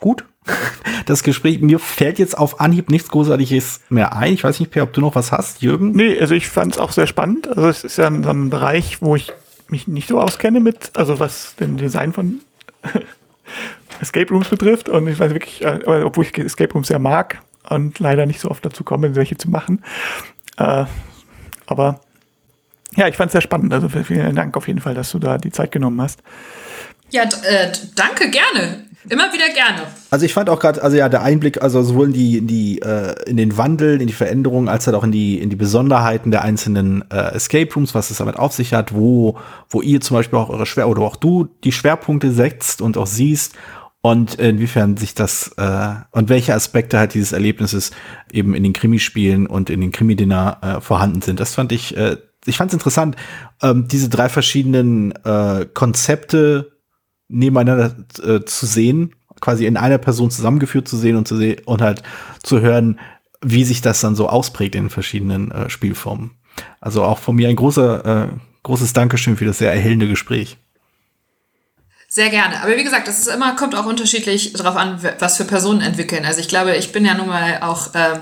gut 0.00 0.24
das 1.04 1.22
Gespräch. 1.24 1.60
Mir 1.60 1.78
fällt 1.78 2.18
jetzt 2.18 2.38
auf 2.38 2.58
Anhieb 2.58 2.88
nichts 2.88 3.10
Großartiges 3.10 3.82
mehr 3.90 4.16
ein. 4.16 4.32
Ich 4.32 4.44
weiß 4.44 4.60
nicht, 4.60 4.72
Per, 4.72 4.84
ob 4.84 4.94
du 4.94 5.02
noch 5.02 5.16
was 5.16 5.30
hast, 5.30 5.60
Jürgen? 5.60 5.90
Nee, 5.90 6.18
also 6.18 6.34
ich 6.34 6.48
fand 6.48 6.72
es 6.72 6.78
auch 6.78 6.92
sehr 6.92 7.06
spannend. 7.06 7.48
Also 7.48 7.68
es 7.68 7.84
ist 7.84 7.98
ja 7.98 8.06
ein, 8.06 8.24
ein 8.24 8.48
Bereich, 8.48 9.02
wo 9.02 9.14
ich 9.14 9.30
mich 9.68 9.88
nicht 9.88 10.08
so 10.08 10.18
auskenne 10.22 10.60
mit, 10.60 10.92
also 10.94 11.20
was 11.20 11.54
den 11.56 11.76
Design 11.76 12.14
von 12.14 12.40
Escape 14.00 14.32
Rooms 14.32 14.48
betrifft. 14.48 14.88
Und 14.88 15.08
ich 15.08 15.18
weiß 15.18 15.32
wirklich, 15.32 15.64
äh, 15.64 15.80
obwohl 15.86 16.24
ich 16.24 16.36
Escape 16.38 16.72
Rooms 16.72 16.88
sehr 16.88 16.98
mag 16.98 17.40
und 17.68 17.98
leider 17.98 18.26
nicht 18.26 18.40
so 18.40 18.50
oft 18.50 18.64
dazu 18.64 18.84
komme, 18.84 19.16
welche 19.16 19.36
zu 19.36 19.50
machen. 19.50 19.82
Äh, 20.56 20.84
aber 21.66 22.00
ja, 22.96 23.08
ich 23.08 23.16
fand 23.16 23.28
es 23.28 23.32
sehr 23.32 23.40
spannend. 23.40 23.72
Also 23.72 23.88
vielen 23.88 24.36
Dank 24.36 24.56
auf 24.56 24.68
jeden 24.68 24.80
Fall, 24.80 24.94
dass 24.94 25.10
du 25.10 25.18
da 25.18 25.38
die 25.38 25.50
Zeit 25.50 25.72
genommen 25.72 26.00
hast. 26.00 26.20
Ja, 27.10 27.22
äh, 27.22 27.72
danke, 27.94 28.30
gerne. 28.30 28.86
Immer 29.08 29.30
wieder 29.32 29.50
gerne. 29.52 29.82
Also 30.10 30.24
ich 30.24 30.32
fand 30.32 30.48
auch 30.48 30.58
gerade, 30.58 30.82
also 30.82 30.96
ja, 30.96 31.10
der 31.10 31.22
Einblick, 31.22 31.60
also 31.60 31.82
sowohl 31.82 32.06
in 32.06 32.12
die, 32.14 32.38
in 32.38 32.46
die, 32.46 32.80
äh, 32.80 33.14
in 33.26 33.36
den 33.36 33.58
Wandel, 33.58 34.00
in 34.00 34.06
die 34.06 34.14
Veränderungen, 34.14 34.68
als 34.68 34.86
halt 34.86 34.96
auch 34.96 35.04
in 35.04 35.12
die, 35.12 35.38
in 35.38 35.50
die 35.50 35.56
Besonderheiten 35.56 36.30
der 36.30 36.42
einzelnen 36.42 37.04
äh, 37.10 37.34
Escape 37.34 37.72
Rooms, 37.74 37.94
was 37.94 38.10
es 38.10 38.16
damit 38.16 38.36
auf 38.36 38.54
sich 38.54 38.72
hat, 38.72 38.94
wo, 38.94 39.38
wo 39.68 39.82
ihr 39.82 40.00
zum 40.00 40.16
Beispiel 40.16 40.38
auch 40.38 40.48
eure 40.48 40.64
Schwer 40.64 40.88
oder 40.88 41.02
auch 41.02 41.16
du 41.16 41.48
die 41.64 41.72
Schwerpunkte 41.72 42.32
setzt 42.32 42.80
und 42.80 42.96
auch 42.96 43.06
siehst 43.06 43.54
und 44.04 44.34
inwiefern 44.34 44.98
sich 44.98 45.14
das 45.14 45.52
äh, 45.56 45.94
und 46.10 46.28
welche 46.28 46.52
Aspekte 46.52 46.98
halt 46.98 47.14
dieses 47.14 47.32
Erlebnisses 47.32 47.90
eben 48.30 48.54
in 48.54 48.62
den 48.62 48.74
Krimispielen 48.74 49.46
und 49.46 49.70
in 49.70 49.80
den 49.80 49.92
Krimi-Dinner 49.92 50.58
äh, 50.60 50.80
vorhanden 50.82 51.22
sind. 51.22 51.40
Das 51.40 51.54
fand 51.54 51.72
ich, 51.72 51.96
äh, 51.96 52.18
ich 52.44 52.58
fand 52.58 52.68
es 52.68 52.74
interessant, 52.74 53.16
ähm, 53.62 53.88
diese 53.88 54.10
drei 54.10 54.28
verschiedenen 54.28 55.12
äh, 55.24 55.64
Konzepte 55.72 56.72
nebeneinander 57.28 57.96
äh, 58.22 58.44
zu 58.44 58.66
sehen, 58.66 59.14
quasi 59.40 59.64
in 59.64 59.78
einer 59.78 59.96
Person 59.96 60.30
zusammengeführt 60.30 60.86
zu 60.86 60.98
sehen 60.98 61.16
und 61.16 61.26
zu 61.26 61.38
sehen 61.38 61.62
und 61.64 61.80
halt 61.80 62.02
zu 62.42 62.60
hören, 62.60 63.00
wie 63.40 63.64
sich 63.64 63.80
das 63.80 64.02
dann 64.02 64.16
so 64.16 64.28
ausprägt 64.28 64.74
in 64.74 64.90
verschiedenen 64.90 65.50
äh, 65.50 65.70
Spielformen. 65.70 66.32
Also 66.78 67.04
auch 67.04 67.20
von 67.20 67.36
mir 67.36 67.48
ein 67.48 67.56
großer, 67.56 68.04
äh, 68.04 68.28
großes 68.64 68.92
Dankeschön 68.92 69.38
für 69.38 69.46
das 69.46 69.56
sehr 69.56 69.72
erhellende 69.72 70.08
Gespräch. 70.08 70.58
Sehr 72.14 72.30
gerne. 72.30 72.62
Aber 72.62 72.76
wie 72.76 72.84
gesagt, 72.84 73.08
das 73.08 73.18
ist 73.18 73.26
immer, 73.26 73.56
kommt 73.56 73.74
auch 73.74 73.86
unterschiedlich 73.86 74.52
darauf 74.52 74.76
an, 74.76 75.00
was 75.18 75.36
für 75.36 75.44
Personen 75.44 75.80
entwickeln. 75.80 76.24
Also 76.24 76.38
ich 76.38 76.46
glaube, 76.46 76.76
ich 76.76 76.92
bin 76.92 77.04
ja 77.04 77.14
nun 77.14 77.26
mal 77.26 77.58
auch 77.60 77.92
äh, 77.92 78.20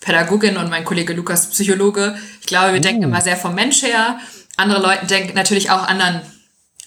Pädagogin 0.00 0.56
und 0.56 0.70
mein 0.70 0.86
Kollege 0.86 1.12
Lukas 1.12 1.50
Psychologe. 1.50 2.14
Ich 2.40 2.46
glaube, 2.46 2.72
wir 2.72 2.78
uh. 2.78 2.82
denken 2.82 3.02
immer 3.02 3.20
sehr 3.20 3.36
vom 3.36 3.54
Mensch 3.54 3.82
her. 3.82 4.18
Andere 4.56 4.80
Leute 4.80 5.04
denken 5.04 5.34
natürlich 5.34 5.70
auch 5.70 5.86
anderen, 5.86 6.22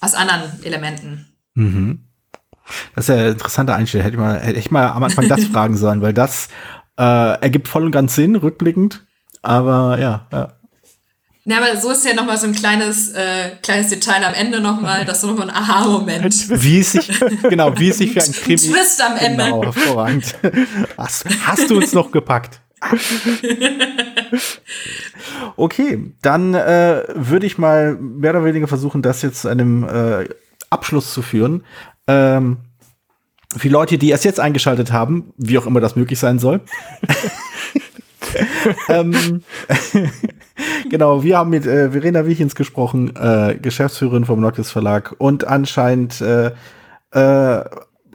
aus 0.01 0.16
anderen 0.16 0.64
Elementen. 0.64 1.28
Mhm. 1.53 2.08
Das 2.95 3.08
ist 3.08 3.10
ja 3.10 3.22
eine 3.22 3.30
interessante 3.30 3.76
Einstellung. 3.76 4.05
Hätte 4.05 4.16
ich 4.16 4.20
mal, 4.20 4.39
hätte 4.39 4.60
ich 4.60 4.72
mal 4.72 4.88
am 4.88 5.03
Anfang 5.03 5.28
das 5.28 5.43
fragen 5.53 5.78
sollen, 5.78 6.01
weil 6.01 6.14
das 6.14 6.47
äh, 6.97 7.39
ergibt 7.39 7.68
voll 7.68 7.86
und 7.86 7.91
ganz 7.91 8.16
Sinn, 8.16 8.36
rückblickend. 8.36 9.05
Aber 9.43 9.99
ja, 9.99 10.26
ja. 10.32 10.57
Ja, 11.49 11.59
aber 11.59 11.79
so 11.79 11.91
ist 11.91 12.05
ja 12.05 12.13
nochmal 12.13 12.37
so 12.37 12.45
ein 12.45 12.53
kleines, 12.53 13.13
äh, 13.13 13.51
kleines 13.63 13.87
Detail 13.87 14.21
am 14.25 14.33
Ende 14.33 14.59
nochmal, 14.59 15.05
das 15.05 15.17
ist 15.17 15.21
so 15.21 15.27
nochmal 15.27 15.49
ein 15.49 15.55
Aha-Moment. 15.55 16.61
Wie 16.61 16.79
es 16.79 16.91
sich, 16.91 17.09
genau, 17.49 17.79
wie 17.79 17.87
es 17.87 17.99
sich 17.99 18.11
für 18.11 18.21
ein 18.21 18.33
Krimi. 18.33 18.57
Twist 18.57 19.01
am 19.01 19.15
Ende. 19.15 19.45
Genau, 19.45 19.63
hervorragend. 19.63 20.35
Hast, 20.97 21.25
hast 21.45 21.69
du 21.69 21.77
uns 21.77 21.93
noch 21.93 22.11
gepackt? 22.11 22.59
okay, 25.55 26.11
dann 26.21 26.53
äh, 26.53 27.03
würde 27.15 27.45
ich 27.45 27.57
mal 27.57 27.95
mehr 27.95 28.31
oder 28.31 28.43
weniger 28.43 28.67
versuchen, 28.67 29.01
das 29.01 29.21
jetzt 29.21 29.43
zu 29.43 29.47
einem 29.47 29.85
äh, 29.85 30.27
Abschluss 30.69 31.13
zu 31.13 31.21
führen. 31.21 31.63
Ähm, 32.07 32.57
für 33.55 33.69
Leute, 33.69 33.97
die 33.97 34.09
erst 34.09 34.25
jetzt 34.25 34.41
eingeschaltet 34.41 34.91
haben, 34.91 35.31
wie 35.37 35.57
auch 35.57 35.65
immer 35.65 35.79
das 35.79 35.95
möglich 35.95 36.19
sein 36.19 36.39
soll. 36.39 36.59
ähm, 38.89 39.43
genau, 40.89 41.23
wir 41.23 41.38
haben 41.38 41.49
mit 41.49 41.65
äh, 41.65 41.91
Verena 41.91 42.25
Wichens 42.25 42.55
gesprochen, 42.55 43.15
äh, 43.15 43.57
Geschäftsführerin 43.61 44.25
vom 44.25 44.39
Noctis 44.39 44.71
Verlag 44.71 45.15
und 45.17 45.45
anscheinend 45.45 46.21
äh, 46.21 46.51
äh, 47.11 47.63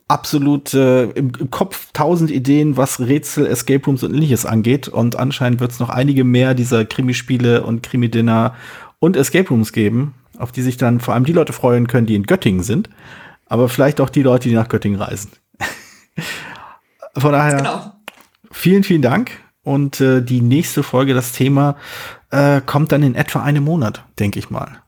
absolut 0.09 0.75
äh, 0.75 1.05
im, 1.05 1.33
im, 1.39 1.51
Kopf 1.51 1.89
tausend 1.93 2.31
Ideen, 2.31 2.77
was 2.77 3.01
Rätsel, 3.01 3.47
Escape 3.47 3.85
Rooms 3.87 4.03
und 4.03 4.13
ähnliches 4.13 4.45
angeht. 4.45 4.89
Und 4.89 5.17
anscheinend 5.17 5.61
wird 5.61 5.73
es 5.73 5.81
noch 5.81 5.89
einige 5.89 6.25
mehr 6.25 6.55
dieser 6.55 6.85
Krimispiele 6.85 7.65
und 7.65 7.83
Krimi-Dinner 7.83 8.55
und 8.99 9.17
Escape 9.17 9.49
Rooms 9.49 9.73
geben, 9.73 10.15
auf 10.39 10.53
die 10.53 10.63
sich 10.63 10.77
dann 10.77 11.01
vor 11.01 11.15
allem 11.15 11.25
die 11.25 11.33
Leute 11.33 11.53
freuen 11.53 11.89
können, 11.89 12.07
die 12.07 12.15
in 12.15 12.25
Göttingen 12.25 12.63
sind. 12.63 12.91
Aber 13.47 13.69
vielleicht 13.69 14.01
auch 14.01 14.11
die 14.11 14.23
Leute, 14.23 14.49
die 14.49 14.55
nach 14.55 14.69
Göttingen 14.69 15.01
reisen. 15.01 15.31
Von 17.17 17.33
daher, 17.33 17.57
genau. 17.57 17.93
vielen, 18.51 18.85
vielen 18.85 19.03
Dank. 19.03 19.33
Und 19.65 20.01
äh, 20.01 20.23
die 20.23 20.41
nächste 20.41 20.83
Folge, 20.83 21.15
das 21.15 21.33
Thema, 21.33 21.77
äh, 22.31 22.61
kommt 22.65 22.93
dann 22.93 23.03
in 23.03 23.15
etwa 23.15 23.43
einem 23.43 23.65
Monat, 23.65 24.05
denke 24.19 24.39
ich 24.39 24.51
mal. 24.51 24.83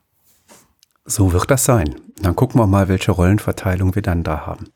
So 1.05 1.33
wird 1.33 1.49
das 1.51 1.65
sein. 1.65 1.95
Dann 2.21 2.35
gucken 2.35 2.59
wir 2.59 2.67
mal, 2.67 2.87
welche 2.87 3.11
Rollenverteilung 3.11 3.95
wir 3.95 4.01
dann 4.01 4.23
da 4.23 4.45
haben. 4.45 4.67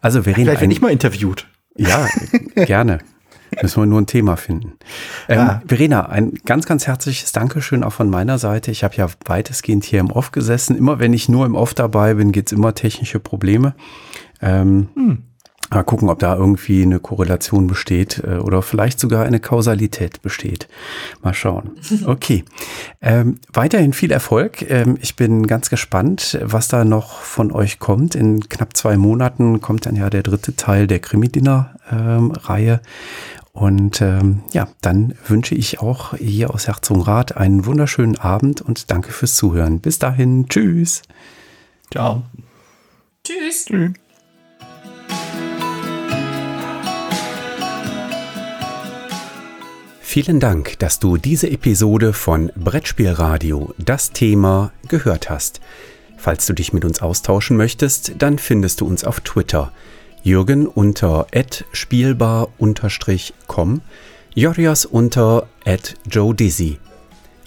Also 0.00 0.22
Verena. 0.22 0.44
Vielleicht 0.44 0.60
werde 0.60 0.72
ich 0.74 0.80
mal 0.80 0.92
interviewt. 0.92 1.46
Ja, 1.76 2.06
gerne. 2.54 2.98
Müssen 3.60 3.82
wir 3.82 3.86
nur 3.86 4.00
ein 4.00 4.06
Thema 4.06 4.36
finden. 4.36 4.74
Ähm, 5.28 5.38
ja. 5.38 5.62
Verena, 5.66 6.06
ein 6.06 6.34
ganz, 6.46 6.66
ganz 6.66 6.86
herzliches 6.86 7.32
Dankeschön 7.32 7.84
auch 7.84 7.92
von 7.92 8.08
meiner 8.08 8.38
Seite. 8.38 8.70
Ich 8.70 8.82
habe 8.82 8.94
ja 8.96 9.08
weitestgehend 9.24 9.84
hier 9.84 10.00
im 10.00 10.10
Off 10.10 10.32
gesessen. 10.32 10.76
Immer 10.76 10.98
wenn 11.00 11.12
ich 11.12 11.28
nur 11.28 11.44
im 11.44 11.54
Off 11.54 11.74
dabei 11.74 12.14
bin, 12.14 12.32
gibt 12.32 12.50
es 12.50 12.56
immer 12.56 12.74
technische 12.74 13.20
Probleme. 13.20 13.74
Ähm, 14.40 14.88
hm. 14.94 15.22
Mal 15.72 15.84
gucken, 15.84 16.10
ob 16.10 16.18
da 16.18 16.36
irgendwie 16.36 16.82
eine 16.82 17.00
Korrelation 17.00 17.66
besteht 17.66 18.22
äh, 18.24 18.36
oder 18.36 18.60
vielleicht 18.60 19.00
sogar 19.00 19.24
eine 19.24 19.40
Kausalität 19.40 20.20
besteht. 20.22 20.68
Mal 21.22 21.34
schauen. 21.34 21.72
Okay. 22.04 22.44
Ähm, 23.00 23.38
weiterhin 23.52 23.92
viel 23.92 24.10
Erfolg. 24.10 24.68
Ähm, 24.68 24.98
ich 25.00 25.14
bin 25.16 25.46
ganz 25.46 25.70
gespannt, 25.70 26.38
was 26.42 26.68
da 26.68 26.84
noch 26.84 27.20
von 27.20 27.52
euch 27.52 27.78
kommt. 27.78 28.14
In 28.14 28.48
knapp 28.48 28.76
zwei 28.76 28.96
Monaten 28.96 29.60
kommt 29.60 29.86
dann 29.86 29.96
ja 29.96 30.10
der 30.10 30.22
dritte 30.22 30.56
Teil 30.56 30.86
der 30.86 30.98
Krimi-Dinner-Reihe. 30.98 32.72
Ähm, 32.72 32.80
und 33.52 34.00
ähm, 34.00 34.42
ja, 34.52 34.68
dann 34.80 35.14
wünsche 35.26 35.54
ich 35.54 35.80
auch 35.80 36.14
hier 36.16 36.52
aus 36.52 36.66
Herzogenrath 36.66 37.36
einen 37.36 37.66
wunderschönen 37.66 38.18
Abend 38.18 38.60
und 38.62 38.90
danke 38.90 39.12
fürs 39.12 39.36
Zuhören. 39.36 39.80
Bis 39.80 39.98
dahin. 39.98 40.48
Tschüss. 40.48 41.02
Ciao. 41.90 42.22
Tschüss. 43.24 43.66
Tschüss. 43.66 44.01
Vielen 50.12 50.40
Dank, 50.40 50.78
dass 50.78 50.98
du 50.98 51.16
diese 51.16 51.50
Episode 51.50 52.12
von 52.12 52.52
Brettspielradio, 52.54 53.72
das 53.78 54.10
Thema, 54.10 54.70
gehört 54.86 55.30
hast. 55.30 55.62
Falls 56.18 56.44
du 56.44 56.52
dich 56.52 56.74
mit 56.74 56.84
uns 56.84 57.00
austauschen 57.00 57.56
möchtest, 57.56 58.12
dann 58.18 58.38
findest 58.38 58.82
du 58.82 58.86
uns 58.86 59.04
auf 59.04 59.20
Twitter. 59.20 59.72
Jürgen 60.22 60.66
unter 60.66 61.26
spielbar-com, 61.72 62.50
Jorias 64.34 64.84
unter 64.84 65.46
Joe 66.04 66.34
Dizzy. 66.34 66.78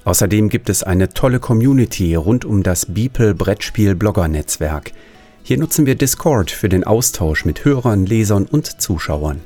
Außerdem 0.03 0.49
gibt 0.49 0.70
es 0.70 0.82
eine 0.82 1.09
tolle 1.09 1.39
Community 1.39 2.16
rund 2.16 2.45
um 2.45 2.63
das 2.63 2.88
Beeple 2.88 3.36
Brettspiel 3.36 3.93
Blogger 3.93 4.28
Netzwerk. 4.28 4.91
Hier 5.43 5.59
nutzen 5.59 5.86
wir 5.86 5.93
Discord 5.93 6.49
für 6.49 6.70
den 6.70 6.84
Austausch 6.84 7.45
mit 7.45 7.63
Hörern, 7.63 8.07
Lesern 8.07 8.47
und 8.47 8.82
Zuschauern. 8.82 9.41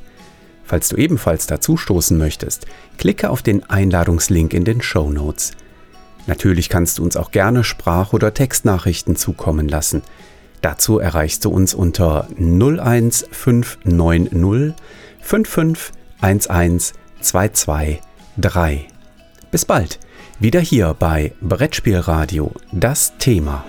Falls 0.70 0.88
du 0.88 0.96
ebenfalls 0.96 1.46
dazustoßen 1.48 2.16
möchtest, 2.16 2.66
klicke 2.96 3.28
auf 3.30 3.42
den 3.42 3.68
Einladungslink 3.68 4.54
in 4.54 4.64
den 4.64 4.80
Show 4.80 5.10
Notes. 5.10 5.50
Natürlich 6.28 6.68
kannst 6.68 6.98
du 6.98 7.02
uns 7.02 7.16
auch 7.16 7.32
gerne 7.32 7.64
Sprach- 7.64 8.12
oder 8.12 8.34
Textnachrichten 8.34 9.16
zukommen 9.16 9.66
lassen. 9.66 10.02
Dazu 10.62 11.00
erreichst 11.00 11.44
du 11.44 11.50
uns 11.50 11.74
unter 11.74 12.28
01590 12.38 13.28
5511 15.20 16.92
223. 17.20 18.86
Bis 19.50 19.64
bald, 19.64 19.98
wieder 20.38 20.60
hier 20.60 20.94
bei 20.96 21.32
Brettspielradio, 21.40 22.52
das 22.70 23.18
Thema. 23.18 23.64